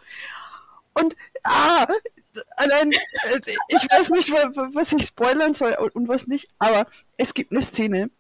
Und, 0.93 1.17
ah, 1.43 1.87
allein, 2.57 2.93
äh, 2.93 3.41
ich 3.69 3.91
weiß 3.91 4.11
nicht, 4.11 4.31
was 4.31 4.93
ich 4.93 5.07
spoilern 5.07 5.55
soll 5.55 5.77
und 5.95 6.07
was 6.07 6.27
nicht, 6.27 6.49
aber 6.59 6.87
es 7.17 7.35
gibt 7.35 7.51
eine 7.51 7.63
Szene, 7.63 8.11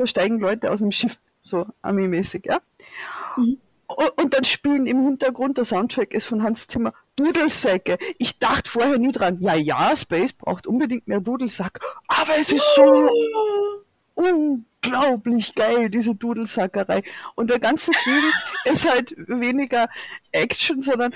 da 0.00 0.06
steigen 0.06 0.40
Leute 0.40 0.70
aus 0.70 0.80
dem 0.80 0.92
Schiff, 0.92 1.18
so 1.42 1.66
Army-mäßig, 1.82 2.46
ja. 2.46 2.58
Mhm. 3.36 3.58
Und 4.16 4.34
dann 4.34 4.44
spielen 4.44 4.86
im 4.86 5.02
Hintergrund, 5.04 5.58
der 5.58 5.64
Soundtrack 5.64 6.14
ist 6.14 6.26
von 6.26 6.44
Hans 6.44 6.68
Zimmer, 6.68 6.92
Dudelsäcke. 7.16 7.98
Ich 8.18 8.38
dachte 8.38 8.70
vorher 8.70 8.98
nie 8.98 9.10
dran, 9.10 9.38
ja, 9.40 9.54
ja, 9.54 9.96
Space 9.96 10.32
braucht 10.32 10.66
unbedingt 10.66 11.08
mehr 11.08 11.20
Dudelsack, 11.20 11.80
aber 12.06 12.36
es 12.38 12.52
ist 12.52 12.64
so 12.76 13.10
unglaublich 14.14 15.54
geil, 15.54 15.90
diese 15.90 16.14
Dudelsackerei. 16.14 17.02
Und 17.34 17.50
der 17.50 17.58
ganze 17.58 17.92
Film 17.92 18.24
ist 18.64 18.88
halt 18.88 19.14
weniger 19.16 19.88
Action, 20.30 20.82
sondern 20.82 21.12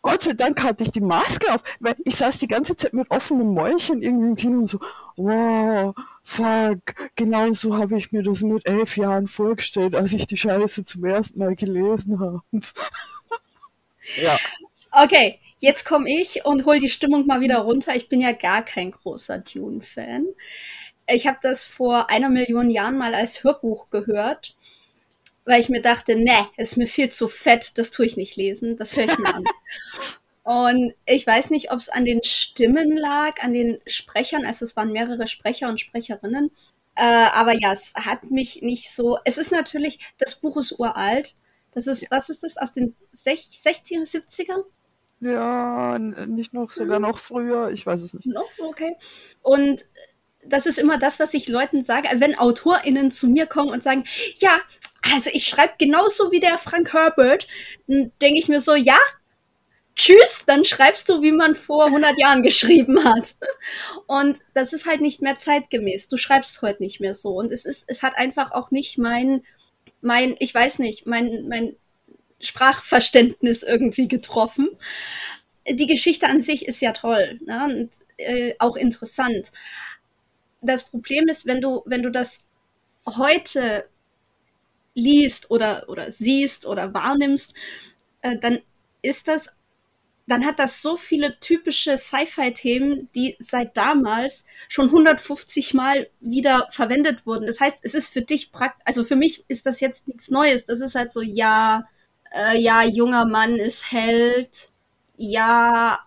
Gott 0.00 0.22
sei 0.22 0.32
Dank 0.32 0.62
hatte 0.62 0.84
ich 0.84 0.92
die 0.92 1.00
Maske 1.00 1.52
auf, 1.52 1.62
weil 1.80 1.96
ich 2.04 2.16
saß 2.16 2.38
die 2.38 2.48
ganze 2.48 2.76
Zeit 2.76 2.94
mit 2.94 3.10
offenen 3.10 3.52
Mäulchen 3.52 4.00
irgendwie 4.02 4.28
im 4.28 4.36
Kino 4.36 4.58
und 4.60 4.68
so, 4.68 4.80
wow, 5.16 5.94
fuck, 6.24 6.80
genau 7.16 7.52
so 7.52 7.76
habe 7.76 7.98
ich 7.98 8.12
mir 8.12 8.22
das 8.22 8.42
mit 8.42 8.66
elf 8.66 8.96
Jahren 8.96 9.26
vorgestellt, 9.26 9.94
als 9.94 10.12
ich 10.12 10.26
die 10.26 10.36
Scheiße 10.36 10.84
zum 10.84 11.04
ersten 11.04 11.38
Mal 11.38 11.56
gelesen 11.56 12.20
habe. 12.20 12.42
ja. 14.16 14.38
Okay, 14.90 15.40
jetzt 15.58 15.84
komme 15.84 16.10
ich 16.10 16.44
und 16.44 16.64
hol 16.66 16.78
die 16.78 16.88
Stimmung 16.88 17.26
mal 17.26 17.40
wieder 17.40 17.58
runter. 17.58 17.96
Ich 17.96 18.08
bin 18.08 18.20
ja 18.20 18.32
gar 18.32 18.62
kein 18.62 18.90
großer 18.90 19.38
Dune-Fan. 19.38 20.26
Ich 21.08 21.26
habe 21.26 21.38
das 21.42 21.66
vor 21.66 22.10
einer 22.10 22.28
Million 22.28 22.70
Jahren 22.70 22.96
mal 22.96 23.14
als 23.14 23.42
Hörbuch 23.42 23.90
gehört, 23.90 24.54
weil 25.44 25.60
ich 25.60 25.68
mir 25.68 25.82
dachte, 25.82 26.16
ne, 26.16 26.48
ist 26.56 26.76
mir 26.76 26.86
viel 26.86 27.10
zu 27.10 27.26
fett, 27.26 27.76
das 27.78 27.90
tue 27.90 28.06
ich 28.06 28.16
nicht 28.16 28.36
lesen, 28.36 28.76
das 28.76 28.96
höre 28.96 29.04
ich 29.04 29.18
mir 29.18 29.34
an. 29.34 29.44
Und 30.44 30.94
ich 31.06 31.26
weiß 31.26 31.50
nicht, 31.50 31.70
ob 31.70 31.78
es 31.78 31.88
an 31.88 32.04
den 32.04 32.22
Stimmen 32.24 32.96
lag, 32.96 33.42
an 33.42 33.52
den 33.52 33.80
Sprechern, 33.86 34.44
also 34.44 34.64
es 34.64 34.76
waren 34.76 34.90
mehrere 34.90 35.28
Sprecher 35.28 35.68
und 35.68 35.80
Sprecherinnen. 35.80 36.50
Äh, 36.96 37.28
aber 37.32 37.52
ja, 37.52 37.72
es 37.72 37.92
hat 37.94 38.30
mich 38.30 38.60
nicht 38.60 38.90
so. 38.90 39.18
Es 39.24 39.38
ist 39.38 39.52
natürlich, 39.52 40.00
das 40.18 40.36
Buch 40.36 40.56
ist 40.56 40.78
uralt. 40.78 41.36
Das 41.70 41.86
ist, 41.86 42.06
was 42.10 42.28
ist 42.28 42.42
das, 42.42 42.58
aus 42.58 42.72
den 42.72 42.94
60er, 43.14 44.02
70ern? 44.02 44.64
Ja, 45.20 45.98
nicht 45.98 46.52
noch, 46.52 46.72
sogar 46.72 46.96
hm. 46.96 47.02
noch 47.02 47.18
früher, 47.18 47.70
ich 47.70 47.86
weiß 47.86 48.02
es 48.02 48.12
nicht. 48.12 48.26
Noch, 48.26 48.50
okay. 48.58 48.96
Und 49.40 49.86
das 50.44 50.66
ist 50.66 50.78
immer 50.78 50.98
das, 50.98 51.20
was 51.20 51.32
ich 51.34 51.48
Leuten 51.48 51.82
sage, 51.82 52.08
wenn 52.16 52.36
AutorInnen 52.36 53.12
zu 53.12 53.28
mir 53.28 53.46
kommen 53.46 53.70
und 53.70 53.84
sagen, 53.84 54.04
ja, 54.36 54.58
also 55.14 55.30
ich 55.32 55.46
schreibe 55.46 55.74
genauso 55.78 56.32
wie 56.32 56.40
der 56.40 56.58
Frank 56.58 56.92
Herbert, 56.92 57.46
dann 57.86 58.12
denke 58.20 58.38
ich 58.38 58.48
mir 58.48 58.60
so, 58.60 58.74
ja, 58.74 58.98
tschüss, 59.94 60.44
dann 60.46 60.64
schreibst 60.64 61.08
du, 61.08 61.22
wie 61.22 61.32
man 61.32 61.54
vor 61.54 61.86
100 61.86 62.18
Jahren 62.18 62.42
geschrieben 62.42 63.04
hat. 63.04 63.34
Und 64.06 64.40
das 64.54 64.72
ist 64.72 64.86
halt 64.86 65.00
nicht 65.00 65.22
mehr 65.22 65.34
zeitgemäß. 65.34 66.08
Du 66.08 66.16
schreibst 66.16 66.62
heute 66.62 66.82
nicht 66.82 67.00
mehr 67.00 67.14
so. 67.14 67.30
Und 67.30 67.52
es 67.52 67.64
ist, 67.64 67.84
es 67.88 68.02
hat 68.02 68.16
einfach 68.16 68.52
auch 68.52 68.70
nicht 68.70 68.98
mein, 68.98 69.42
mein, 70.00 70.36
ich 70.38 70.54
weiß 70.54 70.78
nicht, 70.78 71.06
mein, 71.06 71.48
mein 71.48 71.76
Sprachverständnis 72.40 73.62
irgendwie 73.62 74.08
getroffen. 74.08 74.68
Die 75.68 75.86
Geschichte 75.86 76.26
an 76.26 76.40
sich 76.40 76.66
ist 76.66 76.80
ja 76.80 76.92
toll 76.92 77.38
ne? 77.44 77.64
und 77.64 77.90
äh, 78.16 78.54
auch 78.58 78.76
interessant. 78.76 79.50
Das 80.60 80.84
Problem 80.84 81.28
ist, 81.28 81.46
wenn 81.46 81.60
du, 81.60 81.82
wenn 81.86 82.02
du 82.02 82.10
das 82.10 82.44
heute 83.06 83.88
liest 84.94 85.50
oder, 85.50 85.88
oder 85.88 86.10
siehst 86.12 86.66
oder 86.66 86.92
wahrnimmst, 86.92 87.54
äh, 88.22 88.36
dann 88.38 88.60
ist 89.02 89.28
das 89.28 89.48
dann 90.26 90.44
hat 90.46 90.58
das 90.58 90.82
so 90.82 90.96
viele 90.96 91.38
typische 91.40 91.98
Sci-Fi-Themen, 91.98 93.10
die 93.14 93.36
seit 93.40 93.76
damals 93.76 94.44
schon 94.68 94.86
150 94.86 95.74
Mal 95.74 96.08
wieder 96.20 96.68
verwendet 96.70 97.26
wurden. 97.26 97.46
Das 97.46 97.60
heißt, 97.60 97.78
es 97.82 97.94
ist 97.94 98.12
für 98.12 98.22
dich 98.22 98.52
praktisch, 98.52 98.82
also 98.84 99.04
für 99.04 99.16
mich 99.16 99.44
ist 99.48 99.66
das 99.66 99.80
jetzt 99.80 100.06
nichts 100.06 100.30
Neues. 100.30 100.64
Das 100.64 100.80
ist 100.80 100.94
halt 100.94 101.12
so, 101.12 101.22
ja, 101.22 101.88
äh, 102.32 102.58
ja, 102.58 102.84
junger 102.84 103.26
Mann 103.26 103.56
ist 103.56 103.90
Held, 103.90 104.70
ja, 105.16 105.98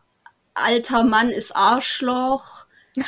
alter 0.53 1.03
Mann 1.03 1.29
ist 1.29 1.55
Arschloch. 1.55 2.65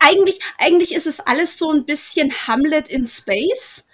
eigentlich, 0.00 0.40
eigentlich 0.58 0.94
ist 0.94 1.06
es 1.06 1.20
alles 1.20 1.58
so 1.58 1.70
ein 1.70 1.84
bisschen 1.84 2.32
Hamlet 2.46 2.88
in 2.88 3.06
Space, 3.06 3.86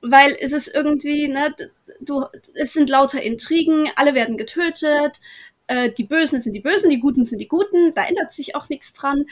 weil 0.00 0.36
es 0.40 0.52
ist 0.52 0.68
irgendwie, 0.68 1.28
ne, 1.28 1.54
du, 2.00 2.24
es 2.54 2.72
sind 2.72 2.90
lauter 2.90 3.22
Intrigen, 3.22 3.88
alle 3.96 4.14
werden 4.14 4.36
getötet, 4.36 5.20
äh, 5.66 5.90
die 5.90 6.04
Bösen 6.04 6.40
sind 6.40 6.52
die 6.52 6.60
Bösen, 6.60 6.90
die 6.90 7.00
Guten 7.00 7.24
sind 7.24 7.38
die 7.38 7.48
Guten, 7.48 7.92
da 7.92 8.04
ändert 8.04 8.32
sich 8.32 8.54
auch 8.54 8.68
nichts 8.68 8.92
dran. 8.92 9.26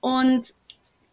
Und 0.00 0.54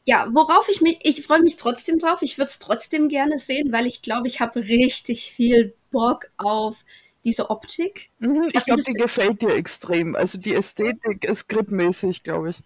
ja, 0.05 0.27
worauf 0.31 0.67
ich 0.69 0.81
mich, 0.81 0.99
ich 1.03 1.23
freue 1.23 1.41
mich 1.41 1.57
trotzdem 1.57 1.99
drauf, 1.99 2.21
ich 2.21 2.37
würde 2.37 2.49
es 2.49 2.59
trotzdem 2.59 3.07
gerne 3.07 3.37
sehen, 3.37 3.71
weil 3.71 3.85
ich 3.85 4.01
glaube, 4.01 4.27
ich 4.27 4.39
habe 4.39 4.61
richtig 4.61 5.33
viel 5.33 5.75
Bock 5.91 6.31
auf 6.37 6.83
diese 7.23 7.49
Optik. 7.49 8.09
Mhm, 8.19 8.49
ich 8.53 8.63
glaube, 8.65 8.81
die 8.81 8.93
gefällt 8.93 9.41
dir 9.41 9.53
extrem. 9.53 10.15
Also 10.15 10.39
die 10.39 10.55
Ästhetik 10.55 11.23
ist 11.23 11.47
gripmäßig, 11.47 12.23
glaube 12.23 12.51
ich. 12.51 12.57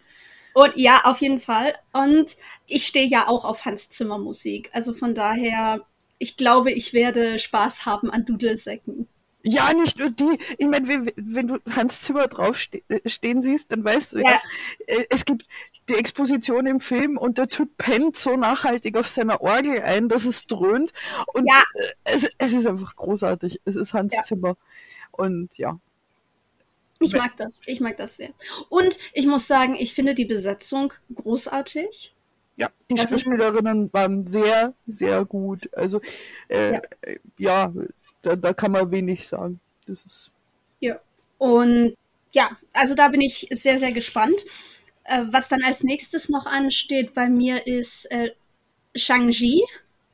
Und 0.53 0.77
ja, 0.77 1.01
auf 1.03 1.19
jeden 1.19 1.39
Fall. 1.39 1.75
Und 1.91 2.37
ich 2.65 2.87
stehe 2.87 3.07
ja 3.07 3.27
auch 3.27 3.43
auf 3.43 3.65
Hans 3.65 3.89
Zimmer 3.89 4.17
Musik. 4.17 4.69
Also 4.71 4.93
von 4.93 5.13
daher 5.13 5.85
ich 6.19 6.37
glaube, 6.37 6.71
ich 6.71 6.93
werde 6.93 7.39
Spaß 7.39 7.85
haben 7.85 8.09
an 8.09 8.25
Dudelsäcken. 8.25 9.07
Ja, 9.47 9.71
nicht 9.73 9.99
nur 9.99 10.09
die. 10.09 10.39
Ich 10.57 10.65
meine, 10.65 10.87
wenn, 10.87 11.11
wenn, 11.15 11.47
du 11.47 11.59
Hans 11.69 12.01
Zimmer 12.01 12.27
draufstehen 12.27 12.83
äh, 12.89 13.41
siehst, 13.41 13.71
dann 13.71 13.83
weißt 13.83 14.13
du 14.13 14.19
ja. 14.19 14.31
ja, 14.31 14.41
äh, 14.87 15.05
es 15.11 15.23
gibt 15.23 15.45
die 15.87 15.93
Exposition 15.93 16.65
im 16.65 16.79
Film 16.79 17.17
und 17.17 17.37
der 17.37 17.47
Typ 17.47 17.77
pennt 17.77 18.17
so 18.17 18.37
nachhaltig 18.37 18.97
auf 18.97 19.07
seiner 19.07 19.41
Orgel 19.41 19.81
ein, 19.83 20.09
dass 20.09 20.25
es 20.25 20.47
dröhnt. 20.47 20.93
Und 21.27 21.45
ja. 21.47 21.63
Äh, 21.75 22.15
es, 22.15 22.31
es, 22.39 22.53
ist 22.53 22.65
einfach 22.65 22.95
großartig. 22.95 23.61
Es 23.65 23.75
ist 23.75 23.93
Hans 23.93 24.15
ja. 24.15 24.23
Zimmer. 24.23 24.57
Und 25.11 25.55
ja. 25.59 25.79
Ich 26.99 27.13
mag 27.13 27.37
das. 27.37 27.61
Ich 27.67 27.81
mag 27.81 27.97
das 27.97 28.15
sehr. 28.15 28.29
Und 28.69 28.97
ich 29.13 29.27
muss 29.27 29.45
sagen, 29.45 29.75
ich 29.75 29.93
finde 29.93 30.15
die 30.15 30.25
Besetzung 30.25 30.91
großartig. 31.13 32.14
Ja, 32.57 32.69
die 32.89 32.95
das 32.95 33.09
Schauspielerinnen 33.09 33.91
waren 33.91 34.25
sehr, 34.27 34.73
sehr 34.87 35.25
gut. 35.25 35.69
Also 35.73 36.01
äh, 36.47 36.73
ja, 36.73 36.81
ja 37.37 37.73
da, 38.21 38.35
da, 38.35 38.53
kann 38.53 38.71
man 38.71 38.91
wenig 38.91 39.27
sagen. 39.27 39.59
Das 39.87 40.03
ist 40.05 40.31
ja. 40.79 40.99
Und 41.37 41.95
ja, 42.33 42.57
also 42.73 42.95
da 42.95 43.09
bin 43.09 43.21
ich 43.21 43.47
sehr, 43.51 43.77
sehr 43.77 43.91
gespannt. 43.91 44.45
Äh, 45.03 45.23
was 45.29 45.49
dann 45.49 45.63
als 45.63 45.83
nächstes 45.83 46.29
noch 46.29 46.45
ansteht 46.45 47.13
bei 47.13 47.29
mir 47.29 47.67
ist 47.67 48.05
äh, 48.11 48.31
Shang-Chi. 48.95 49.63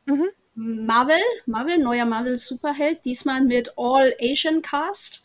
Mhm. 0.06 0.30
Marvel, 0.54 1.22
Marvel, 1.46 1.78
neuer 1.78 2.06
Marvel-Superheld, 2.06 3.06
diesmal 3.06 3.42
mit 3.42 3.74
All 3.78 4.14
Asian 4.20 4.62
Cast. 4.62 5.24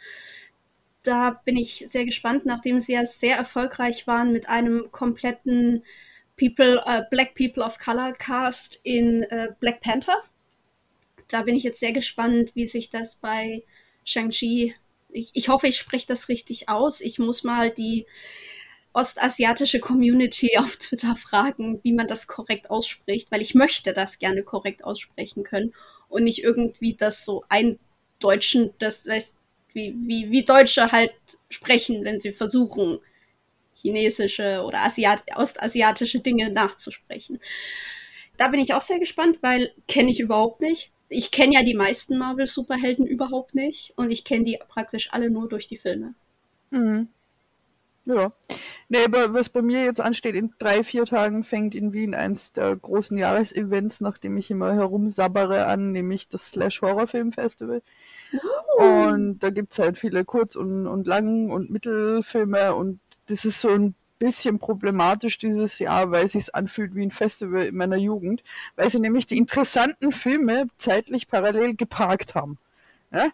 Da 1.03 1.41
bin 1.45 1.57
ich 1.57 1.85
sehr 1.89 2.05
gespannt, 2.05 2.47
nachdem 2.47 2.79
sie 2.79 2.93
ja 2.93 3.05
sehr 3.05 3.37
erfolgreich 3.37 4.07
waren 4.07 4.33
mit 4.33 4.49
einem 4.49 4.91
kompletten 4.93 5.83
People, 6.39 6.83
äh, 6.87 7.03
Black 7.11 7.35
People 7.35 7.63
of 7.63 7.79
Color 7.79 8.13
Cast 8.13 8.79
in 8.83 9.23
äh, 9.25 9.49
Black 9.61 9.81
Panther. 9.81 10.23
Da 11.29 11.43
bin 11.43 11.55
ich 11.55 11.65
jetzt 11.65 11.81
sehr 11.81 11.93
gespannt, 11.93 12.53
wie 12.55 12.67
sich 12.67 12.91
das 12.91 13.17
bei 13.17 13.65
Shang-Chi. 14.05 14.75
Ich, 15.11 15.31
ich 15.35 15.49
hoffe, 15.49 15.67
ich 15.67 15.77
spreche 15.77 16.07
das 16.07 16.29
richtig 16.29 16.69
aus. 16.69 17.01
Ich 17.01 17.19
muss 17.19 17.43
mal 17.43 17.71
die 17.71 18.07
ostasiatische 18.93 19.79
Community 19.79 20.57
auf 20.59 20.77
Twitter 20.77 21.15
fragen, 21.17 21.81
wie 21.83 21.93
man 21.93 22.09
das 22.09 22.27
korrekt 22.27 22.71
ausspricht, 22.71 23.31
weil 23.31 23.43
ich 23.43 23.55
möchte 23.55 23.93
das 23.93 24.19
gerne 24.19 24.43
korrekt 24.43 24.85
aussprechen 24.85 25.43
können 25.43 25.75
und 26.09 26.25
nicht 26.25 26.43
irgendwie 26.43 26.95
das 26.95 27.25
so 27.25 27.45
eindeutschen, 27.49 28.73
das 28.79 29.07
weißt, 29.07 29.35
wie, 29.75 29.95
wie, 29.99 30.31
wie 30.31 30.45
Deutsche 30.45 30.91
halt 30.93 31.13
sprechen, 31.51 32.05
wenn 32.05 32.19
sie 32.19 32.33
versuchen, 32.33 33.01
chinesische 33.77 34.63
oder 34.65 34.85
Asiat 34.85 35.23
ostasiatische 35.37 36.21
Dinge 36.21 36.51
nachzusprechen. 36.51 37.41
Da 38.37 38.49
bin 38.49 38.61
ich 38.61 38.75
auch 38.75 38.81
sehr 38.81 38.99
gespannt, 38.99 39.39
weil 39.43 39.73
kenne 39.89 40.11
ich 40.11 40.21
überhaupt 40.21 40.61
nicht. 40.61 40.93
Ich 41.09 41.31
kenne 41.31 41.55
ja 41.55 41.63
die 41.63 41.75
meisten 41.75 42.19
Marvel-Superhelden 42.19 43.07
überhaupt 43.07 43.55
nicht 43.55 43.93
und 43.97 44.11
ich 44.11 44.25
kenne 44.25 44.45
die 44.45 44.59
praktisch 44.67 45.13
alle 45.13 45.31
nur 45.31 45.49
durch 45.49 45.67
die 45.67 45.77
Filme. 45.77 46.15
Mhm. 46.71 47.09
Ja. 48.07 48.33
Nee, 48.89 49.05
aber 49.05 49.35
was 49.35 49.49
bei 49.49 49.63
mir 49.63 49.85
jetzt 49.85 50.01
ansteht, 50.01 50.37
in 50.37 50.55
drei, 50.61 50.85
vier 50.85 51.07
Tagen 51.07 51.43
fängt 51.43 51.75
in 51.75 51.93
Wien 51.93 52.15
eins 52.15 52.53
der 52.53 52.77
großen 52.77 53.19
Jahresevents, 53.19 54.01
nachdem 54.01 54.37
ich 54.37 54.49
immer 54.49 54.75
herumsabbere, 54.75 55.67
an, 55.67 55.91
nämlich 55.91 56.29
das 56.29 56.51
Slash 56.51 56.83
Horror 56.83 57.09
Film 57.09 57.33
Festival. 57.33 57.83
Oh. 58.79 58.83
Und 58.83 59.41
da 59.41 59.51
gibt 59.51 59.73
es 59.73 59.81
halt 59.81 59.99
viele 59.99 60.25
Kurz- 60.25 60.55
und, 60.55 60.87
und 60.87 61.09
Lang- 61.09 61.51
und 61.51 61.71
Mittelfilme 61.71 62.77
und 62.77 63.01
das 63.27 63.45
ist 63.45 63.61
so 63.61 63.71
ein 63.71 63.95
bisschen 64.19 64.59
problematisch 64.59 65.39
dieses 65.39 65.79
Jahr, 65.79 66.11
weil 66.11 66.27
es 66.27 66.33
sich 66.33 66.55
anfühlt 66.55 66.95
wie 66.95 67.03
ein 67.03 67.11
Festival 67.11 67.67
in 67.67 67.77
meiner 67.77 67.97
Jugend, 67.97 68.43
weil 68.77 68.91
sie 68.91 68.99
nämlich 68.99 69.27
die 69.27 69.37
interessanten 69.37 70.13
Filme 70.13 70.69
zeitlich 70.79 71.29
parallel 71.29 71.75
geparkt 71.75 72.35
haben. 72.35 72.59
Ja? 73.13 73.31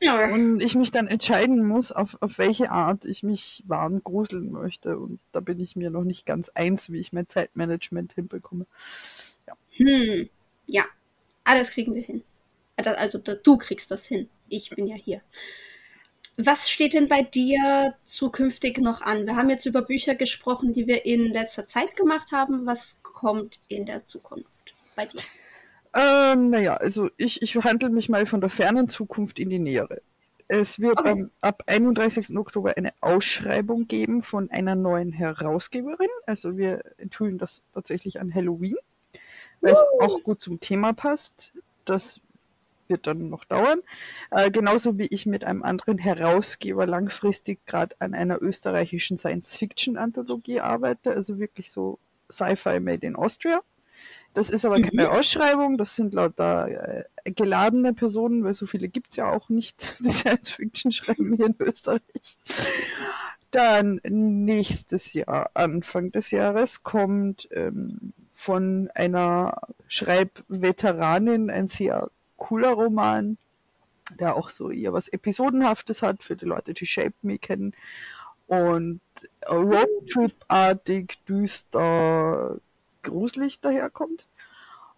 Ja. 0.00 0.34
Und 0.34 0.60
ich 0.60 0.74
mich 0.74 0.90
dann 0.90 1.06
entscheiden 1.06 1.64
muss, 1.64 1.92
auf, 1.92 2.18
auf 2.20 2.38
welche 2.38 2.70
Art 2.70 3.04
ich 3.04 3.22
mich 3.22 3.62
warm 3.66 4.02
gruseln 4.02 4.52
möchte. 4.52 4.98
Und 4.98 5.18
da 5.32 5.40
bin 5.40 5.60
ich 5.60 5.76
mir 5.76 5.90
noch 5.90 6.04
nicht 6.04 6.26
ganz 6.26 6.50
eins, 6.50 6.90
wie 6.90 6.98
ich 6.98 7.12
mein 7.12 7.28
Zeitmanagement 7.28 8.12
hinbekomme. 8.12 8.66
Ja. 9.46 9.54
Hm. 9.76 10.28
Ja, 10.66 10.84
alles 11.44 11.70
kriegen 11.70 11.94
wir 11.94 12.02
hin. 12.02 12.22
Also 12.76 13.18
du 13.18 13.56
kriegst 13.56 13.90
das 13.90 14.06
hin. 14.06 14.28
Ich 14.48 14.70
bin 14.70 14.86
ja 14.86 14.96
hier. 14.96 15.22
Was 16.36 16.68
steht 16.68 16.94
denn 16.94 17.08
bei 17.08 17.22
dir 17.22 17.94
zukünftig 18.02 18.78
noch 18.78 19.02
an? 19.02 19.26
Wir 19.26 19.36
haben 19.36 19.50
jetzt 19.50 19.66
über 19.66 19.82
Bücher 19.82 20.14
gesprochen, 20.16 20.72
die 20.72 20.86
wir 20.86 21.04
in 21.04 21.32
letzter 21.32 21.66
Zeit 21.66 21.96
gemacht 21.96 22.32
haben. 22.32 22.66
Was 22.66 22.96
kommt 23.02 23.60
in 23.68 23.86
der 23.86 24.02
Zukunft 24.04 24.48
bei 24.96 25.06
dir? 25.06 25.20
Ähm, 25.94 26.50
naja, 26.50 26.74
also 26.74 27.08
ich, 27.16 27.40
ich 27.40 27.54
handle 27.56 27.90
mich 27.90 28.08
mal 28.08 28.26
von 28.26 28.40
der 28.40 28.50
fernen 28.50 28.88
Zukunft 28.88 29.38
in 29.38 29.48
die 29.48 29.60
nähere. 29.60 30.02
Es 30.48 30.80
wird 30.80 30.98
okay. 30.98 31.10
ähm, 31.10 31.30
ab 31.40 31.62
31. 31.66 32.36
Oktober 32.36 32.76
eine 32.76 32.92
Ausschreibung 33.00 33.86
geben 33.86 34.22
von 34.22 34.50
einer 34.50 34.74
neuen 34.74 35.12
Herausgeberin. 35.12 36.08
Also 36.26 36.56
wir 36.56 36.82
enthüllen 36.98 37.38
das 37.38 37.62
tatsächlich 37.72 38.20
an 38.20 38.34
Halloween, 38.34 38.76
weil 39.60 39.72
uh. 39.72 39.76
es 39.76 39.84
auch 40.00 40.22
gut 40.22 40.42
zum 40.42 40.58
Thema 40.60 40.92
passt. 40.92 41.52
Das 41.84 42.20
wird 42.94 43.08
dann 43.08 43.28
noch 43.28 43.44
dauern. 43.44 43.80
Äh, 44.30 44.52
genauso 44.52 44.98
wie 44.98 45.08
ich 45.10 45.26
mit 45.26 45.42
einem 45.42 45.64
anderen 45.64 45.98
Herausgeber 45.98 46.86
langfristig 46.86 47.66
gerade 47.66 47.96
an 47.98 48.14
einer 48.14 48.40
österreichischen 48.40 49.18
Science-Fiction-Anthologie 49.18 50.60
arbeite, 50.60 51.10
also 51.10 51.40
wirklich 51.40 51.72
so 51.72 51.98
Sci-Fi 52.30 52.78
made 52.78 53.04
in 53.04 53.16
Austria. 53.16 53.60
Das 54.32 54.48
ist 54.48 54.64
aber 54.64 54.80
keine 54.80 55.08
mhm. 55.08 55.12
Ausschreibung, 55.12 55.76
das 55.76 55.96
sind 55.96 56.14
lauter 56.14 56.68
äh, 56.68 57.32
geladene 57.32 57.92
Personen, 57.94 58.44
weil 58.44 58.54
so 58.54 58.66
viele 58.66 58.88
gibt 58.88 59.10
es 59.10 59.16
ja 59.16 59.30
auch 59.30 59.48
nicht, 59.48 59.96
die 60.00 60.12
Science-Fiction 60.12 60.92
schreiben 60.92 61.34
hier 61.34 61.46
in 61.46 61.56
Österreich. 61.58 62.38
Dann 63.50 64.00
nächstes 64.04 65.12
Jahr, 65.12 65.50
Anfang 65.54 66.12
des 66.12 66.30
Jahres, 66.30 66.84
kommt 66.84 67.48
ähm, 67.52 68.12
von 68.34 68.90
einer 68.94 69.56
Schreibveteranin 69.86 71.50
ein 71.50 71.68
sehr 71.68 72.10
cooler 72.44 72.72
Roman, 72.72 73.38
der 74.20 74.36
auch 74.36 74.50
so 74.50 74.70
eher 74.70 74.92
was 74.92 75.08
Episodenhaftes 75.08 76.02
hat 76.02 76.22
für 76.22 76.36
die 76.36 76.44
Leute, 76.44 76.74
die 76.74 76.84
Shape 76.84 77.14
Me 77.22 77.38
kennen. 77.38 77.72
Und 78.46 79.00
Roadtrip-artig, 79.48 81.18
düster, 81.26 82.58
gruselig 83.02 83.60
daherkommt. 83.60 84.26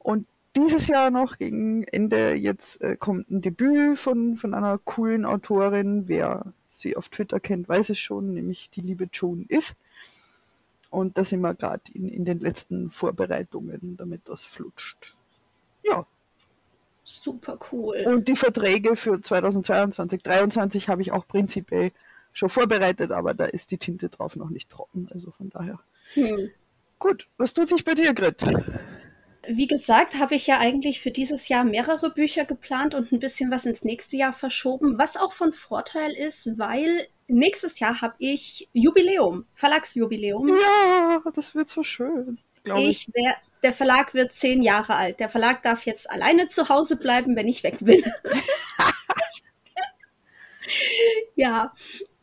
Und 0.01 0.27
dieses 0.57 0.89
Jahr 0.89 1.13
noch 1.13 1.39
gegen 1.39 1.85
Ende 1.85 2.35
jetzt 2.35 2.83
äh, 2.83 2.97
kommt 2.97 3.31
ein 3.31 3.43
Debüt 3.43 4.01
von, 4.01 4.37
von 4.37 4.53
einer 4.53 4.79
coolen 4.79 5.25
Autorin. 5.25 6.09
Wer 6.09 6.53
sie 6.69 6.97
auf 6.97 7.09
Twitter 7.09 7.39
kennt, 7.39 7.69
weiß 7.69 7.91
es 7.91 8.01
schon, 8.01 8.35
nämlich 8.35 8.71
die 8.71 8.81
liebe 8.81 9.09
Joan 9.13 9.47
ist. 9.49 9.77
Und 10.91 11.17
da 11.17 11.25
sind 11.25 11.43
wir 11.43 11.55
gerade 11.55 11.83
in, 11.93 12.09
in 12.09 12.25
den 12.25 12.41
letzten 12.41 12.91
Vorbereitungen, 12.91 13.97
damit 13.97 14.23
das 14.25 14.45
flutscht. 14.45 15.15
Ja. 15.85 16.07
Super 17.09 17.57
cool. 17.71 18.03
Und 18.05 18.27
die 18.27 18.35
Verträge 18.35 18.97
für 18.97 19.21
2022, 19.21 20.25
2023 20.25 20.89
habe 20.89 21.03
ich 21.03 21.13
auch 21.13 21.25
prinzipiell 21.29 21.93
schon 22.33 22.49
vorbereitet, 22.49 23.13
aber 23.13 23.33
da 23.33 23.45
ist 23.45 23.71
die 23.71 23.79
Tinte 23.79 24.09
drauf 24.09 24.35
noch 24.35 24.51
nicht 24.51 24.69
trocken. 24.69 25.09
Also 25.15 25.31
von 25.31 25.49
daher. 25.49 25.79
Hm. 26.15 26.51
Gut, 26.99 27.29
was 27.37 27.55
tut 27.55 27.69
sich 27.69 27.85
bei 27.85 27.95
dir, 27.95 28.13
Grit? 28.13 28.45
Wie 29.49 29.69
gesagt, 29.69 30.19
habe 30.19 30.35
ich 30.35 30.49
ja 30.49 30.59
eigentlich 30.59 31.01
für 31.01 31.13
dieses 31.13 31.49
Jahr 31.49 31.63
mehrere 31.63 32.11
Bücher 32.11 32.45
geplant 32.45 32.97
und 32.97 33.13
ein 33.13 33.21
bisschen 33.21 33.53
was 33.53 33.67
ins 33.67 33.85
nächste 33.85 34.17
Jahr 34.17 34.33
verschoben, 34.33 34.99
was 34.99 35.17
auch 35.17 35.33
von 35.33 35.53
Vorteil 35.53 36.11
ist, 36.11 36.59
weil 36.59 37.07
nächstes 37.29 37.79
Jahr 37.79 38.01
habe 38.01 38.17
ich 38.19 38.69
Jubiläum, 38.73 39.45
Verlagsjubiläum. 39.55 40.49
Ja, 40.49 41.23
das 41.33 41.55
wird 41.55 41.71
so 41.71 41.85
schön. 41.85 42.39
Ich, 42.65 43.07
ich 43.07 43.15
wär, 43.15 43.37
der 43.63 43.73
Verlag 43.73 44.15
wird 44.15 44.33
zehn 44.33 44.63
Jahre 44.63 44.95
alt. 44.95 45.21
Der 45.21 45.29
Verlag 45.29 45.63
darf 45.63 45.87
jetzt 45.87 46.11
alleine 46.11 46.49
zu 46.49 46.69
Hause 46.69 46.97
bleiben, 46.97 47.37
wenn 47.37 47.49
ich 47.49 47.63
weg 47.63 47.79
bin. 47.81 48.03
ja, 51.35 51.73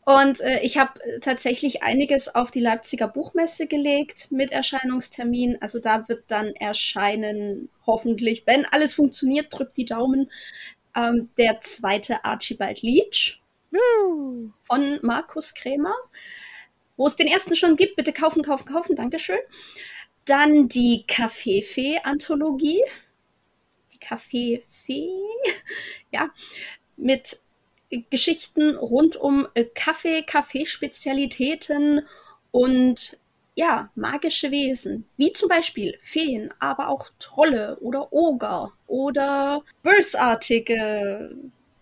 und 0.04 0.40
äh, 0.42 0.60
ich 0.60 0.76
habe 0.76 1.00
tatsächlich 1.20 1.82
einiges 1.82 2.34
auf 2.34 2.50
die 2.50 2.60
Leipziger 2.60 3.08
Buchmesse 3.08 3.66
gelegt 3.66 4.30
mit 4.30 4.52
Erscheinungstermin. 4.52 5.58
Also 5.62 5.78
da 5.78 6.08
wird 6.08 6.24
dann 6.28 6.54
erscheinen, 6.54 7.70
hoffentlich, 7.86 8.46
wenn 8.46 8.66
alles 8.66 8.94
funktioniert, 8.94 9.46
drückt 9.50 9.78
die 9.78 9.86
Daumen, 9.86 10.30
ähm, 10.94 11.30
der 11.38 11.60
zweite 11.60 12.24
Archibald 12.24 12.82
Leach 12.82 13.40
von 14.62 14.98
Markus 15.02 15.54
Krämer. 15.54 15.94
Wo 16.96 17.06
es 17.06 17.16
den 17.16 17.26
ersten 17.26 17.56
schon 17.56 17.76
gibt, 17.76 17.96
bitte 17.96 18.12
kaufen, 18.12 18.42
kaufen, 18.42 18.66
kaufen, 18.66 18.94
Dankeschön. 18.94 19.38
Dann 20.24 20.68
die 20.68 21.04
Kaffeefee-Anthologie. 21.06 22.82
Die 23.92 23.98
Kaffeefee, 23.98 25.10
ja, 26.10 26.30
mit 26.96 27.38
Geschichten 28.10 28.76
rund 28.76 29.16
um 29.16 29.46
äh, 29.54 29.64
Kaffee, 29.64 30.22
Kaffeespezialitäten 30.22 32.06
und 32.50 33.18
ja, 33.56 33.90
magische 33.94 34.50
Wesen, 34.50 35.04
wie 35.16 35.32
zum 35.32 35.48
Beispiel 35.48 35.96
Feen, 36.02 36.52
aber 36.58 36.88
auch 36.88 37.10
Trolle 37.20 37.78
oder 37.80 38.12
Oger 38.12 38.72
oder 38.88 39.62
bösartige 39.82 41.36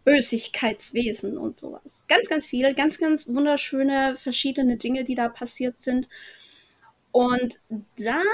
Bösigkeitswesen 0.04 1.38
und 1.38 1.56
sowas. 1.56 2.04
Ganz, 2.08 2.28
ganz 2.28 2.46
viel, 2.46 2.74
ganz, 2.74 2.98
ganz 2.98 3.26
wunderschöne 3.28 4.16
verschiedene 4.16 4.76
Dinge, 4.76 5.04
die 5.04 5.14
da 5.14 5.28
passiert 5.28 5.78
sind. 5.78 6.08
Und 7.12 7.60
dann 7.98 8.24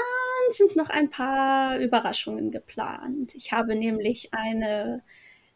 sind 0.49 0.75
noch 0.75 0.89
ein 0.89 1.09
paar 1.09 1.77
Überraschungen 1.79 2.49
geplant. 2.51 3.35
Ich 3.35 3.51
habe 3.51 3.75
nämlich 3.75 4.33
eine 4.33 5.03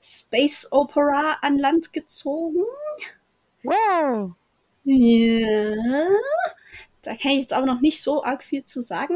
Space 0.02 0.68
Opera 0.72 1.38
an 1.42 1.58
Land 1.58 1.94
gezogen. 1.94 2.64
Wow. 3.64 4.32
Ja. 4.84 5.74
Da 7.02 7.16
kann 7.16 7.32
ich 7.32 7.40
jetzt 7.40 7.54
aber 7.54 7.66
noch 7.66 7.82
nicht 7.82 8.02
so 8.02 8.24
arg 8.24 8.44
viel 8.44 8.66
zu 8.66 8.82
sagen. 8.82 9.16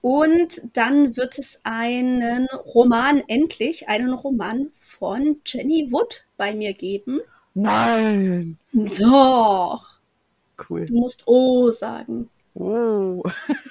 Und 0.00 0.62
dann 0.72 1.16
wird 1.16 1.38
es 1.38 1.60
einen 1.64 2.46
Roman, 2.46 3.22
endlich 3.26 3.88
einen 3.88 4.12
Roman 4.12 4.70
von 4.72 5.40
Jenny 5.44 5.88
Wood 5.90 6.26
bei 6.36 6.54
mir 6.54 6.72
geben. 6.72 7.20
Nein. 7.54 8.58
Doch. 8.72 9.98
Cool. 10.68 10.86
Du 10.86 10.94
musst 10.94 11.24
Oh 11.26 11.70
sagen. 11.70 12.30
Oh. 12.58 13.22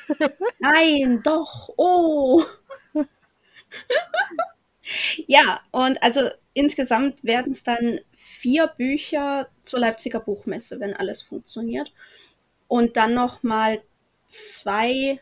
Nein, 0.60 1.22
doch. 1.24 1.70
Oh. 1.76 2.44
Ja, 5.26 5.62
und 5.72 6.02
also 6.04 6.30
insgesamt 6.54 7.24
werden 7.24 7.52
es 7.52 7.64
dann 7.64 8.00
vier 8.16 8.68
Bücher 8.68 9.48
zur 9.64 9.80
Leipziger 9.80 10.20
Buchmesse, 10.20 10.80
wenn 10.80 10.94
alles 10.94 11.24
funktioniert. 11.24 11.94
Und 12.68 12.96
dann 12.96 13.16
nochmal 13.16 13.82
zwei 14.28 15.20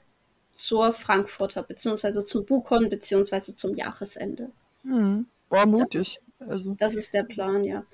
zur 0.51 0.91
Frankfurter, 0.91 1.63
beziehungsweise 1.63 2.25
zum 2.25 2.45
Buchon, 2.45 2.89
beziehungsweise 2.89 3.55
zum 3.55 3.75
Jahresende. 3.75 4.51
Hm. 4.83 5.27
War 5.49 5.65
mutig. 5.65 6.19
Also. 6.39 6.75
Das 6.77 6.95
ist 6.95 7.13
der 7.13 7.23
Plan, 7.23 7.63
ja. 7.63 7.85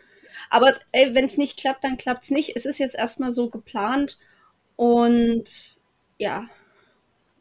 Aber 0.49 0.73
wenn 0.91 1.25
es 1.25 1.37
nicht 1.37 1.59
klappt, 1.59 1.83
dann 1.83 1.97
klappt 1.97 2.23
es 2.23 2.31
nicht. 2.31 2.55
Es 2.55 2.65
ist 2.65 2.79
jetzt 2.79 2.95
erstmal 2.95 3.31
so 3.31 3.49
geplant 3.49 4.17
und 4.79 5.77
ja, 6.17 6.45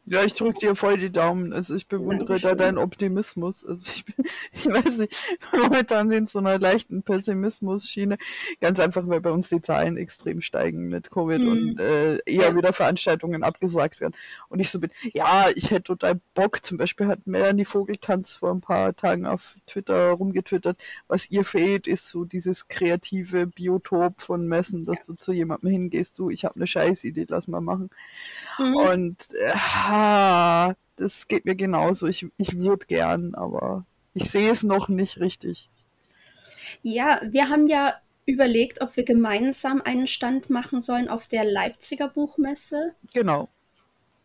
ja, 0.09 0.23
ich 0.23 0.33
drücke 0.33 0.57
dir 0.57 0.75
voll 0.75 0.97
die 0.97 1.11
Daumen. 1.11 1.53
Also 1.53 1.75
ich 1.75 1.87
bewundere 1.87 2.39
da 2.39 2.55
deinen 2.55 2.79
Optimismus. 2.79 3.63
Also 3.63 3.91
ich, 3.93 4.05
bin, 4.05 4.25
ich 4.51 4.65
weiß 4.65 4.97
nicht, 4.97 5.15
momentan 5.55 6.09
sind 6.09 6.29
so 6.29 6.39
einer 6.39 6.57
leichten 6.57 7.03
Pessimismus-Schiene. 7.03 8.17
Ganz 8.59 8.79
einfach, 8.79 9.07
weil 9.07 9.21
bei 9.21 9.29
uns 9.29 9.49
die 9.49 9.61
Zahlen 9.61 9.97
extrem 9.97 10.41
steigen 10.41 10.89
mit 10.89 11.11
Covid 11.11 11.41
mhm. 11.41 11.47
und 11.47 11.79
äh, 11.79 12.17
eher 12.25 12.49
ja. 12.49 12.55
wieder 12.55 12.73
Veranstaltungen 12.73 13.43
abgesagt 13.43 14.01
werden. 14.01 14.15
Und 14.49 14.59
ich 14.59 14.71
so 14.71 14.79
bin, 14.79 14.89
ja, 15.13 15.45
ich 15.53 15.69
hätte 15.69 15.83
total 15.83 16.19
Bock. 16.33 16.65
Zum 16.65 16.79
Beispiel 16.79 17.05
hat 17.05 17.27
Melanie 17.27 17.65
Vogeltanz 17.65 18.35
vor 18.35 18.51
ein 18.51 18.61
paar 18.61 18.95
Tagen 18.95 19.27
auf 19.27 19.57
Twitter 19.67 20.09
rumgetwittert, 20.09 20.77
was 21.07 21.29
ihr 21.29 21.45
fehlt, 21.45 21.87
ist 21.87 22.07
so 22.07 22.25
dieses 22.25 22.67
kreative 22.67 23.45
Biotop 23.45 24.21
von 24.21 24.47
Messen, 24.47 24.85
dass 24.85 24.97
ja. 24.97 25.03
du 25.05 25.13
zu 25.13 25.33
jemandem 25.33 25.69
hingehst, 25.69 26.17
du, 26.17 26.31
ich 26.31 26.45
habe 26.45 26.55
eine 26.55 26.65
Scheißidee, 26.65 27.27
lass 27.29 27.47
mal 27.47 27.61
machen. 27.61 27.91
Mhm. 28.57 28.75
Und 28.75 29.17
äh, 29.33 29.53
ja, 29.99 30.75
das 30.95 31.27
geht 31.27 31.45
mir 31.45 31.55
genauso. 31.55 32.07
Ich, 32.07 32.25
ich 32.37 32.57
würde 32.57 32.85
gern, 32.85 33.35
aber 33.35 33.85
ich 34.13 34.29
sehe 34.29 34.51
es 34.51 34.63
noch 34.63 34.87
nicht 34.89 35.19
richtig. 35.19 35.69
Ja, 36.81 37.21
wir 37.23 37.49
haben 37.49 37.67
ja 37.67 37.95
überlegt, 38.25 38.81
ob 38.81 38.95
wir 38.95 39.03
gemeinsam 39.03 39.81
einen 39.81 40.07
Stand 40.07 40.49
machen 40.49 40.81
sollen 40.81 41.09
auf 41.09 41.27
der 41.27 41.43
Leipziger 41.43 42.09
Buchmesse. 42.09 42.93
Genau. 43.13 43.49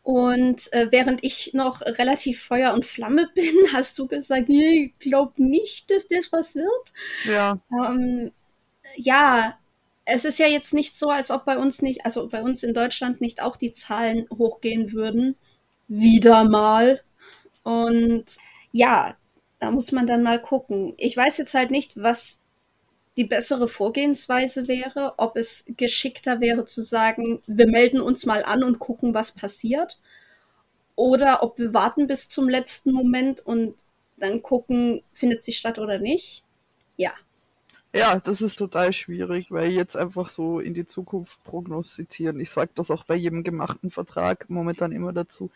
Und 0.02 0.70
äh, 0.74 0.88
während 0.90 1.24
ich 1.24 1.54
noch 1.54 1.80
relativ 1.80 2.42
Feuer 2.42 2.74
und 2.74 2.84
Flamme 2.84 3.30
bin, 3.34 3.54
hast 3.72 3.98
du 3.98 4.06
gesagt, 4.06 4.48
nee, 4.48 4.92
ich 4.94 4.98
glaube 4.98 5.42
nicht, 5.42 5.90
dass 5.90 6.06
das 6.06 6.30
was 6.32 6.54
wird. 6.54 6.92
Ja. 7.24 7.58
Ähm, 7.72 8.30
ja, 8.96 9.58
es 10.04 10.26
ist 10.26 10.38
ja 10.38 10.46
jetzt 10.46 10.74
nicht 10.74 10.98
so, 10.98 11.08
als 11.08 11.30
ob 11.30 11.46
bei 11.46 11.56
uns 11.56 11.80
nicht, 11.80 12.04
also 12.04 12.28
bei 12.28 12.42
uns 12.42 12.62
in 12.62 12.74
Deutschland 12.74 13.22
nicht 13.22 13.42
auch 13.42 13.56
die 13.56 13.72
Zahlen 13.72 14.28
hochgehen 14.30 14.92
würden 14.92 15.36
wieder 15.88 16.44
mal. 16.44 17.00
Und 17.62 18.24
ja, 18.72 19.16
da 19.58 19.70
muss 19.70 19.92
man 19.92 20.06
dann 20.06 20.22
mal 20.22 20.40
gucken. 20.40 20.94
Ich 20.98 21.16
weiß 21.16 21.38
jetzt 21.38 21.54
halt 21.54 21.70
nicht, 21.70 21.96
was 21.96 22.40
die 23.16 23.24
bessere 23.24 23.68
Vorgehensweise 23.68 24.66
wäre, 24.66 25.14
ob 25.18 25.36
es 25.36 25.64
geschickter 25.68 26.40
wäre 26.40 26.64
zu 26.64 26.82
sagen, 26.82 27.40
wir 27.46 27.68
melden 27.68 28.00
uns 28.00 28.26
mal 28.26 28.42
an 28.44 28.64
und 28.64 28.78
gucken, 28.80 29.14
was 29.14 29.32
passiert. 29.32 30.00
Oder 30.96 31.42
ob 31.42 31.58
wir 31.58 31.74
warten 31.74 32.06
bis 32.06 32.28
zum 32.28 32.48
letzten 32.48 32.92
Moment 32.92 33.40
und 33.40 33.76
dann 34.16 34.42
gucken, 34.42 35.02
findet 35.12 35.42
sie 35.42 35.52
statt 35.52 35.78
oder 35.78 35.98
nicht. 35.98 36.44
Ja. 36.96 37.12
Ja, 37.94 38.18
das 38.18 38.42
ist 38.42 38.56
total 38.56 38.92
schwierig, 38.92 39.52
weil 39.52 39.70
jetzt 39.70 39.96
einfach 39.96 40.28
so 40.28 40.58
in 40.58 40.74
die 40.74 40.84
Zukunft 40.84 41.42
prognostizieren. 41.44 42.40
Ich 42.40 42.50
sage 42.50 42.72
das 42.74 42.90
auch 42.90 43.04
bei 43.04 43.14
jedem 43.14 43.44
gemachten 43.44 43.92
Vertrag 43.92 44.50
momentan 44.50 44.90
immer 44.90 45.12
dazu. 45.12 45.52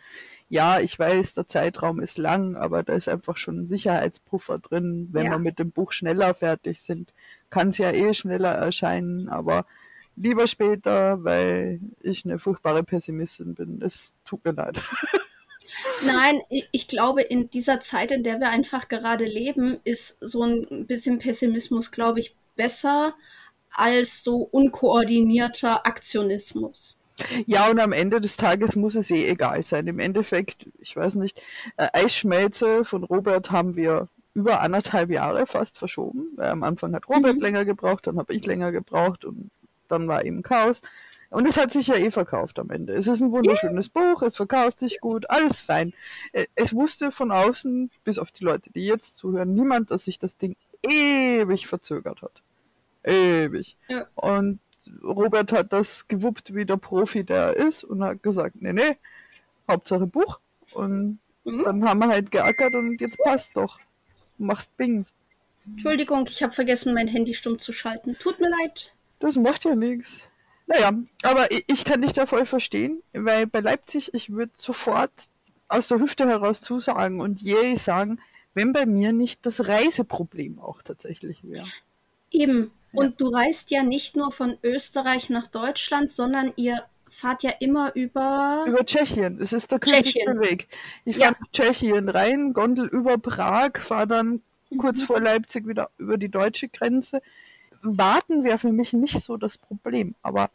Ja, 0.48 0.78
ich 0.78 0.96
weiß, 0.96 1.34
der 1.34 1.48
Zeitraum 1.48 1.98
ist 1.98 2.16
lang, 2.16 2.54
aber 2.54 2.84
da 2.84 2.92
ist 2.92 3.08
einfach 3.08 3.38
schon 3.38 3.62
ein 3.62 3.66
Sicherheitspuffer 3.66 4.60
drin. 4.60 5.08
Wenn 5.10 5.26
ja. 5.26 5.32
wir 5.32 5.38
mit 5.40 5.58
dem 5.58 5.72
Buch 5.72 5.90
schneller 5.90 6.32
fertig 6.32 6.80
sind, 6.80 7.12
kann 7.50 7.70
es 7.70 7.78
ja 7.78 7.90
eh 7.90 8.14
schneller 8.14 8.52
erscheinen, 8.52 9.28
aber 9.28 9.66
lieber 10.14 10.46
später, 10.46 11.24
weil 11.24 11.80
ich 12.02 12.24
eine 12.24 12.38
furchtbare 12.38 12.84
Pessimistin 12.84 13.56
bin. 13.56 13.82
Es 13.82 14.14
tut 14.24 14.44
mir 14.44 14.52
leid. 14.52 14.80
Nein, 16.04 16.40
ich 16.48 16.88
glaube, 16.88 17.22
in 17.22 17.50
dieser 17.50 17.80
Zeit, 17.80 18.10
in 18.10 18.22
der 18.22 18.40
wir 18.40 18.50
einfach 18.50 18.88
gerade 18.88 19.24
leben, 19.24 19.78
ist 19.84 20.18
so 20.20 20.42
ein 20.42 20.86
bisschen 20.86 21.18
Pessimismus, 21.18 21.90
glaube 21.90 22.20
ich, 22.20 22.34
besser 22.56 23.14
als 23.70 24.24
so 24.24 24.38
unkoordinierter 24.38 25.86
Aktionismus. 25.86 26.98
Ja, 27.46 27.68
und 27.68 27.80
am 27.80 27.92
Ende 27.92 28.20
des 28.20 28.36
Tages 28.36 28.76
muss 28.76 28.94
es 28.94 29.10
eh 29.10 29.28
egal 29.28 29.62
sein. 29.62 29.86
Im 29.86 29.98
Endeffekt, 29.98 30.66
ich 30.78 30.94
weiß 30.96 31.16
nicht, 31.16 31.40
äh, 31.76 31.88
Eisschmelze 31.92 32.84
von 32.84 33.04
Robert 33.04 33.50
haben 33.50 33.76
wir 33.76 34.08
über 34.34 34.60
anderthalb 34.60 35.10
Jahre 35.10 35.46
fast 35.46 35.78
verschoben. 35.78 36.28
Weil 36.36 36.50
am 36.50 36.62
Anfang 36.62 36.94
hat 36.94 37.08
Robert 37.08 37.36
mhm. 37.36 37.42
länger 37.42 37.64
gebraucht, 37.64 38.06
dann 38.06 38.18
habe 38.18 38.34
ich 38.34 38.46
länger 38.46 38.72
gebraucht 38.72 39.24
und 39.24 39.50
dann 39.88 40.06
war 40.06 40.24
eben 40.24 40.42
Chaos. 40.42 40.80
Und 41.30 41.46
es 41.46 41.58
hat 41.58 41.72
sich 41.72 41.88
ja 41.88 41.96
eh 41.96 42.10
verkauft 42.10 42.58
am 42.58 42.70
Ende. 42.70 42.94
Es 42.94 43.06
ist 43.06 43.20
ein 43.20 43.32
wunderschönes 43.32 43.90
yeah. 43.94 44.14
Buch, 44.14 44.22
es 44.22 44.36
verkauft 44.36 44.78
sich 44.78 45.00
gut, 45.00 45.28
alles 45.28 45.60
fein. 45.60 45.92
Äh, 46.32 46.46
es 46.54 46.74
wusste 46.74 47.12
von 47.12 47.30
außen, 47.30 47.90
bis 48.04 48.18
auf 48.18 48.30
die 48.30 48.44
Leute, 48.44 48.70
die 48.70 48.86
jetzt 48.86 49.16
zuhören, 49.16 49.54
niemand, 49.54 49.90
dass 49.90 50.06
sich 50.06 50.18
das 50.18 50.38
Ding 50.38 50.56
ewig 50.82 51.66
verzögert 51.66 52.22
hat. 52.22 52.42
Ewig. 53.04 53.76
Ja. 53.88 54.06
Und 54.14 54.60
Robert 55.02 55.52
hat 55.52 55.72
das 55.72 56.08
gewuppt, 56.08 56.54
wie 56.54 56.64
der 56.64 56.78
Profi 56.78 57.24
der 57.24 57.56
ist 57.56 57.84
und 57.84 58.02
hat 58.02 58.22
gesagt, 58.22 58.56
nee, 58.60 58.72
nee, 58.72 58.96
Hauptsache 59.68 60.06
Buch. 60.06 60.40
Und 60.72 61.18
mhm. 61.44 61.64
dann 61.64 61.84
haben 61.84 61.98
wir 62.00 62.08
halt 62.08 62.30
geackert 62.30 62.74
und 62.74 63.00
jetzt 63.00 63.18
passt 63.18 63.56
doch. 63.56 63.78
Du 64.38 64.44
machst 64.44 64.74
Bing. 64.78 65.04
Entschuldigung, 65.66 66.26
ich 66.30 66.42
habe 66.42 66.52
vergessen, 66.54 66.94
mein 66.94 67.08
Handy 67.08 67.34
stumm 67.34 67.58
zu 67.58 67.72
schalten. 67.72 68.16
Tut 68.18 68.40
mir 68.40 68.48
leid. 68.48 68.94
Das 69.18 69.36
macht 69.36 69.64
ja 69.64 69.74
nichts. 69.74 70.26
Naja, 70.68 70.92
aber 71.22 71.50
ich, 71.50 71.64
ich 71.66 71.84
kann 71.84 72.02
dich 72.02 72.12
da 72.12 72.26
voll 72.26 72.44
verstehen, 72.44 73.02
weil 73.14 73.46
bei 73.46 73.60
Leipzig, 73.60 74.12
ich 74.12 74.30
würde 74.30 74.52
sofort 74.56 75.10
aus 75.66 75.88
der 75.88 75.98
Hüfte 75.98 76.28
heraus 76.28 76.60
zusagen 76.60 77.20
und 77.20 77.40
je 77.40 77.76
sagen, 77.76 78.20
wenn 78.52 78.74
bei 78.74 78.84
mir 78.84 79.12
nicht 79.12 79.46
das 79.46 79.66
Reiseproblem 79.66 80.58
auch 80.58 80.82
tatsächlich 80.82 81.38
wäre. 81.42 81.66
Eben. 82.30 82.70
Ja. 82.92 83.02
Und 83.02 83.20
du 83.20 83.28
reist 83.28 83.70
ja 83.70 83.82
nicht 83.82 84.14
nur 84.14 84.30
von 84.30 84.58
Österreich 84.62 85.30
nach 85.30 85.46
Deutschland, 85.46 86.10
sondern 86.10 86.52
ihr 86.56 86.84
fahrt 87.08 87.42
ja 87.42 87.50
immer 87.60 87.94
über. 87.94 88.64
Über 88.66 88.84
Tschechien. 88.84 89.40
Es 89.40 89.54
ist 89.54 89.72
der 89.72 89.78
kürzeste 89.78 90.40
Weg. 90.40 90.68
Ich 91.06 91.16
fahre 91.16 91.32
ja. 91.32 91.38
nach 91.38 91.52
Tschechien 91.52 92.10
rein, 92.10 92.52
Gondel 92.52 92.86
über 92.88 93.16
Prag, 93.16 93.78
fahre 93.78 94.06
dann 94.06 94.42
mhm. 94.68 94.78
kurz 94.78 95.02
vor 95.02 95.20
Leipzig 95.20 95.66
wieder 95.66 95.90
über 95.96 96.18
die 96.18 96.30
deutsche 96.30 96.68
Grenze. 96.68 97.22
Warten 97.80 98.44
wäre 98.44 98.58
für 98.58 98.72
mich 98.72 98.92
nicht 98.92 99.22
so 99.22 99.36
das 99.36 99.56
Problem, 99.56 100.14
aber 100.22 100.50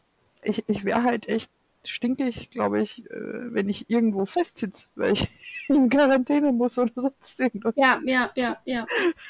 ich, 0.46 0.64
ich 0.68 0.84
wäre 0.86 1.04
halt 1.04 1.28
echt 1.28 1.52
stinkig, 1.86 2.50
glaube 2.50 2.82
ich, 2.82 3.06
äh, 3.10 3.54
wenn 3.54 3.70
ich 3.70 3.90
irgendwo 3.90 4.26
festsitze, 4.26 4.88
weil 4.96 5.14
ich 5.14 5.28
in 5.68 5.90
Quarantäne 5.90 6.52
muss 6.52 6.78
oder 6.78 6.94
sonst 6.96 7.40
irgendwas. 7.40 7.74
Ja, 7.76 8.02
ja, 8.06 8.32
ja, 8.36 8.58
ja. 8.66 8.86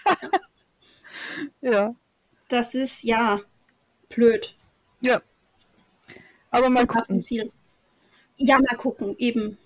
ja. 0.06 0.18
ja. 1.62 1.96
Das 2.50 2.76
ist 2.76 3.04
ja 3.04 3.42
blöd. 4.10 4.56
Ja. 5.02 5.22
Aber 6.52 6.70
mal 6.70 6.86
gucken. 6.86 7.22
Viel. 7.22 7.52
Ja, 8.36 8.58
mal 8.60 8.78
gucken, 8.78 9.16
eben. 9.18 9.58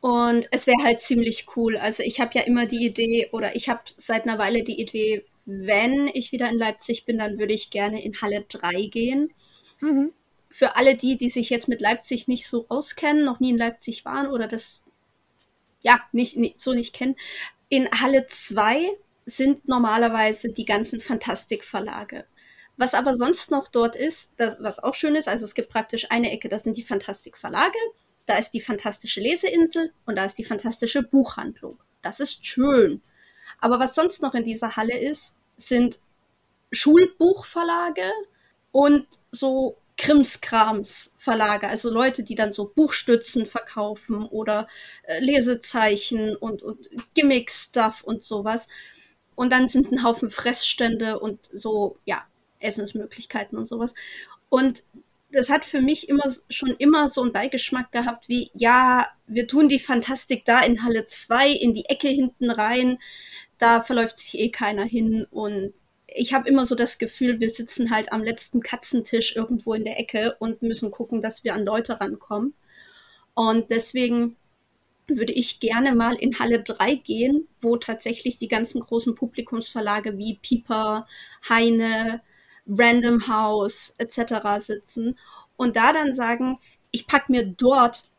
Und 0.00 0.48
es 0.52 0.66
wäre 0.66 0.82
halt 0.84 1.00
ziemlich 1.00 1.46
cool. 1.56 1.76
Also 1.76 2.02
ich 2.02 2.20
habe 2.20 2.30
ja 2.34 2.42
immer 2.42 2.66
die 2.66 2.86
Idee, 2.86 3.28
oder 3.32 3.56
ich 3.56 3.68
habe 3.68 3.80
seit 3.96 4.26
einer 4.26 4.38
Weile 4.38 4.62
die 4.62 4.80
Idee, 4.80 5.24
wenn 5.44 6.08
ich 6.08 6.30
wieder 6.32 6.48
in 6.48 6.58
Leipzig 6.58 7.04
bin, 7.04 7.18
dann 7.18 7.38
würde 7.38 7.54
ich 7.54 7.70
gerne 7.70 8.02
in 8.02 8.20
Halle 8.20 8.44
3 8.48 8.86
gehen. 8.86 9.32
Mhm. 9.80 10.12
Für 10.50 10.76
alle 10.76 10.96
die, 10.96 11.16
die 11.18 11.30
sich 11.30 11.50
jetzt 11.50 11.68
mit 11.68 11.80
Leipzig 11.80 12.26
nicht 12.26 12.46
so 12.46 12.66
auskennen, 12.68 13.24
noch 13.24 13.40
nie 13.40 13.50
in 13.50 13.58
Leipzig 13.58 14.04
waren 14.04 14.28
oder 14.28 14.48
das 14.48 14.84
ja 15.80 16.00
nicht, 16.12 16.36
nicht 16.36 16.60
so 16.60 16.72
nicht 16.72 16.94
kennen, 16.94 17.16
in 17.68 17.88
Halle 17.90 18.26
2 18.26 18.90
sind 19.26 19.68
normalerweise 19.68 20.52
die 20.52 20.64
ganzen 20.64 21.00
Fantastikverlage. 21.00 22.24
Was 22.76 22.94
aber 22.94 23.14
sonst 23.14 23.50
noch 23.50 23.68
dort 23.68 23.96
ist, 23.96 24.32
das, 24.36 24.56
was 24.60 24.78
auch 24.78 24.94
schön 24.94 25.16
ist, 25.16 25.28
also 25.28 25.44
es 25.44 25.54
gibt 25.54 25.68
praktisch 25.68 26.10
eine 26.10 26.30
Ecke, 26.30 26.48
das 26.48 26.62
sind 26.62 26.76
die 26.76 26.82
Fantastikverlage, 26.82 27.78
da 28.24 28.38
ist 28.38 28.50
die 28.50 28.60
fantastische 28.60 29.20
Leseinsel 29.20 29.92
und 30.06 30.16
da 30.16 30.24
ist 30.24 30.38
die 30.38 30.44
fantastische 30.44 31.02
Buchhandlung. 31.02 31.78
Das 32.02 32.20
ist 32.20 32.46
schön. 32.46 33.02
Aber 33.60 33.80
was 33.80 33.94
sonst 33.94 34.22
noch 34.22 34.34
in 34.34 34.44
dieser 34.44 34.76
Halle 34.76 34.96
ist, 34.96 35.36
sind 35.56 35.98
Schulbuchverlage 36.70 38.10
und 38.72 39.06
so 39.30 39.78
Krimskrams 39.98 41.12
Verlage, 41.16 41.68
also 41.68 41.90
Leute, 41.90 42.22
die 42.22 42.36
dann 42.36 42.52
so 42.52 42.72
Buchstützen 42.74 43.46
verkaufen 43.46 44.24
oder 44.24 44.68
äh, 45.02 45.18
Lesezeichen 45.18 46.36
und, 46.36 46.62
und 46.62 46.88
Gimmick-Stuff 47.14 48.02
und 48.04 48.22
sowas. 48.22 48.68
Und 49.34 49.52
dann 49.52 49.68
sind 49.68 49.90
ein 49.90 50.04
Haufen 50.04 50.30
Fressstände 50.30 51.18
und 51.18 51.40
so, 51.52 51.98
ja, 52.04 52.24
Essensmöglichkeiten 52.60 53.58
und 53.58 53.66
sowas. 53.66 53.94
Und 54.48 54.84
das 55.30 55.50
hat 55.50 55.64
für 55.64 55.80
mich 55.80 56.08
immer 56.08 56.24
schon 56.48 56.70
immer 56.78 57.08
so 57.08 57.22
einen 57.22 57.32
Beigeschmack 57.32 57.92
gehabt, 57.92 58.28
wie, 58.28 58.50
ja, 58.54 59.08
wir 59.26 59.46
tun 59.46 59.68
die 59.68 59.78
Fantastik 59.78 60.44
da 60.44 60.60
in 60.60 60.84
Halle 60.84 61.06
2 61.06 61.50
in 61.50 61.74
die 61.74 61.84
Ecke 61.86 62.08
hinten 62.08 62.50
rein, 62.50 62.98
da 63.58 63.82
verläuft 63.82 64.18
sich 64.18 64.38
eh 64.38 64.50
keiner 64.50 64.84
hin 64.84 65.26
und 65.30 65.74
ich 66.14 66.32
habe 66.32 66.48
immer 66.48 66.66
so 66.66 66.74
das 66.74 66.98
Gefühl, 66.98 67.38
wir 67.38 67.50
sitzen 67.50 67.90
halt 67.90 68.12
am 68.12 68.22
letzten 68.22 68.60
Katzentisch 68.60 69.36
irgendwo 69.36 69.74
in 69.74 69.84
der 69.84 69.98
Ecke 70.00 70.36
und 70.38 70.62
müssen 70.62 70.90
gucken, 70.90 71.20
dass 71.20 71.44
wir 71.44 71.54
an 71.54 71.64
Leute 71.64 72.00
rankommen. 72.00 72.54
Und 73.34 73.70
deswegen 73.70 74.36
würde 75.06 75.32
ich 75.32 75.60
gerne 75.60 75.94
mal 75.94 76.14
in 76.14 76.38
Halle 76.38 76.62
3 76.62 76.96
gehen, 76.96 77.46
wo 77.60 77.76
tatsächlich 77.76 78.38
die 78.38 78.48
ganzen 78.48 78.80
großen 78.80 79.14
Publikumsverlage 79.14 80.18
wie 80.18 80.38
Pieper, 80.40 81.06
Heine, 81.48 82.20
Random 82.66 83.28
House 83.28 83.94
etc. 83.98 84.58
sitzen 84.58 85.18
und 85.56 85.76
da 85.76 85.92
dann 85.92 86.12
sagen, 86.12 86.58
ich 86.90 87.06
packe 87.06 87.32
mir 87.32 87.46
dort 87.46 88.10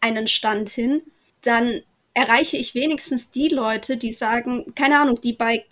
einen 0.00 0.26
Stand 0.26 0.70
hin, 0.70 1.02
dann 1.42 1.82
erreiche 2.12 2.56
ich 2.56 2.74
wenigstens 2.74 3.30
die 3.30 3.48
Leute, 3.48 3.96
die 3.96 4.12
sagen, 4.12 4.74
keine 4.74 5.00
Ahnung, 5.00 5.20
die 5.20 5.32
bei 5.32 5.64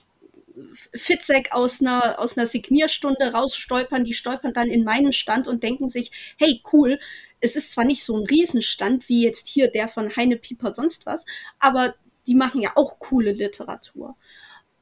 Fitzek 0.94 1.52
aus 1.52 1.80
einer, 1.80 2.18
aus 2.18 2.36
einer 2.36 2.46
Signierstunde 2.46 3.32
rausstolpern, 3.32 4.04
die 4.04 4.14
stolpern 4.14 4.52
dann 4.52 4.68
in 4.68 4.84
meinen 4.84 5.12
Stand 5.12 5.48
und 5.48 5.62
denken 5.62 5.88
sich, 5.88 6.10
hey, 6.38 6.62
cool, 6.72 6.98
es 7.40 7.56
ist 7.56 7.72
zwar 7.72 7.84
nicht 7.84 8.04
so 8.04 8.16
ein 8.16 8.26
Riesenstand 8.26 9.08
wie 9.08 9.24
jetzt 9.24 9.48
hier 9.48 9.70
der 9.70 9.88
von 9.88 10.14
Heine 10.16 10.36
Pieper 10.36 10.72
sonst 10.72 11.06
was, 11.06 11.24
aber 11.58 11.94
die 12.26 12.34
machen 12.34 12.60
ja 12.60 12.72
auch 12.74 12.98
coole 12.98 13.32
Literatur. 13.32 14.16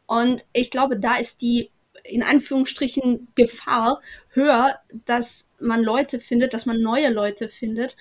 Und 0.06 0.44
ich 0.52 0.70
glaube, 0.70 0.98
da 0.98 1.16
ist 1.16 1.42
die 1.42 1.70
in 2.04 2.22
Anführungsstrichen 2.22 3.28
Gefahr 3.34 4.00
höher, 4.30 4.78
dass 5.04 5.48
man 5.58 5.82
Leute 5.82 6.20
findet, 6.20 6.54
dass 6.54 6.66
man 6.66 6.80
neue 6.80 7.08
Leute 7.10 7.48
findet, 7.48 7.96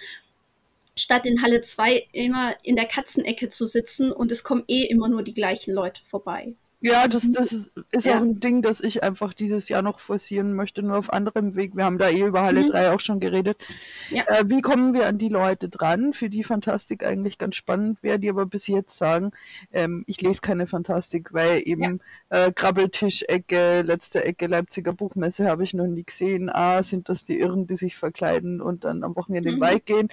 statt 0.96 1.26
in 1.26 1.42
Halle 1.42 1.62
2 1.62 2.08
immer 2.12 2.56
in 2.64 2.76
der 2.76 2.86
Katzenecke 2.86 3.50
zu 3.50 3.66
sitzen 3.66 4.12
und 4.12 4.32
es 4.32 4.44
kommen 4.44 4.64
eh 4.68 4.84
immer 4.84 5.10
nur 5.10 5.24
die 5.24 5.34
gleichen 5.34 5.74
Leute 5.74 6.04
vorbei. 6.06 6.54
Ja, 6.82 7.08
das, 7.08 7.26
das 7.32 7.72
ist 7.92 8.06
ja. 8.06 8.18
auch 8.18 8.22
ein 8.22 8.40
Ding, 8.40 8.62
das 8.62 8.82
ich 8.82 9.02
einfach 9.02 9.34
dieses 9.34 9.70
Jahr 9.70 9.82
noch 9.82 10.00
forcieren 10.00 10.54
möchte, 10.54 10.84
nur 10.84 10.98
auf 10.98 11.12
anderem 11.12 11.56
Weg. 11.56 11.76
Wir 11.76 11.86
haben 11.86 11.98
da 11.98 12.10
eh 12.10 12.22
über 12.22 12.44
Halle 12.44 12.64
mhm. 12.64 12.72
3 12.72 12.92
auch 12.92 13.00
schon 13.00 13.20
geredet. 13.20 13.58
Ja. 14.12 14.24
Äh, 14.28 14.44
wie 14.48 14.62
kommen 14.62 14.94
wir 14.94 15.08
an 15.08 15.18
die 15.18 15.30
Leute 15.30 15.70
dran, 15.70 16.14
für 16.14 16.30
die 16.30 16.44
Fantastik 16.44 17.04
eigentlich 17.04 17.38
ganz 17.38 17.56
spannend 17.56 18.04
wäre, 18.04 18.20
die 18.20 18.30
aber 18.30 18.46
bis 18.46 18.68
jetzt 18.68 18.98
sagen, 18.98 19.32
ähm, 19.72 20.04
ich 20.06 20.22
lese 20.22 20.42
keine 20.42 20.68
Fantastik, 20.68 21.34
weil 21.34 21.62
eben 21.66 22.02
ja. 22.30 22.48
äh, 22.48 22.52
Krabbeltisch-Ecke, 22.52 23.82
letzte 23.82 24.24
Ecke 24.24 24.48
Leipziger 24.48 24.94
Buchmesse 24.94 25.50
habe 25.50 25.64
ich 25.64 25.74
noch 25.74 25.88
nie 25.88 26.04
gesehen. 26.04 26.50
Ah, 26.50 26.84
sind 26.84 27.10
das 27.10 27.26
die 27.26 27.40
Irren, 27.40 27.68
die 27.68 27.78
sich 27.78 27.96
verkleiden 27.96 28.62
und 28.62 28.84
dann 28.84 29.04
am 29.04 29.16
Wochenende 29.16 29.50
mhm. 29.50 29.56
in 29.56 29.62
den 29.62 29.68
Wald 29.68 29.86
gehen? 29.86 30.10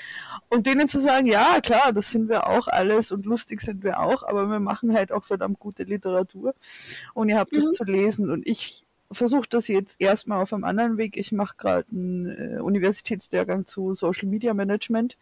Und 0.48 0.66
denen 0.66 0.88
zu 0.88 1.01
sagen, 1.01 1.27
ja, 1.27 1.61
klar, 1.61 1.92
das 1.92 2.11
sind 2.11 2.29
wir 2.29 2.46
auch 2.46 2.68
alles 2.68 3.12
und 3.12 3.27
lustig 3.27 3.61
sind 3.61 3.83
wir 3.83 4.01
auch, 4.01 4.22
aber 4.22 4.46
wir 4.46 4.61
machen 4.61 4.94
halt 4.94 5.12
auch 5.12 5.25
verdammt 5.25 5.59
gute 5.59 5.83
Literatur 5.83 6.51
und 7.14 7.28
ihr 7.28 7.38
habt 7.38 7.52
mhm. 7.52 7.56
das 7.56 7.70
zu 7.72 7.84
lesen. 7.84 8.30
Und 8.30 8.46
ich 8.46 8.84
versuche 9.10 9.48
das 9.48 9.68
jetzt 9.68 10.00
erstmal 10.00 10.42
auf 10.42 10.52
einem 10.52 10.64
anderen 10.64 10.96
Weg. 10.96 11.16
Ich 11.16 11.32
mache 11.32 11.56
gerade 11.56 11.86
einen 11.90 12.56
äh, 12.56 12.60
Universitätslehrgang 12.60 13.66
zu 13.66 13.94
Social 13.94 14.28
Media 14.28 14.54
Management. 14.54 15.16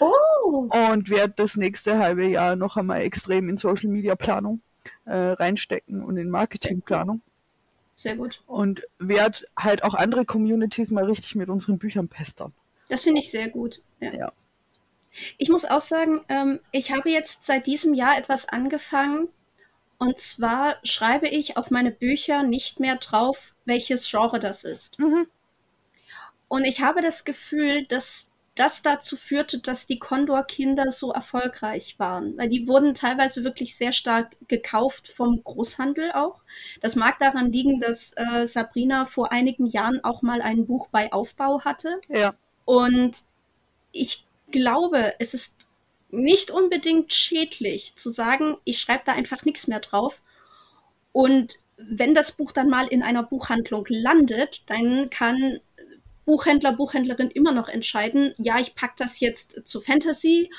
Oh. 0.00 0.68
Und 0.90 1.10
werde 1.10 1.34
das 1.36 1.56
nächste 1.56 1.98
halbe 1.98 2.26
Jahr 2.26 2.56
noch 2.56 2.76
einmal 2.76 3.02
extrem 3.02 3.48
in 3.48 3.56
Social 3.56 3.88
Media 3.88 4.16
Planung 4.16 4.60
äh, 5.04 5.14
reinstecken 5.14 6.02
und 6.02 6.16
in 6.16 6.30
Marketingplanung. 6.30 7.20
Sehr 7.94 8.16
gut. 8.16 8.42
Und 8.46 8.82
werde 8.98 9.46
halt 9.56 9.82
auch 9.82 9.94
andere 9.94 10.24
Communities 10.24 10.90
mal 10.90 11.04
richtig 11.04 11.34
mit 11.34 11.48
unseren 11.48 11.78
Büchern 11.78 12.08
pestern. 12.08 12.52
Das 12.88 13.02
finde 13.02 13.20
ich 13.20 13.30
sehr 13.30 13.48
gut. 13.48 13.82
Ja. 14.00 14.14
ja. 14.14 14.32
Ich 15.36 15.48
muss 15.48 15.64
auch 15.64 15.80
sagen, 15.80 16.20
ähm, 16.28 16.60
ich 16.70 16.92
habe 16.92 17.10
jetzt 17.10 17.44
seit 17.44 17.66
diesem 17.66 17.94
Jahr 17.94 18.16
etwas 18.16 18.48
angefangen, 18.48 19.28
und 19.98 20.18
zwar 20.18 20.76
schreibe 20.84 21.28
ich 21.28 21.56
auf 21.56 21.70
meine 21.70 21.90
Bücher 21.90 22.42
nicht 22.42 22.80
mehr 22.80 22.96
drauf, 22.96 23.54
welches 23.64 24.08
Genre 24.08 24.38
das 24.38 24.64
ist. 24.64 24.98
Mhm. 24.98 25.26
Und 26.46 26.64
ich 26.64 26.80
habe 26.80 27.02
das 27.02 27.24
Gefühl, 27.24 27.84
dass 27.84 28.30
das 28.54 28.82
dazu 28.82 29.16
führte, 29.16 29.60
dass 29.60 29.86
die 29.86 29.98
Condor-Kinder 29.98 30.90
so 30.90 31.12
erfolgreich 31.12 31.98
waren. 31.98 32.36
Weil 32.36 32.48
die 32.48 32.66
wurden 32.66 32.94
teilweise 32.94 33.44
wirklich 33.44 33.76
sehr 33.76 33.92
stark 33.92 34.36
gekauft 34.48 35.08
vom 35.08 35.42
Großhandel 35.44 36.12
auch. 36.12 36.42
Das 36.80 36.96
mag 36.96 37.18
daran 37.18 37.52
liegen, 37.52 37.78
dass 37.78 38.12
äh, 38.16 38.46
Sabrina 38.46 39.04
vor 39.04 39.30
einigen 39.30 39.66
Jahren 39.66 40.02
auch 40.02 40.22
mal 40.22 40.42
ein 40.42 40.66
Buch 40.66 40.88
bei 40.88 41.12
Aufbau 41.12 41.64
hatte. 41.64 42.00
Ja. 42.08 42.34
Und 42.64 43.18
ich 43.92 44.26
glaube, 44.50 45.14
es 45.18 45.34
ist 45.34 45.67
nicht 46.10 46.50
unbedingt 46.50 47.12
schädlich 47.12 47.96
zu 47.96 48.10
sagen, 48.10 48.56
ich 48.64 48.80
schreibe 48.80 49.02
da 49.04 49.12
einfach 49.12 49.44
nichts 49.44 49.66
mehr 49.66 49.80
drauf. 49.80 50.22
Und 51.12 51.56
wenn 51.76 52.14
das 52.14 52.32
Buch 52.32 52.52
dann 52.52 52.68
mal 52.68 52.86
in 52.86 53.02
einer 53.02 53.22
Buchhandlung 53.22 53.86
landet, 53.88 54.62
dann 54.66 55.10
kann 55.10 55.60
Buchhändler, 56.24 56.72
Buchhändlerin 56.72 57.30
immer 57.30 57.52
noch 57.52 57.68
entscheiden, 57.68 58.34
ja, 58.36 58.58
ich 58.58 58.74
packe 58.74 58.94
das 58.98 59.20
jetzt 59.20 59.62
zu 59.64 59.80
Fantasy 59.80 60.50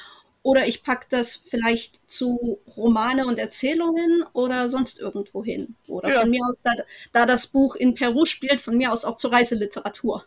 oder 0.42 0.68
ich 0.68 0.84
packe 0.84 1.06
das 1.10 1.36
vielleicht 1.36 2.10
zu 2.10 2.60
Romane 2.76 3.28
und 3.28 3.38
Erzählungen 3.38 4.24
oder 4.34 4.70
sonst 4.70 5.00
irgendwo 5.00 5.44
hin. 5.44 5.76
Oder 5.88 6.10
ja. 6.10 6.22
von 6.22 6.30
mir 6.30 6.42
aus, 6.44 6.56
da, 6.64 6.72
da 7.12 7.26
das 7.26 7.48
Buch 7.48 7.76
in 7.76 7.94
Peru 7.94 8.26
spielt, 8.26 8.62
von 8.62 8.78
mir 8.78 8.92
aus 8.92 9.06
auch 9.06 9.18
zur 9.18 9.32
Reiseliteratur. 9.32 10.26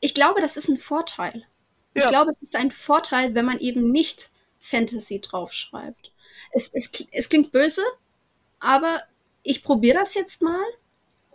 Ich 0.00 0.14
glaube, 0.14 0.40
das 0.40 0.56
ist 0.56 0.68
ein 0.68 0.76
Vorteil. 0.76 1.44
Ja. 1.96 2.04
Ich 2.04 2.08
glaube, 2.10 2.30
es 2.30 2.42
ist 2.42 2.56
ein 2.56 2.70
Vorteil, 2.70 3.34
wenn 3.34 3.44
man 3.44 3.58
eben 3.58 3.90
nicht 3.90 4.30
Fantasy 4.58 5.20
draufschreibt. 5.20 6.12
Es, 6.52 6.70
es, 6.72 6.90
es 7.12 7.28
klingt 7.28 7.52
böse, 7.52 7.82
aber 8.60 9.02
ich 9.42 9.62
probiere 9.62 9.98
das 9.98 10.14
jetzt 10.14 10.42
mal 10.42 10.64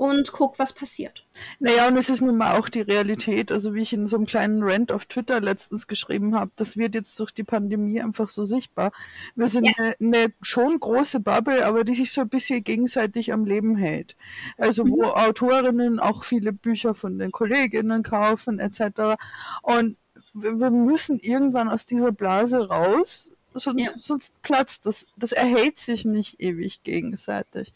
und 0.02 0.32
guck, 0.32 0.58
was 0.58 0.74
passiert. 0.74 1.28
Naja, 1.60 1.88
und 1.88 1.96
es 1.96 2.10
ist 2.10 2.22
nun 2.22 2.36
mal 2.36 2.58
auch 2.58 2.70
die 2.70 2.82
Realität. 2.82 3.52
Also 3.52 3.76
wie 3.76 3.84
ich 3.84 3.94
in 3.94 4.08
so 4.08 4.18
einem 4.18 4.26
kleinen 4.26 4.64
Rant 4.64 4.92
auf 4.92 5.06
Twitter 5.06 5.40
letztens 5.40 5.86
geschrieben 5.86 6.34
habe, 6.34 6.50
das 6.56 6.76
wird 6.76 6.96
jetzt 6.96 7.20
durch 7.20 7.32
die 7.32 7.44
Pandemie 7.44 8.02
einfach 8.02 8.28
so 8.28 8.44
sichtbar. 8.44 8.94
Wir 9.36 9.48
sind 9.48 9.66
ja. 9.66 9.74
eine, 9.78 9.96
eine, 10.00 10.34
schon 10.42 10.80
große 10.80 11.20
Bubble, 11.20 11.64
aber 11.64 11.84
die 11.84 11.94
sich 11.94 12.12
so 12.12 12.22
ein 12.22 12.30
bisschen 12.30 12.64
gegenseitig 12.64 13.32
am 13.32 13.46
Leben 13.46 13.76
hält. 13.76 14.16
Also 14.58 14.86
wo 14.88 15.04
mhm. 15.04 15.12
Autorinnen 15.12 16.00
auch 16.00 16.24
viele 16.24 16.52
Bücher 16.52 16.96
von 16.96 17.20
den 17.20 17.32
Kolleginnen 17.32 18.02
kaufen 18.02 18.58
etc. 18.58 19.22
Und 19.62 19.98
wir 20.34 20.70
müssen 20.70 21.20
irgendwann 21.20 21.70
aus 21.70 21.86
dieser 21.86 22.12
Blase 22.12 22.68
raus, 22.68 23.32
sonst, 23.54 23.82
ja. 23.82 23.92
sonst 23.96 24.42
platzt 24.42 24.86
das. 24.86 25.08
Das 25.18 25.32
erhält 25.32 25.78
sich 25.78 26.06
nicht 26.06 26.42
ewig 26.42 26.84
gegenseitig 26.84 27.74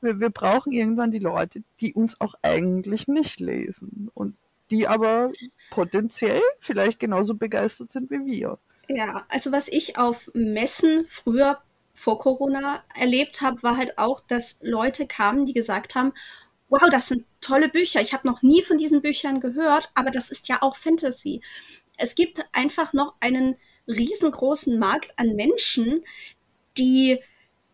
wir, 0.00 0.20
wir 0.20 0.30
brauchen 0.30 0.72
irgendwann 0.72 1.10
die 1.10 1.18
Leute, 1.18 1.62
die 1.80 1.94
uns 1.94 2.20
auch 2.20 2.34
eigentlich 2.42 3.08
nicht 3.08 3.40
lesen 3.40 4.10
und 4.14 4.36
die 4.70 4.86
aber 4.86 5.32
potenziell 5.70 6.42
vielleicht 6.60 7.00
genauso 7.00 7.34
begeistert 7.34 7.90
sind 7.90 8.10
wie 8.10 8.24
wir. 8.26 8.58
Ja, 8.88 9.24
also 9.28 9.52
was 9.52 9.68
ich 9.68 9.98
auf 9.98 10.30
Messen 10.34 11.04
früher 11.06 11.58
vor 11.94 12.18
Corona 12.18 12.82
erlebt 12.94 13.40
habe, 13.40 13.62
war 13.62 13.76
halt 13.76 13.98
auch, 13.98 14.20
dass 14.20 14.56
Leute 14.60 15.06
kamen, 15.06 15.46
die 15.46 15.54
gesagt 15.54 15.94
haben, 15.94 16.12
wow, 16.68 16.88
das 16.90 17.08
sind 17.08 17.24
tolle 17.40 17.68
Bücher. 17.68 18.00
Ich 18.00 18.12
habe 18.12 18.28
noch 18.28 18.42
nie 18.42 18.62
von 18.62 18.76
diesen 18.76 19.00
Büchern 19.02 19.40
gehört, 19.40 19.90
aber 19.94 20.10
das 20.10 20.30
ist 20.30 20.48
ja 20.48 20.58
auch 20.60 20.76
Fantasy. 20.76 21.40
Es 21.98 22.14
gibt 22.14 22.44
einfach 22.52 22.92
noch 22.92 23.14
einen 23.20 23.56
riesengroßen 23.86 24.78
Markt 24.78 25.12
an 25.16 25.34
Menschen, 25.34 26.04
die 26.78 27.20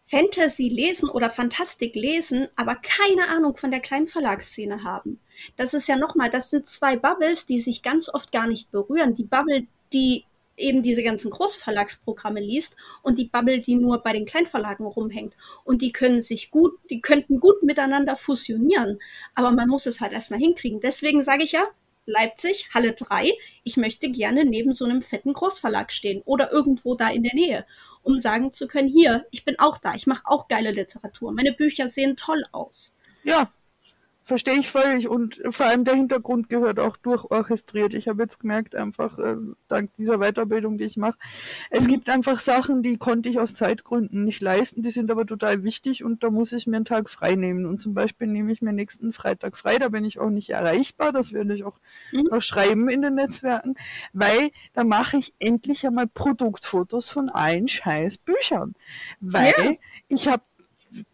Fantasy 0.02 0.68
lesen 0.68 1.08
oder 1.08 1.30
Fantastik 1.30 1.94
lesen, 1.94 2.48
aber 2.56 2.76
keine 2.76 3.28
Ahnung 3.28 3.56
von 3.56 3.70
der 3.70 3.80
kleinen 3.80 4.06
Verlagsszene 4.06 4.84
haben. 4.84 5.20
Das 5.56 5.74
ist 5.74 5.88
ja 5.88 5.96
nochmal, 5.96 6.30
das 6.30 6.50
sind 6.50 6.66
zwei 6.66 6.96
Bubbles, 6.96 7.46
die 7.46 7.60
sich 7.60 7.82
ganz 7.82 8.08
oft 8.08 8.30
gar 8.30 8.46
nicht 8.46 8.70
berühren. 8.70 9.14
Die 9.14 9.24
Bubble, 9.24 9.66
die 9.92 10.24
eben 10.56 10.82
diese 10.82 11.02
ganzen 11.02 11.30
Großverlagsprogramme 11.30 12.40
liest 12.40 12.76
und 13.02 13.18
die 13.18 13.24
Bubble, 13.24 13.60
die 13.60 13.74
nur 13.74 14.02
bei 14.02 14.12
den 14.12 14.26
Kleinverlagen 14.26 14.86
rumhängt. 14.86 15.36
Und 15.64 15.82
die 15.82 15.90
können 15.92 16.22
sich 16.22 16.50
gut, 16.50 16.78
die 16.90 17.00
könnten 17.00 17.40
gut 17.40 17.62
miteinander 17.62 18.14
fusionieren. 18.14 19.00
Aber 19.34 19.50
man 19.50 19.68
muss 19.68 19.86
es 19.86 20.00
halt 20.00 20.12
erstmal 20.12 20.38
hinkriegen. 20.38 20.80
Deswegen 20.80 21.24
sage 21.24 21.42
ich 21.42 21.52
ja, 21.52 21.64
Leipzig, 22.06 22.68
Halle 22.74 22.92
3, 22.92 23.32
ich 23.62 23.76
möchte 23.76 24.10
gerne 24.10 24.44
neben 24.44 24.74
so 24.74 24.84
einem 24.84 25.02
fetten 25.02 25.32
Großverlag 25.32 25.92
stehen 25.92 26.22
oder 26.24 26.52
irgendwo 26.52 26.94
da 26.94 27.08
in 27.08 27.22
der 27.22 27.34
Nähe, 27.34 27.66
um 28.02 28.20
sagen 28.20 28.52
zu 28.52 28.68
können, 28.68 28.88
hier, 28.88 29.26
ich 29.30 29.44
bin 29.44 29.58
auch 29.58 29.78
da, 29.78 29.94
ich 29.94 30.06
mache 30.06 30.24
auch 30.26 30.48
geile 30.48 30.70
Literatur, 30.70 31.32
meine 31.32 31.52
Bücher 31.52 31.88
sehen 31.88 32.16
toll 32.16 32.42
aus. 32.52 32.94
Ja, 33.22 33.52
verstehe 34.24 34.58
ich 34.58 34.70
völlig 34.70 35.08
und 35.08 35.40
vor 35.50 35.66
allem 35.66 35.84
der 35.84 35.94
Hintergrund 35.94 36.48
gehört 36.48 36.78
auch 36.78 36.96
durchorchestriert. 36.96 37.92
Ich 37.92 38.08
habe 38.08 38.22
jetzt 38.22 38.40
gemerkt, 38.40 38.74
einfach 38.74 39.18
äh, 39.18 39.36
dank 39.68 39.94
dieser 39.96 40.18
Weiterbildung, 40.18 40.78
die 40.78 40.84
ich 40.84 40.96
mache, 40.96 41.18
es 41.70 41.86
gibt 41.86 42.08
einfach 42.08 42.40
Sachen, 42.40 42.82
die 42.82 42.96
konnte 42.96 43.28
ich 43.28 43.38
aus 43.38 43.54
Zeitgründen 43.54 44.24
nicht 44.24 44.40
leisten, 44.40 44.82
die 44.82 44.90
sind 44.90 45.10
aber 45.10 45.26
total 45.26 45.62
wichtig 45.62 46.04
und 46.04 46.22
da 46.22 46.30
muss 46.30 46.52
ich 46.52 46.66
mir 46.66 46.76
einen 46.76 46.84
Tag 46.86 47.10
frei 47.10 47.34
nehmen. 47.34 47.66
Und 47.66 47.82
zum 47.82 47.92
Beispiel 47.92 48.26
nehme 48.26 48.50
ich 48.50 48.62
mir 48.62 48.72
nächsten 48.72 49.12
Freitag 49.12 49.58
frei, 49.58 49.76
da 49.78 49.90
bin 49.90 50.04
ich 50.04 50.18
auch 50.18 50.30
nicht 50.30 50.50
erreichbar, 50.50 51.12
das 51.12 51.32
werde 51.32 51.54
ich 51.54 51.64
auch 51.64 51.78
mhm. 52.10 52.28
noch 52.30 52.40
schreiben 52.40 52.88
in 52.88 53.02
den 53.02 53.16
Netzwerken, 53.16 53.74
weil 54.14 54.50
da 54.72 54.84
mache 54.84 55.18
ich 55.18 55.34
endlich 55.38 55.86
einmal 55.86 56.06
Produktfotos 56.06 57.10
von 57.10 57.28
allen 57.28 57.68
scheiß 57.68 58.18
Büchern. 58.18 58.74
Weil 59.20 59.54
ja. 59.58 59.72
ich 60.08 60.28
habe 60.28 60.42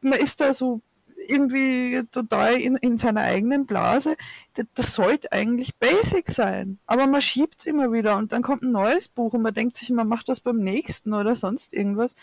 man 0.01 0.19
ist 0.19 0.41
da 0.41 0.53
so 0.53 0.83
irgendwie 1.29 2.03
total 2.11 2.61
in, 2.61 2.77
in 2.77 2.99
seiner 2.99 3.23
eigenen 3.23 3.67
Blase. 3.67 4.17
Das, 4.55 4.67
das 4.75 4.95
sollte 4.95 5.33
eigentlich 5.33 5.77
basic 5.77 6.31
sein. 6.31 6.79
Aber 6.87 7.07
man 7.07 7.23
schiebt 7.23 7.61
es 7.61 7.67
immer 7.67 7.93
wieder 7.93 8.17
und 8.17 8.33
dann 8.33 8.43
kommt 8.43 8.63
ein 8.63 8.73
neues 8.73 9.09
Buch 9.09 9.33
und 9.33 9.43
man 9.43 9.55
denkt 9.55 9.77
sich, 9.77 9.91
man 9.91 10.09
macht 10.09 10.29
das 10.29 10.41
beim 10.41 10.59
nächsten 10.59 11.15
oder 11.15 11.37
sonst 11.37 11.73
irgendwas, 11.73 12.15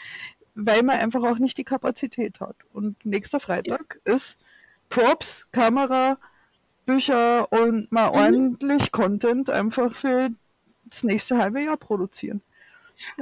weil 0.56 0.84
man 0.84 1.00
einfach 1.00 1.24
auch 1.24 1.38
nicht 1.38 1.58
die 1.58 1.64
Kapazität 1.64 2.40
hat. 2.40 2.56
Und 2.74 3.06
nächster 3.06 3.40
Freitag 3.40 4.00
ist 4.04 4.38
Props, 4.90 5.48
Kamera, 5.52 6.18
Bücher 6.86 7.52
und 7.52 7.92
mal 7.92 8.10
mhm. 8.10 8.16
ordentlich 8.16 8.92
Content 8.92 9.50
einfach 9.50 9.96
für 9.96 10.30
das 10.86 11.04
nächste 11.04 11.38
halbe 11.38 11.62
Jahr 11.62 11.78
produzieren. 11.78 12.42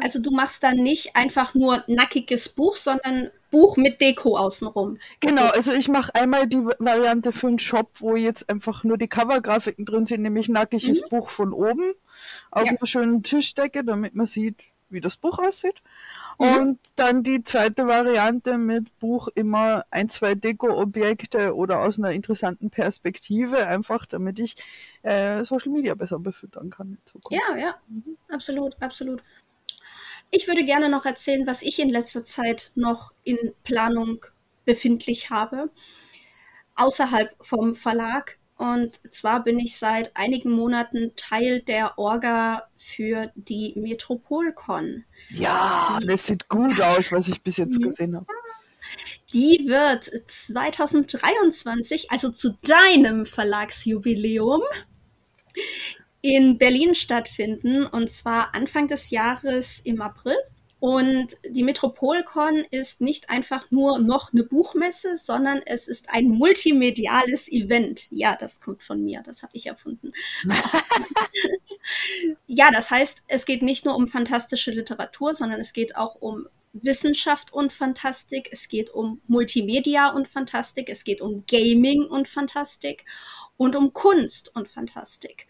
Also 0.01 0.21
du 0.21 0.31
machst 0.31 0.63
dann 0.63 0.77
nicht 0.77 1.15
einfach 1.15 1.53
nur 1.53 1.83
nackiges 1.87 2.49
Buch, 2.49 2.75
sondern 2.75 3.31
Buch 3.55 3.77
mit 3.77 4.01
Deko 4.01 4.37
außenrum. 4.37 4.97
Genau, 5.21 5.47
also 5.47 5.71
ich 5.71 5.87
mache 5.87 6.13
einmal 6.13 6.45
die 6.45 6.57
Variante 6.57 7.31
für 7.31 7.47
einen 7.47 7.59
Shop, 7.59 7.89
wo 7.99 8.17
jetzt 8.17 8.49
einfach 8.49 8.83
nur 8.83 8.97
die 8.97 9.07
Covergrafiken 9.07 9.85
drin 9.85 10.05
sind, 10.05 10.23
nämlich 10.23 10.49
nackiges 10.49 11.03
mhm. 11.03 11.09
Buch 11.09 11.29
von 11.29 11.53
oben 11.53 11.93
auf 12.51 12.65
ja. 12.65 12.71
einer 12.71 12.85
schönen 12.85 13.23
Tischdecke, 13.23 13.85
damit 13.85 14.13
man 14.13 14.25
sieht, 14.25 14.57
wie 14.89 14.99
das 14.99 15.15
Buch 15.15 15.39
aussieht. 15.39 15.81
Mhm. 16.37 16.47
Und 16.47 16.79
dann 16.97 17.23
die 17.23 17.45
zweite 17.45 17.87
Variante 17.87 18.57
mit 18.57 18.99
Buch 18.99 19.29
immer 19.35 19.85
ein, 19.89 20.09
zwei 20.09 20.35
Deko-Objekte 20.35 21.55
oder 21.55 21.79
aus 21.79 21.97
einer 21.97 22.11
interessanten 22.11 22.69
Perspektive, 22.69 23.67
einfach 23.67 24.05
damit 24.05 24.37
ich 24.37 24.57
äh, 25.03 25.45
Social 25.45 25.71
Media 25.71 25.95
besser 25.95 26.19
befüttern 26.19 26.71
kann. 26.71 26.97
Ja, 27.29 27.55
ja, 27.57 27.75
mhm. 27.87 28.17
absolut, 28.27 28.75
absolut. 28.81 29.23
Ich 30.31 30.47
würde 30.47 30.65
gerne 30.65 30.89
noch 30.89 31.05
erzählen, 31.05 31.47
was 31.47 31.61
ich 31.61 31.79
in 31.79 31.89
letzter 31.89 32.25
Zeit 32.25 32.71
noch 32.75 33.13
in 33.23 33.53
Planung 33.63 34.25
befindlich 34.65 35.29
habe, 35.29 35.69
außerhalb 36.75 37.35
vom 37.41 37.75
Verlag. 37.75 38.37
Und 38.57 38.99
zwar 39.13 39.43
bin 39.43 39.59
ich 39.59 39.77
seit 39.77 40.15
einigen 40.15 40.51
Monaten 40.51 41.13
Teil 41.15 41.61
der 41.61 41.97
Orga 41.97 42.69
für 42.77 43.31
die 43.35 43.73
Metropolcon. 43.75 45.03
Ja, 45.29 45.99
das 46.05 46.27
sieht 46.27 46.47
gut 46.47 46.79
aus, 46.79 47.11
was 47.11 47.27
ich 47.27 47.41
bis 47.41 47.57
jetzt 47.57 47.81
gesehen 47.81 48.15
habe. 48.15 48.25
Die 49.33 49.65
wird 49.67 50.09
2023, 50.27 52.11
also 52.11 52.29
zu 52.29 52.57
deinem 52.63 53.25
Verlagsjubiläum, 53.25 54.61
in 56.25 56.57
Berlin 56.57 56.95
stattfinden 56.95 57.85
und 57.85 58.09
zwar 58.09 58.55
Anfang 58.55 58.87
des 58.87 59.11
Jahres 59.11 59.79
im 59.79 60.01
April. 60.01 60.35
Und 60.79 61.37
die 61.47 61.61
Metropolcon 61.61 62.65
ist 62.71 62.99
nicht 62.99 63.29
einfach 63.29 63.69
nur 63.69 63.99
noch 63.99 64.33
eine 64.33 64.43
Buchmesse, 64.43 65.17
sondern 65.17 65.61
es 65.65 65.87
ist 65.87 66.09
ein 66.09 66.29
multimediales 66.29 67.47
Event. 67.47 68.07
Ja, 68.09 68.35
das 68.35 68.59
kommt 68.59 68.81
von 68.81 69.03
mir, 69.03 69.21
das 69.23 69.43
habe 69.43 69.51
ich 69.53 69.67
erfunden. 69.67 70.13
ja, 72.47 72.71
das 72.71 72.89
heißt, 72.89 73.23
es 73.27 73.45
geht 73.45 73.61
nicht 73.61 73.85
nur 73.85 73.95
um 73.95 74.07
fantastische 74.07 74.71
Literatur, 74.71 75.35
sondern 75.35 75.59
es 75.59 75.73
geht 75.73 75.95
auch 75.95 76.15
um 76.15 76.47
Wissenschaft 76.73 77.53
und 77.53 77.71
Fantastik, 77.71 78.49
es 78.51 78.67
geht 78.67 78.89
um 78.89 79.21
Multimedia 79.27 80.09
und 80.09 80.27
Fantastik, 80.27 80.89
es 80.89 81.03
geht 81.03 81.21
um 81.21 81.45
Gaming 81.47 82.03
und 82.03 82.27
Fantastik 82.27 83.05
und 83.57 83.75
um 83.75 83.93
Kunst 83.93 84.53
und 84.55 84.67
Fantastik. 84.67 85.47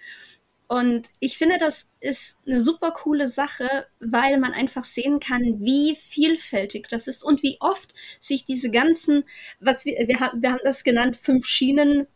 Und 0.68 1.10
ich 1.20 1.38
finde, 1.38 1.58
das 1.60 1.90
ist 2.00 2.38
eine 2.48 2.60
super 2.60 2.92
coole 2.92 3.28
Sache, 3.28 3.86
weil 4.00 4.40
man 4.40 4.54
einfach 4.54 4.84
sehen 4.84 5.20
kann, 5.20 5.60
wie 5.60 5.96
vielfältig 5.96 6.88
das 6.90 7.08
ist 7.08 7.24
und 7.24 7.44
wie 7.44 7.58
oft 7.60 7.94
sich 8.20 8.46
diese 8.46 8.72
ganzen, 8.72 9.26
was 9.60 9.86
wir, 9.86 10.08
wir, 10.08 10.20
haben, 10.20 10.42
wir 10.42 10.52
haben 10.52 10.62
das 10.64 10.84
genannt, 10.84 11.18
fünf 11.18 11.46
Schienen, 11.46 12.08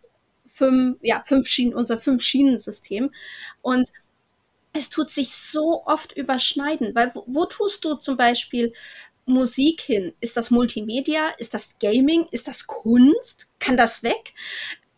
fünf, 0.47 0.97
ja, 1.01 1.23
fünf 1.25 1.47
Schienen, 1.47 1.73
unser 1.73 1.99
Fünf-Schienen-System. 1.99 3.11
Und 3.61 3.89
es 4.73 4.89
tut 4.89 5.09
sich 5.09 5.29
so 5.29 5.85
oft 5.85 6.15
überschneiden, 6.15 6.93
weil 6.95 7.11
wo, 7.13 7.23
wo 7.27 7.45
tust 7.45 7.85
du 7.85 7.95
zum 7.95 8.17
Beispiel 8.17 8.73
Musik 9.25 9.81
hin? 9.81 10.13
Ist 10.19 10.37
das 10.37 10.51
Multimedia? 10.51 11.29
Ist 11.37 11.53
das 11.53 11.77
Gaming? 11.79 12.27
Ist 12.31 12.47
das 12.47 12.67
Kunst? 12.67 13.47
Kann 13.59 13.77
das 13.77 14.03
weg? 14.03 14.33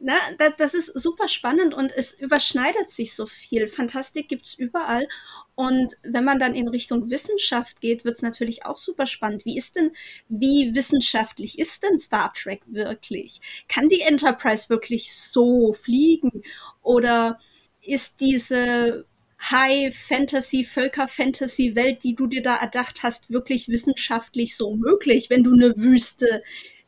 Na, 0.04 0.16
das, 0.38 0.54
das 0.58 0.74
ist 0.74 1.00
super 1.00 1.28
spannend 1.28 1.76
und 1.76 1.92
es 1.96 2.12
überschneidet 2.12 2.90
sich 2.90 3.14
so 3.14 3.28
viel. 3.28 3.68
Fantastik 3.68 4.28
gibt 4.28 4.48
es 4.48 4.56
überall. 4.56 5.08
Und 5.54 5.94
wenn 6.02 6.24
man 6.24 6.40
dann 6.40 6.56
in 6.56 6.68
Richtung 6.68 7.12
Wissenschaft 7.12 7.82
geht, 7.82 8.04
wird 8.04 8.16
es 8.16 8.24
natürlich 8.24 8.66
auch 8.66 8.78
super 8.78 9.06
spannend. 9.06 9.46
Wie 9.46 9.58
ist 9.58 9.76
denn, 9.76 9.92
wie 10.28 10.74
wissenschaftlich 10.74 11.60
ist 11.60 11.84
denn 11.84 12.00
Star 12.00 12.34
Trek 12.34 12.62
wirklich? 12.66 13.42
Kann 13.68 13.90
die 13.90 14.02
Enterprise 14.02 14.70
wirklich 14.70 15.14
so 15.14 15.74
fliegen? 15.74 16.42
Oder 16.82 17.40
ist 17.82 18.22
diese 18.22 19.06
High-Fantasy-Völker-Fantasy-Welt, 19.40 22.04
die 22.04 22.16
du 22.16 22.26
dir 22.26 22.42
da 22.42 22.56
erdacht 22.56 23.04
hast, 23.04 23.32
wirklich 23.32 23.70
wissenschaftlich 23.70 24.56
so 24.56 24.76
möglich, 24.76 25.30
wenn 25.30 25.44
du 25.44 25.54
eine 25.54 25.78
Wüste 25.78 26.42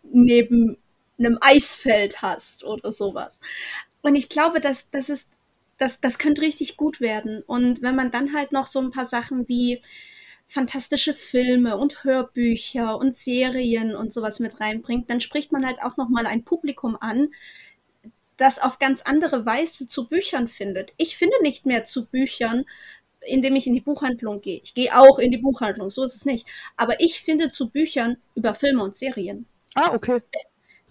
neben 0.04 0.78
einem 1.20 1.38
Eisfeld 1.42 2.22
hast 2.22 2.64
oder 2.64 2.92
sowas. 2.92 3.40
Und 4.02 4.16
ich 4.16 4.30
glaube, 4.30 4.60
dass 4.60 4.90
das 4.90 5.10
ist, 5.10 5.30
das, 5.78 6.00
das 6.02 6.20
könnte 6.20 6.42
richtig 6.42 6.78
gut 6.78 7.02
werden. 7.02 7.42
Und 7.44 7.82
wenn 7.82 7.96
man 7.96 8.12
dann 8.12 8.34
halt 8.34 8.52
noch 8.52 8.68
so 8.68 8.80
ein 8.80 8.92
paar 8.92 9.06
Sachen 9.06 9.48
wie 9.48 9.82
fantastische 10.48 11.14
Filme 11.14 11.78
und 11.78 12.04
Hörbücher 12.04 12.98
und 12.98 13.16
Serien 13.16 13.96
und 13.96 14.14
sowas 14.14 14.40
mit 14.40 14.60
reinbringt, 14.60 15.10
dann 15.10 15.22
spricht 15.22 15.52
man 15.52 15.66
halt 15.66 15.82
auch 15.82 15.98
noch 15.98 16.10
mal 16.10 16.28
ein 16.28 16.44
Publikum 16.44 16.98
an, 17.00 17.30
das 18.38 18.60
auf 18.60 18.80
ganz 18.80 19.02
andere 19.02 19.46
Weise 19.46 19.88
zu 19.88 20.08
Büchern 20.08 20.48
findet. 20.48 20.94
Ich 20.98 21.18
finde 21.18 21.42
nicht 21.42 21.66
mehr 21.66 21.86
zu 21.86 22.06
Büchern, 22.06 22.66
indem 23.22 23.56
ich 23.56 23.68
in 23.68 23.74
die 23.74 23.82
Buchhandlung 23.82 24.42
gehe. 24.42 24.60
Ich 24.64 24.74
gehe 24.74 24.98
auch 24.98 25.18
in 25.18 25.32
die 25.32 25.38
Buchhandlung, 25.38 25.90
so 25.90 26.04
ist 26.04 26.16
es 26.16 26.26
nicht. 26.26 26.46
Aber 26.76 27.00
ich 27.00 27.22
finde 27.22 27.52
zu 27.52 27.70
Büchern 27.70 28.18
über 28.36 28.54
Filme 28.54 28.84
und 28.84 28.96
Serien. 28.96 29.46
Ah, 29.76 29.94
okay. 29.94 30.22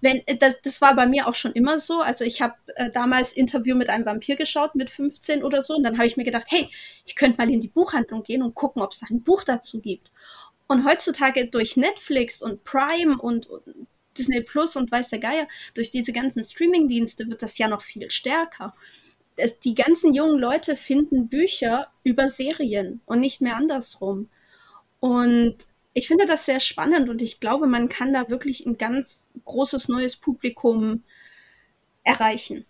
Wenn, 0.02 0.26
äh, 0.26 0.36
das, 0.36 0.60
das 0.62 0.82
war 0.82 0.94
bei 0.94 1.06
mir 1.06 1.26
auch 1.26 1.34
schon 1.34 1.52
immer 1.52 1.78
so. 1.78 2.00
Also 2.00 2.24
ich 2.24 2.42
habe 2.42 2.54
äh, 2.74 2.90
damals 2.90 3.32
Interview 3.32 3.74
mit 3.74 3.88
einem 3.88 4.04
Vampir 4.04 4.36
geschaut, 4.36 4.74
mit 4.74 4.90
15 4.90 5.42
oder 5.42 5.62
so. 5.62 5.74
Und 5.74 5.84
dann 5.84 5.96
habe 5.96 6.06
ich 6.06 6.18
mir 6.18 6.24
gedacht, 6.24 6.46
hey, 6.48 6.68
ich 7.06 7.16
könnte 7.16 7.38
mal 7.38 7.50
in 7.50 7.62
die 7.62 7.68
Buchhandlung 7.68 8.22
gehen 8.22 8.42
und 8.42 8.54
gucken, 8.54 8.82
ob 8.82 8.92
es 8.92 9.02
ein 9.08 9.22
Buch 9.22 9.44
dazu 9.44 9.80
gibt. 9.80 10.10
Und 10.66 10.84
heutzutage 10.84 11.46
durch 11.46 11.76
Netflix 11.76 12.42
und 12.42 12.64
Prime 12.64 13.16
und, 13.18 13.46
und 13.46 13.62
Disney 14.18 14.42
Plus 14.42 14.76
und 14.76 14.90
weiß 14.90 15.08
der 15.08 15.20
Geier, 15.20 15.48
durch 15.74 15.90
diese 15.90 16.12
ganzen 16.12 16.44
Streaming-Dienste 16.44 17.28
wird 17.30 17.42
das 17.42 17.56
ja 17.58 17.68
noch 17.68 17.82
viel 17.82 18.10
stärker. 18.10 18.74
Es, 19.36 19.58
die 19.60 19.74
ganzen 19.74 20.12
jungen 20.12 20.38
Leute 20.38 20.76
finden 20.76 21.28
Bücher 21.28 21.88
über 22.02 22.28
Serien 22.28 23.00
und 23.06 23.20
nicht 23.20 23.40
mehr 23.40 23.56
andersrum. 23.56 24.28
Und 25.00 25.56
ich 25.94 26.08
finde 26.08 26.26
das 26.26 26.46
sehr 26.46 26.60
spannend 26.60 27.08
und 27.08 27.20
ich 27.22 27.40
glaube, 27.40 27.66
man 27.66 27.88
kann 27.88 28.12
da 28.12 28.30
wirklich 28.30 28.66
ein 28.66 28.78
ganz 28.78 29.28
großes 29.44 29.88
neues 29.88 30.16
Publikum 30.16 31.02
erreichen. 32.02 32.64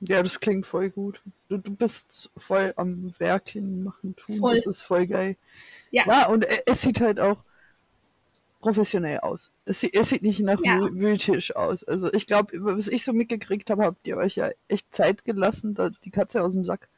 Ja, 0.00 0.22
das 0.22 0.40
klingt 0.40 0.66
voll 0.66 0.90
gut. 0.90 1.22
Du, 1.48 1.58
du 1.58 1.70
bist 1.70 2.30
voll 2.36 2.74
am 2.76 3.14
Werkeln 3.18 3.84
machen 3.84 4.16
tun. 4.16 4.36
Voll. 4.36 4.56
Das 4.56 4.66
ist 4.66 4.82
voll 4.82 5.06
geil. 5.06 5.36
Ja. 5.90 6.04
ja, 6.06 6.26
und 6.28 6.44
es 6.66 6.82
sieht 6.82 7.00
halt 7.00 7.20
auch 7.20 7.38
professionell 8.60 9.20
aus. 9.20 9.50
Es, 9.64 9.84
es 9.84 10.08
sieht 10.08 10.22
nicht 10.22 10.40
nach 10.40 10.58
ja. 10.64 10.80
Wühltisch 10.92 11.54
aus. 11.54 11.84
Also 11.84 12.12
ich 12.12 12.26
glaube, 12.26 12.52
was 12.64 12.88
ich 12.88 13.04
so 13.04 13.12
mitgekriegt 13.12 13.70
habe, 13.70 13.84
habt 13.84 14.06
ihr 14.06 14.16
euch 14.16 14.36
ja 14.36 14.50
echt 14.68 14.94
Zeit 14.94 15.24
gelassen, 15.24 15.74
da 15.74 15.90
die 15.90 16.10
Katze 16.10 16.42
aus 16.42 16.52
dem 16.52 16.64
Sack 16.64 16.88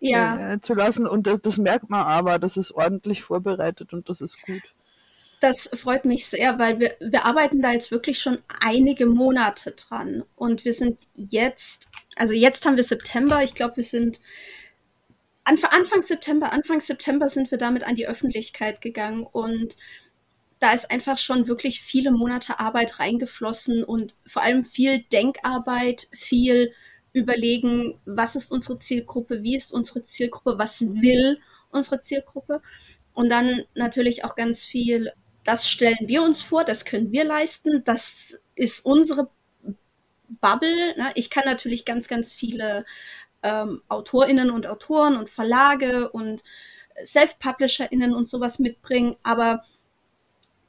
ja. 0.00 0.52
äh, 0.52 0.60
zu 0.60 0.74
lassen. 0.74 1.06
Und 1.06 1.26
das, 1.26 1.40
das, 1.40 1.58
merkt 1.58 1.90
man 1.90 2.06
aber, 2.06 2.38
das 2.38 2.56
ist 2.56 2.72
ordentlich 2.72 3.22
vorbereitet 3.22 3.92
und 3.92 4.08
das 4.08 4.20
ist 4.20 4.40
gut. 4.42 4.62
Das 5.40 5.70
freut 5.72 6.04
mich 6.04 6.26
sehr, 6.26 6.58
weil 6.58 6.80
wir, 6.80 6.96
wir 7.00 7.24
arbeiten 7.24 7.62
da 7.62 7.72
jetzt 7.72 7.92
wirklich 7.92 8.18
schon 8.18 8.38
einige 8.60 9.06
Monate 9.06 9.72
dran. 9.72 10.24
Und 10.34 10.64
wir 10.64 10.72
sind 10.72 11.08
jetzt, 11.14 11.88
also 12.16 12.32
jetzt 12.34 12.66
haben 12.66 12.76
wir 12.76 12.84
September, 12.84 13.42
ich 13.42 13.54
glaube, 13.54 13.76
wir 13.76 13.84
sind 13.84 14.20
Anfang 15.44 16.02
September, 16.02 16.52
Anfang 16.52 16.80
September 16.80 17.28
sind 17.28 17.50
wir 17.50 17.56
damit 17.56 17.84
an 17.84 17.94
die 17.94 18.06
Öffentlichkeit 18.06 18.82
gegangen 18.82 19.24
und 19.24 19.78
da 20.58 20.72
ist 20.72 20.90
einfach 20.90 21.18
schon 21.18 21.48
wirklich 21.48 21.80
viele 21.80 22.10
Monate 22.10 22.58
Arbeit 22.60 22.98
reingeflossen 22.98 23.84
und 23.84 24.14
vor 24.26 24.42
allem 24.42 24.64
viel 24.64 25.04
Denkarbeit, 25.04 26.08
viel 26.12 26.72
überlegen, 27.12 28.00
was 28.04 28.36
ist 28.36 28.50
unsere 28.50 28.76
Zielgruppe, 28.76 29.42
wie 29.42 29.56
ist 29.56 29.72
unsere 29.72 30.02
Zielgruppe, 30.02 30.58
was 30.58 30.80
will 30.80 31.38
unsere 31.70 32.00
Zielgruppe. 32.00 32.60
Und 33.14 33.30
dann 33.30 33.64
natürlich 33.74 34.24
auch 34.24 34.36
ganz 34.36 34.64
viel, 34.64 35.12
das 35.48 35.66
stellen 35.66 36.08
wir 36.08 36.22
uns 36.22 36.42
vor, 36.42 36.62
das 36.62 36.84
können 36.84 37.10
wir 37.10 37.24
leisten, 37.24 37.82
das 37.82 38.38
ist 38.54 38.84
unsere 38.84 39.30
Bubble. 40.42 40.94
Ne? 40.98 41.10
Ich 41.14 41.30
kann 41.30 41.44
natürlich 41.46 41.86
ganz, 41.86 42.06
ganz 42.06 42.34
viele 42.34 42.84
ähm, 43.42 43.80
AutorInnen 43.88 44.50
und 44.50 44.66
Autoren 44.66 45.16
und 45.16 45.30
Verlage 45.30 46.10
und 46.10 46.44
Self-PublisherInnen 47.02 48.14
und 48.14 48.28
sowas 48.28 48.58
mitbringen, 48.58 49.16
aber 49.22 49.64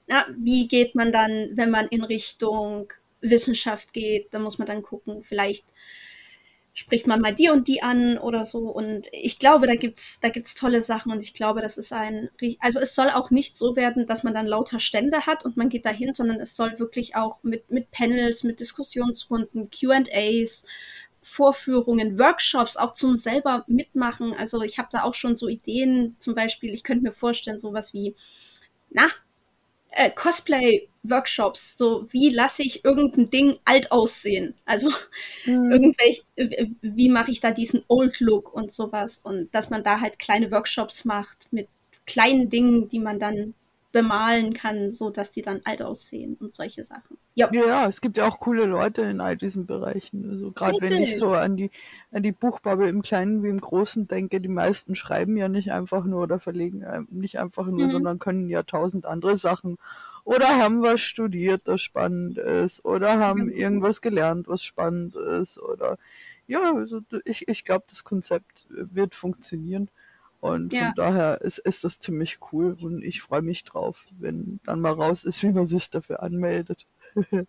na, 0.08 0.26
wie 0.38 0.70
geht 0.70 0.96
man 0.96 1.12
dann, 1.12 1.50
wenn 1.56 1.72
man 1.72 1.90
in 1.90 2.06
Richtung 2.06 2.94
Wissenschaft 3.20 3.92
geht, 3.92 4.34
da 4.34 4.40
muss 4.40 4.60
man 4.60 4.68
dann 4.68 4.82
gucken, 4.82 5.24
vielleicht 5.24 5.66
spricht 6.80 7.08
man 7.08 7.20
mal 7.20 7.36
die 7.36 7.50
und 7.50 7.68
die 7.68 7.84
an 7.84 8.18
oder 8.18 8.46
so. 8.46 8.60
Und 8.60 9.10
ich 9.12 9.38
glaube, 9.38 9.68
da 9.68 9.76
gibt's, 9.76 10.22
da 10.22 10.30
gibt's 10.30 10.56
tolle 10.56 10.82
Sachen 10.82 11.12
und 11.12 11.20
ich 11.20 11.34
glaube, 11.34 11.60
das 11.60 11.78
ist 11.78 11.92
ein, 11.92 12.30
also 12.62 12.80
es 12.80 12.96
soll 12.96 13.10
auch 13.10 13.32
nicht 13.32 13.58
so 13.58 13.76
werden, 13.76 14.06
dass 14.06 14.24
man 14.24 14.34
dann 14.34 14.48
lauter 14.48 14.80
Stände 14.80 15.26
hat 15.26 15.44
und 15.44 15.58
man 15.58 15.68
geht 15.68 15.86
dahin, 15.86 16.14
sondern 16.14 16.40
es 16.40 16.56
soll 16.56 16.80
wirklich 16.80 17.18
auch 17.18 17.44
mit, 17.44 17.70
mit 17.70 17.92
Panels, 17.92 18.46
mit 18.46 18.62
Diskussionsrunden, 18.62 19.70
Q&As, 19.70 20.64
Vorführungen, 21.22 22.18
Workshops 22.18 22.78
auch 22.78 22.94
zum 22.94 23.16
selber 23.16 23.66
mitmachen. 23.68 24.34
Also 24.34 24.62
ich 24.62 24.78
habe 24.78 24.88
da 24.90 25.04
auch 25.04 25.16
schon 25.16 25.36
so 25.36 25.50
Ideen, 25.50 26.16
zum 26.18 26.34
Beispiel, 26.34 26.74
ich 26.74 26.86
könnte 26.86 27.04
mir 27.04 27.12
vorstellen, 27.12 27.60
sowas 27.60 27.94
wie, 27.94 28.16
na, 28.90 29.04
äh, 29.92 30.12
Cosplay-Workshops, 31.10 31.78
so 31.78 32.08
wie 32.12 32.30
lasse 32.30 32.64
ich 32.64 32.86
irgendein 32.86 33.26
Ding 33.26 33.58
alt 33.66 33.92
aussehen? 33.92 34.56
Also 34.66 34.90
mhm. 35.46 35.72
irgendwelche, 35.72 36.24
wie 36.82 37.10
mache 37.10 37.32
ich 37.32 37.40
da 37.40 37.52
diesen 37.52 37.84
Old 37.88 38.20
Look 38.20 38.54
und 38.54 38.72
sowas 38.72 39.20
und 39.24 39.54
dass 39.54 39.70
man 39.70 39.84
da 39.84 40.00
halt 40.00 40.20
kleine 40.20 40.52
Workshops 40.52 41.06
macht 41.06 41.48
mit 41.52 41.68
kleinen 42.06 42.50
Dingen, 42.50 42.90
die 42.90 43.00
man 43.00 43.20
dann 43.20 43.54
bemalen 43.92 44.54
kann, 44.54 44.92
so 44.92 45.10
dass 45.10 45.32
die 45.32 45.42
dann 45.42 45.62
alt 45.64 45.82
aussehen 45.82 46.38
und 46.40 46.54
solche 46.54 46.84
Sachen. 46.84 47.18
Ja. 47.34 47.50
ja, 47.52 47.88
es 47.88 48.02
gibt 48.02 48.18
ja 48.18 48.28
auch 48.28 48.40
coole 48.40 48.66
Leute 48.66 49.02
in 49.02 49.20
all 49.20 49.36
diesen 49.36 49.66
Bereichen. 49.66 50.30
Also 50.30 50.52
gerade 50.52 50.78
wenn 50.80 51.02
ich 51.02 51.18
so 51.18 51.32
an 51.32 51.58
die 51.58 51.72
an 52.12 52.22
die 52.22 52.32
Buchbubble 52.32 52.88
im 52.88 53.02
Kleinen 53.02 53.42
wie 53.42 53.48
im 53.48 53.60
Großen 53.60 54.08
denke, 54.08 54.42
die 54.42 54.50
meisten 54.50 54.94
schreiben 54.94 55.38
ja 55.38 55.50
nicht 55.50 55.72
einfach 55.72 56.04
nur 56.04 56.22
oder 56.22 56.40
verlegen 56.40 56.84
äh, 56.84 57.02
nicht 57.10 57.40
einfach 57.40 57.66
nur, 57.66 57.86
mhm. 57.86 57.90
sondern 57.90 58.20
können 58.20 58.48
ja 58.48 58.62
tausend 58.62 59.08
andere 59.08 59.38
Sachen 59.38 59.80
oder 60.30 60.60
haben 60.60 60.84
was 60.84 61.02
studiert, 61.02 61.64
das 61.66 61.82
spannend 61.82 62.38
ist 62.38 62.86
oder 62.86 63.18
haben 63.18 63.46
mhm. 63.46 63.52
irgendwas 63.52 64.00
gelernt, 64.00 64.48
was 64.48 64.64
spannend 64.64 65.16
ist 65.16 65.58
oder 65.58 65.98
ja, 66.46 66.72
also 66.76 67.02
ich, 67.26 67.48
ich 67.48 67.66
glaube, 67.66 67.86
das 67.90 68.04
Konzept 68.04 68.68
wird 68.70 69.16
funktionieren. 69.16 69.90
Und 70.40 70.72
ja. 70.72 70.86
von 70.86 70.94
daher 70.96 71.42
ist, 71.42 71.58
ist 71.58 71.84
das 71.84 72.00
ziemlich 72.00 72.38
cool 72.52 72.78
und 72.80 73.04
ich 73.04 73.24
freue 73.24 73.42
mich 73.42 73.64
drauf, 73.64 74.06
wenn 74.20 74.60
dann 74.66 74.82
mal 74.82 74.94
raus 74.94 75.24
ist, 75.24 75.42
wie 75.42 75.52
man 75.52 75.66
sich 75.66 75.90
dafür 75.90 76.22
anmeldet. 76.22 76.86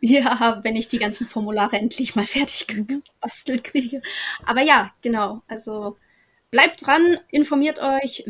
ja, 0.00 0.60
wenn 0.62 0.76
ich 0.76 0.88
die 0.88 0.98
ganzen 0.98 1.26
Formulare 1.26 1.78
endlich 1.78 2.16
mal 2.16 2.26
fertig 2.26 2.66
gebastelt 2.66 3.64
kriege. 3.64 4.02
Aber 4.44 4.60
ja, 4.60 4.92
genau. 5.00 5.42
Also 5.48 5.96
bleibt 6.50 6.86
dran, 6.86 7.18
informiert 7.30 7.80
euch 7.80 8.24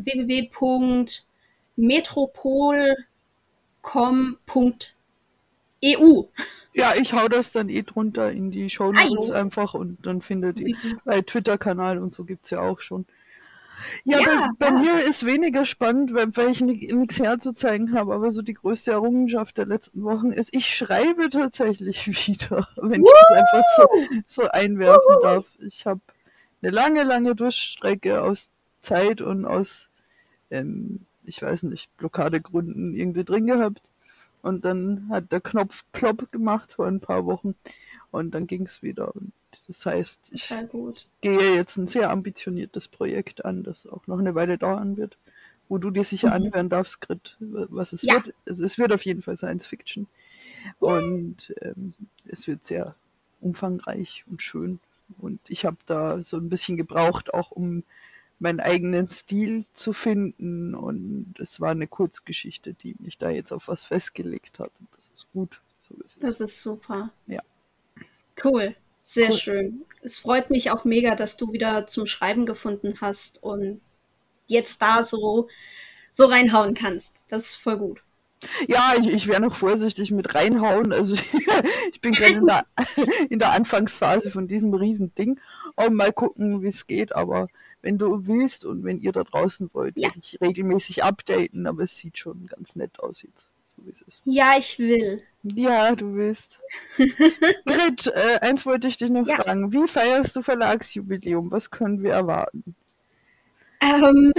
www.metropol.com.eu. 3.82 6.24
Ja, 6.72 6.94
ich 6.96 7.12
hau 7.12 7.28
das 7.28 7.52
dann 7.52 7.68
eh 7.68 7.82
drunter 7.82 8.30
in 8.30 8.50
die 8.50 8.70
Show 8.70 8.92
Notes 8.92 9.30
einfach 9.30 9.74
und 9.74 9.98
dann 10.06 10.22
findet 10.22 10.58
ihr 10.58 10.76
bei 11.04 11.20
Twitter-Kanal 11.20 11.98
und 11.98 12.14
so 12.14 12.24
gibt 12.24 12.44
es 12.44 12.50
ja 12.50 12.60
auch 12.60 12.80
schon. 12.80 13.06
Ja, 14.04 14.20
ja 14.20 14.50
bei, 14.58 14.70
bei 14.70 14.78
mir 14.78 15.00
ist 15.00 15.24
weniger 15.24 15.64
spannend, 15.64 16.14
weil, 16.14 16.36
weil 16.36 16.50
ich 16.50 16.60
nichts 16.60 17.18
herzuzeigen 17.18 17.94
habe, 17.94 18.14
aber 18.14 18.30
so 18.30 18.42
die 18.42 18.54
größte 18.54 18.92
Errungenschaft 18.92 19.56
der 19.56 19.66
letzten 19.66 20.04
Wochen 20.04 20.30
ist, 20.30 20.54
ich 20.54 20.66
schreibe 20.66 21.30
tatsächlich 21.30 22.06
wieder, 22.28 22.68
wenn 22.76 23.00
Woo! 23.00 23.06
ich 23.06 23.12
das 23.28 23.38
einfach 23.38 23.64
so, 23.76 23.88
so 24.28 24.42
einwerfen 24.50 25.16
Woo! 25.16 25.22
darf. 25.22 25.46
Ich 25.60 25.86
habe 25.86 26.00
eine 26.62 26.72
lange, 26.72 27.02
lange 27.02 27.34
Durchstrecke 27.34 28.22
aus 28.22 28.48
Zeit 28.82 29.22
und 29.22 29.44
aus, 29.44 29.88
ähm, 30.50 31.06
ich 31.24 31.40
weiß 31.42 31.64
nicht, 31.64 31.94
Blockadegründen 31.96 32.94
irgendwie 32.94 33.24
drin 33.24 33.46
gehabt. 33.46 33.82
Und 34.42 34.64
dann 34.64 35.08
hat 35.10 35.32
der 35.32 35.40
Knopf 35.40 35.84
plopp 35.92 36.32
gemacht 36.32 36.72
vor 36.72 36.86
ein 36.86 37.00
paar 37.00 37.26
Wochen 37.26 37.54
und 38.10 38.32
dann 38.34 38.46
ging 38.46 38.64
es 38.64 38.82
wieder. 38.82 39.14
Und 39.14 39.32
das 39.66 39.84
heißt, 39.84 40.30
ich 40.32 40.52
gehe 41.20 41.54
jetzt 41.54 41.76
ein 41.76 41.86
sehr 41.86 42.10
ambitioniertes 42.10 42.88
Projekt 42.88 43.44
an, 43.44 43.62
das 43.62 43.86
auch 43.86 44.06
noch 44.06 44.18
eine 44.18 44.34
Weile 44.34 44.56
dauern 44.56 44.96
wird, 44.96 45.18
wo 45.68 45.78
du 45.78 45.90
dir 45.90 46.04
sicher 46.04 46.28
mhm. 46.28 46.46
anhören 46.46 46.68
darfst, 46.70 47.00
Grit, 47.00 47.36
was 47.38 47.92
es 47.92 48.02
ja. 48.02 48.14
wird. 48.14 48.34
Also 48.46 48.64
es 48.64 48.78
wird 48.78 48.92
auf 48.92 49.04
jeden 49.04 49.22
Fall 49.22 49.36
Science 49.36 49.66
Fiction. 49.66 50.06
Und 50.78 51.54
ähm, 51.60 51.94
es 52.26 52.46
wird 52.46 52.66
sehr 52.66 52.94
umfangreich 53.40 54.24
und 54.28 54.42
schön. 54.42 54.80
Und 55.18 55.40
ich 55.48 55.64
habe 55.64 55.76
da 55.86 56.22
so 56.22 56.36
ein 56.36 56.48
bisschen 56.48 56.76
gebraucht, 56.76 57.34
auch 57.34 57.50
um 57.50 57.82
meinen 58.40 58.60
eigenen 58.60 59.06
Stil 59.06 59.64
zu 59.72 59.92
finden. 59.92 60.74
Und 60.74 61.34
es 61.38 61.60
war 61.60 61.70
eine 61.70 61.86
Kurzgeschichte, 61.86 62.74
die 62.74 62.96
mich 62.98 63.18
da 63.18 63.30
jetzt 63.30 63.52
auf 63.52 63.68
was 63.68 63.84
festgelegt 63.84 64.58
hat. 64.58 64.70
Und 64.80 64.88
das 64.96 65.10
ist 65.14 65.26
gut. 65.32 65.60
So 65.88 65.94
das 66.20 66.40
ist 66.40 66.60
super. 66.60 67.12
Ja. 67.26 67.42
Cool. 68.42 68.74
Sehr 69.02 69.30
cool. 69.30 69.36
schön. 69.36 69.84
es 70.02 70.20
freut 70.20 70.50
mich 70.50 70.70
auch 70.70 70.84
mega, 70.84 71.14
dass 71.16 71.36
du 71.36 71.52
wieder 71.52 71.86
zum 71.86 72.06
Schreiben 72.06 72.46
gefunden 72.46 73.00
hast 73.00 73.42
und 73.42 73.80
jetzt 74.46 74.80
da 74.82 75.04
so, 75.04 75.48
so 76.12 76.26
reinhauen 76.26 76.74
kannst. 76.74 77.14
Das 77.28 77.46
ist 77.46 77.56
voll 77.56 77.78
gut. 77.78 78.02
Ja, 78.68 78.94
ich, 78.98 79.08
ich 79.08 79.26
wäre 79.26 79.40
noch 79.40 79.56
vorsichtig 79.56 80.10
mit 80.12 80.34
reinhauen. 80.34 80.92
Also 80.92 81.14
ich 81.92 82.00
bin 82.00 82.12
gerade 82.12 82.34
in 82.34 82.46
der, 82.46 82.66
in 83.30 83.38
der 83.38 83.52
Anfangsphase 83.52 84.30
von 84.30 84.48
diesem 84.48 84.72
riesen 84.74 85.14
Ding. 85.14 85.40
Mal 85.90 86.12
gucken, 86.12 86.62
wie 86.62 86.68
es 86.68 86.86
geht. 86.86 87.14
Aber 87.14 87.48
wenn 87.82 87.98
du 87.98 88.26
willst 88.26 88.64
und 88.64 88.84
wenn 88.84 89.00
ihr 89.00 89.12
da 89.12 89.24
draußen 89.24 89.70
wollt, 89.72 89.96
ja. 89.96 90.08
werde 90.08 90.18
ich 90.18 90.38
regelmäßig 90.40 91.02
updaten. 91.02 91.66
Aber 91.66 91.82
es 91.82 91.96
sieht 91.96 92.18
schon 92.18 92.46
ganz 92.46 92.76
nett 92.76 93.00
aus 93.00 93.22
jetzt, 93.22 93.48
so 93.76 93.84
wie 93.84 93.90
es 93.90 94.02
ist. 94.02 94.22
Ja, 94.24 94.56
ich 94.58 94.78
will. 94.78 95.22
Ja, 95.54 95.94
du 95.94 96.14
willst. 96.14 96.60
Grit, 96.96 98.06
äh, 98.08 98.38
eins 98.40 98.66
wollte 98.66 98.88
ich 98.88 98.98
dich 98.98 99.10
noch 99.10 99.26
ja. 99.26 99.36
fragen. 99.36 99.72
Wie 99.72 99.86
feierst 99.86 100.36
du 100.36 100.42
Verlagsjubiläum? 100.42 101.50
Was 101.50 101.70
können 101.70 102.02
wir 102.02 102.12
erwarten? 102.12 102.74
Ähm, 103.82 104.32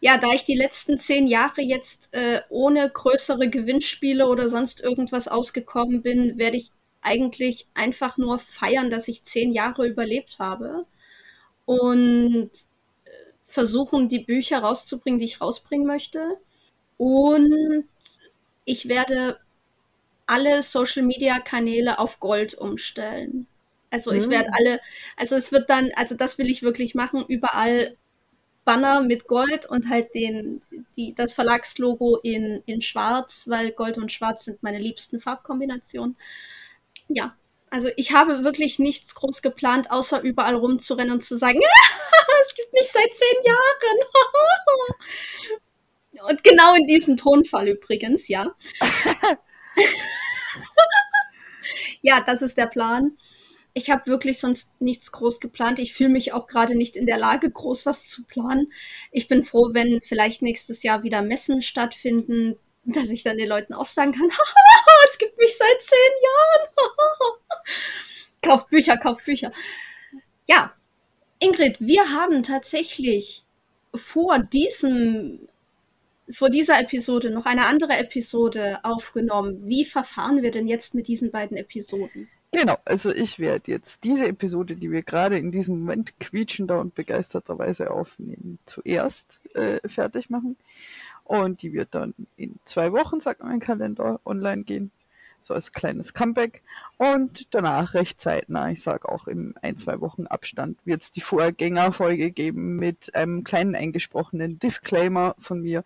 ja, 0.00 0.16
da 0.16 0.28
ich 0.32 0.44
die 0.44 0.54
letzten 0.54 0.98
zehn 0.98 1.26
Jahre 1.26 1.60
jetzt 1.60 2.14
äh, 2.14 2.42
ohne 2.50 2.88
größere 2.88 3.50
Gewinnspiele 3.50 4.28
oder 4.28 4.48
sonst 4.48 4.80
irgendwas 4.80 5.26
ausgekommen 5.26 6.02
bin, 6.02 6.38
werde 6.38 6.56
ich 6.56 6.70
eigentlich 7.00 7.66
einfach 7.74 8.16
nur 8.16 8.38
feiern, 8.38 8.90
dass 8.90 9.08
ich 9.08 9.24
zehn 9.24 9.50
Jahre 9.50 9.88
überlebt 9.88 10.38
habe 10.38 10.86
und 11.68 12.50
äh, 13.04 13.10
versuchen, 13.44 14.08
die 14.08 14.20
Bücher 14.20 14.60
rauszubringen, 14.60 15.18
die 15.18 15.26
ich 15.26 15.42
rausbringen 15.42 15.86
möchte. 15.86 16.38
Und 16.96 17.84
ich 18.64 18.88
werde 18.88 19.38
alle 20.26 20.62
Social-Media-Kanäle 20.62 21.98
auf 21.98 22.20
Gold 22.20 22.54
umstellen. 22.54 23.46
Also 23.90 24.12
ich 24.12 24.30
werde 24.30 24.48
hm. 24.48 24.54
alle, 24.58 24.80
also 25.16 25.36
es 25.36 25.52
wird 25.52 25.68
dann, 25.68 25.90
also 25.94 26.14
das 26.14 26.38
will 26.38 26.48
ich 26.48 26.62
wirklich 26.62 26.94
machen, 26.94 27.22
überall 27.28 27.96
Banner 28.64 29.02
mit 29.02 29.26
Gold 29.26 29.66
und 29.66 29.90
halt 29.90 30.14
den, 30.14 30.62
die, 30.96 31.14
das 31.14 31.34
Verlagslogo 31.34 32.16
in, 32.22 32.62
in 32.64 32.80
Schwarz, 32.80 33.44
weil 33.46 33.72
Gold 33.72 33.98
und 33.98 34.10
Schwarz 34.10 34.46
sind 34.46 34.62
meine 34.62 34.78
liebsten 34.78 35.20
Farbkombinationen. 35.20 36.16
Ja, 37.08 37.36
also 37.70 37.88
ich 37.96 38.12
habe 38.12 38.44
wirklich 38.44 38.78
nichts 38.78 39.14
groß 39.14 39.42
geplant, 39.42 39.90
außer 39.90 40.20
überall 40.22 40.54
rumzurennen 40.54 41.12
und 41.12 41.24
zu 41.24 41.36
sagen, 41.36 41.60
es 42.48 42.54
gibt 42.54 42.72
nicht 42.72 42.92
seit 42.92 43.12
zehn 43.14 43.42
Jahren. 43.44 43.98
und 46.30 46.44
genau 46.44 46.74
in 46.74 46.86
diesem 46.86 47.16
Tonfall 47.16 47.68
übrigens, 47.68 48.28
ja. 48.28 48.54
ja, 52.02 52.20
das 52.20 52.42
ist 52.42 52.58
der 52.58 52.66
Plan 52.66 53.16
ich 53.78 53.90
habe 53.90 54.06
wirklich 54.06 54.38
sonst 54.38 54.70
nichts 54.80 55.12
groß 55.12 55.40
geplant. 55.40 55.78
Ich 55.78 55.94
fühle 55.94 56.10
mich 56.10 56.32
auch 56.32 56.46
gerade 56.46 56.74
nicht 56.74 56.96
in 56.96 57.06
der 57.06 57.18
Lage, 57.18 57.50
groß 57.50 57.86
was 57.86 58.06
zu 58.06 58.24
planen. 58.24 58.72
Ich 59.12 59.28
bin 59.28 59.44
froh, 59.44 59.70
wenn 59.72 60.00
vielleicht 60.02 60.42
nächstes 60.42 60.82
Jahr 60.82 61.02
wieder 61.04 61.22
Messen 61.22 61.62
stattfinden, 61.62 62.56
dass 62.94 63.10
ich 63.10 63.22
dann 63.22 63.36
den 63.36 63.48
Leuten 63.48 63.74
auch 63.74 63.86
sagen 63.86 64.12
kann, 64.12 64.28
es 65.04 65.18
gibt 65.18 65.38
mich 65.38 65.56
seit 65.56 65.82
zehn 65.82 66.12
Jahren. 66.22 67.38
kauft 68.42 68.68
Bücher, 68.70 68.96
kauft 68.96 69.24
Bücher. 69.24 69.52
Ja, 70.46 70.72
Ingrid, 71.38 71.76
wir 71.80 72.10
haben 72.10 72.42
tatsächlich 72.42 73.44
vor 73.94 74.38
diesem 74.38 75.48
vor 76.30 76.50
dieser 76.50 76.78
Episode 76.78 77.30
noch 77.30 77.46
eine 77.46 77.64
andere 77.66 77.96
Episode 77.96 78.80
aufgenommen. 78.82 79.62
Wie 79.66 79.86
verfahren 79.86 80.42
wir 80.42 80.50
denn 80.50 80.68
jetzt 80.68 80.94
mit 80.94 81.08
diesen 81.08 81.30
beiden 81.30 81.56
Episoden? 81.56 82.28
Genau, 82.50 82.78
also 82.86 83.10
ich 83.10 83.38
werde 83.38 83.70
jetzt 83.70 84.04
diese 84.04 84.26
Episode, 84.26 84.74
die 84.74 84.90
wir 84.90 85.02
gerade 85.02 85.38
in 85.38 85.52
diesem 85.52 85.80
Moment 85.80 86.18
quietschender 86.18 86.80
und 86.80 86.94
begeisterterweise 86.94 87.90
aufnehmen, 87.90 88.58
zuerst 88.64 89.40
äh, 89.54 89.86
fertig 89.86 90.30
machen. 90.30 90.56
Und 91.28 91.60
die 91.60 91.74
wird 91.74 91.94
dann 91.94 92.14
in 92.38 92.58
zwei 92.64 92.90
Wochen, 92.92 93.20
sagt 93.20 93.44
mein 93.44 93.60
Kalender, 93.60 94.18
online 94.24 94.64
gehen. 94.64 94.90
So 95.42 95.52
als 95.52 95.72
kleines 95.72 96.14
Comeback. 96.14 96.62
Und 96.96 97.54
danach 97.54 97.92
recht 97.92 98.18
zeitnah, 98.18 98.70
ich 98.70 98.82
sage 98.82 99.08
auch 99.08 99.28
im 99.28 99.54
ein, 99.60 99.76
zwei 99.76 100.00
Wochen 100.00 100.26
Abstand, 100.26 100.78
wird 100.86 101.02
es 101.02 101.10
die 101.10 101.20
Vorgängerfolge 101.20 102.30
geben 102.30 102.76
mit 102.76 103.14
einem 103.14 103.44
kleinen 103.44 103.76
eingesprochenen 103.76 104.58
Disclaimer 104.58 105.36
von 105.38 105.60
mir, 105.60 105.84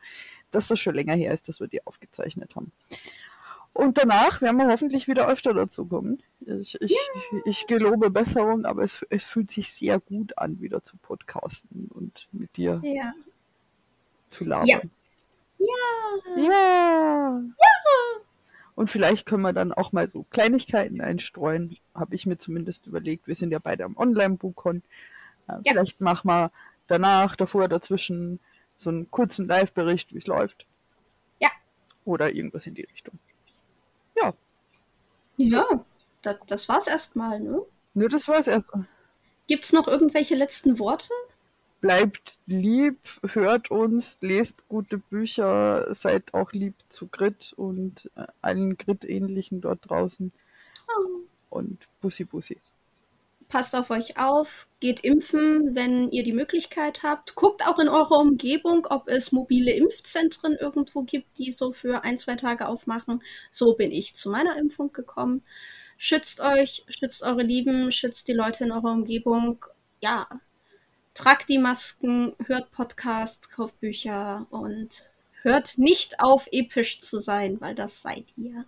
dass 0.53 0.69
das 0.69 0.79
schon 0.79 0.95
länger 0.95 1.15
her 1.15 1.35
ist, 1.35 1.49
dass 1.49 1.59
wir 1.59 1.67
die 1.67 1.85
aufgezeichnet 1.85 2.55
haben. 2.55 2.71
Und 3.73 3.99
danach 3.99 4.43
werden 4.43 4.59
wir 4.59 4.69
hoffentlich 4.69 5.09
wieder 5.09 5.27
öfter 5.27 5.55
dazu 5.55 5.87
kommen. 5.87 6.23
Ich, 6.47 6.81
ich, 6.81 6.93
ja. 6.93 7.39
ich 7.45 7.67
gelobe 7.67 8.11
Besserung, 8.11 8.65
aber 8.65 8.85
es, 8.85 9.05
es 9.11 9.25
fühlt 9.25 9.51
sich 9.51 9.73
sehr 9.73 9.99
gut 9.99 10.39
an, 10.39 10.61
wieder 10.61 10.85
zu 10.85 10.97
podcasten 10.99 11.91
und 11.93 12.29
mit 12.31 12.57
dir 12.57 12.81
ja. 12.85 13.13
zu 14.31 14.45
labern. 14.45 14.69
Ja. 14.69 14.81
Ja. 15.63 16.43
ja. 16.43 17.41
Ja. 17.41 18.23
Und 18.75 18.91
vielleicht 18.91 19.27
können 19.27 19.43
wir 19.43 19.53
dann 19.53 19.73
auch 19.73 19.93
mal 19.93 20.09
so 20.09 20.25
Kleinigkeiten 20.31 21.01
einstreuen. 21.01 21.77
Habe 21.95 22.15
ich 22.15 22.27
mir 22.27 22.39
zumindest 22.39 22.87
überlegt. 22.87 23.27
Wir 23.27 23.35
sind 23.35 23.51
ja 23.51 23.59
beide 23.59 23.85
am 23.85 23.97
Online-Buchcon. 23.97 24.83
Äh, 25.49 25.53
ja. 25.53 25.73
Vielleicht 25.73 26.01
machen 26.01 26.29
wir 26.29 26.51
danach, 26.87 27.37
davor, 27.37 27.69
dazwischen 27.69 28.41
so 28.79 28.91
einen 28.91 29.11
kurzen 29.11 29.47
Live-Bericht, 29.47 30.13
wie 30.13 30.19
es 30.19 30.27
läuft. 30.27 30.67
Ja. 31.39 31.51
Oder 32.05 32.33
irgendwas 32.33 32.67
in 32.67 32.75
die 32.75 32.83
Richtung. 32.83 33.19
Ja. 34.17 34.33
Ja, 35.37 35.85
das, 36.23 36.37
das 36.47 36.69
war's 36.69 36.87
erstmal, 36.87 37.41
ne? 37.41 37.63
Nur 37.95 38.09
das 38.09 38.27
war's 38.27 38.47
erstmal. 38.47 38.87
Gibt's 39.49 39.73
noch 39.73 39.87
irgendwelche 39.87 40.35
letzten 40.35 40.79
Worte? 40.79 41.13
Bleibt 41.83 42.39
lieb, 42.47 42.97
hört 43.35 43.71
uns, 43.71 44.17
lest 44.23 44.67
gute 44.69 44.97
Bücher, 44.97 45.93
seid 45.93 46.33
auch 46.33 46.53
lieb 46.53 46.75
zu 46.89 47.09
Grit 47.09 47.53
und 47.57 48.11
äh, 48.17 48.27
allen 48.41 48.79
Grit-ähnlichen 48.79 49.61
dort 49.61 49.91
draußen. 49.91 50.33
Oh. 50.89 51.21
Und 51.51 51.87
Bussi 52.01 52.25
Bussi 52.25 52.57
passt 53.53 53.77
auf 53.77 53.91
euch 53.91 54.17
auf, 54.17 54.67
geht 54.81 55.01
impfen, 55.01 55.75
wenn 55.75 56.09
ihr 56.09 56.23
die 56.25 56.33
Möglichkeit 56.33 57.03
habt. 57.03 57.35
Guckt 57.35 57.67
auch 57.69 57.79
in 57.79 57.91
eurer 57.91 58.19
Umgebung, 58.19 58.87
ob 58.89 59.09
es 59.09 59.31
mobile 59.31 59.71
Impfzentren 59.73 60.57
irgendwo 60.57 61.03
gibt, 61.03 61.39
die 61.39 61.51
so 61.51 61.71
für 61.71 62.03
ein, 62.03 62.17
zwei 62.17 62.37
Tage 62.37 62.67
aufmachen. 62.67 63.23
So 63.51 63.75
bin 63.75 63.91
ich 63.91 64.17
zu 64.17 64.31
meiner 64.31 64.57
Impfung 64.57 64.91
gekommen. 64.95 65.43
Schützt 65.99 66.41
euch, 66.41 66.87
schützt 66.89 67.23
eure 67.23 67.43
Lieben, 67.43 67.93
schützt 67.93 68.27
die 68.29 68.33
Leute 68.33 68.65
in 68.65 68.73
eurer 68.73 68.93
Umgebung. 68.93 69.63
Ja, 70.01 70.27
tragt 71.15 71.49
die 71.49 71.59
Masken, 71.59 72.35
hört 72.47 72.71
Podcasts, 72.73 73.49
kauft 73.51 73.81
Bücher 73.81 74.47
und 74.51 75.11
hört 75.43 75.79
nicht 75.79 76.21
auf, 76.21 76.49
episch 76.53 77.01
zu 77.01 77.19
sein, 77.19 77.61
weil 77.61 77.75
das 77.75 78.03
seid 78.03 78.27
ihr. 78.37 78.65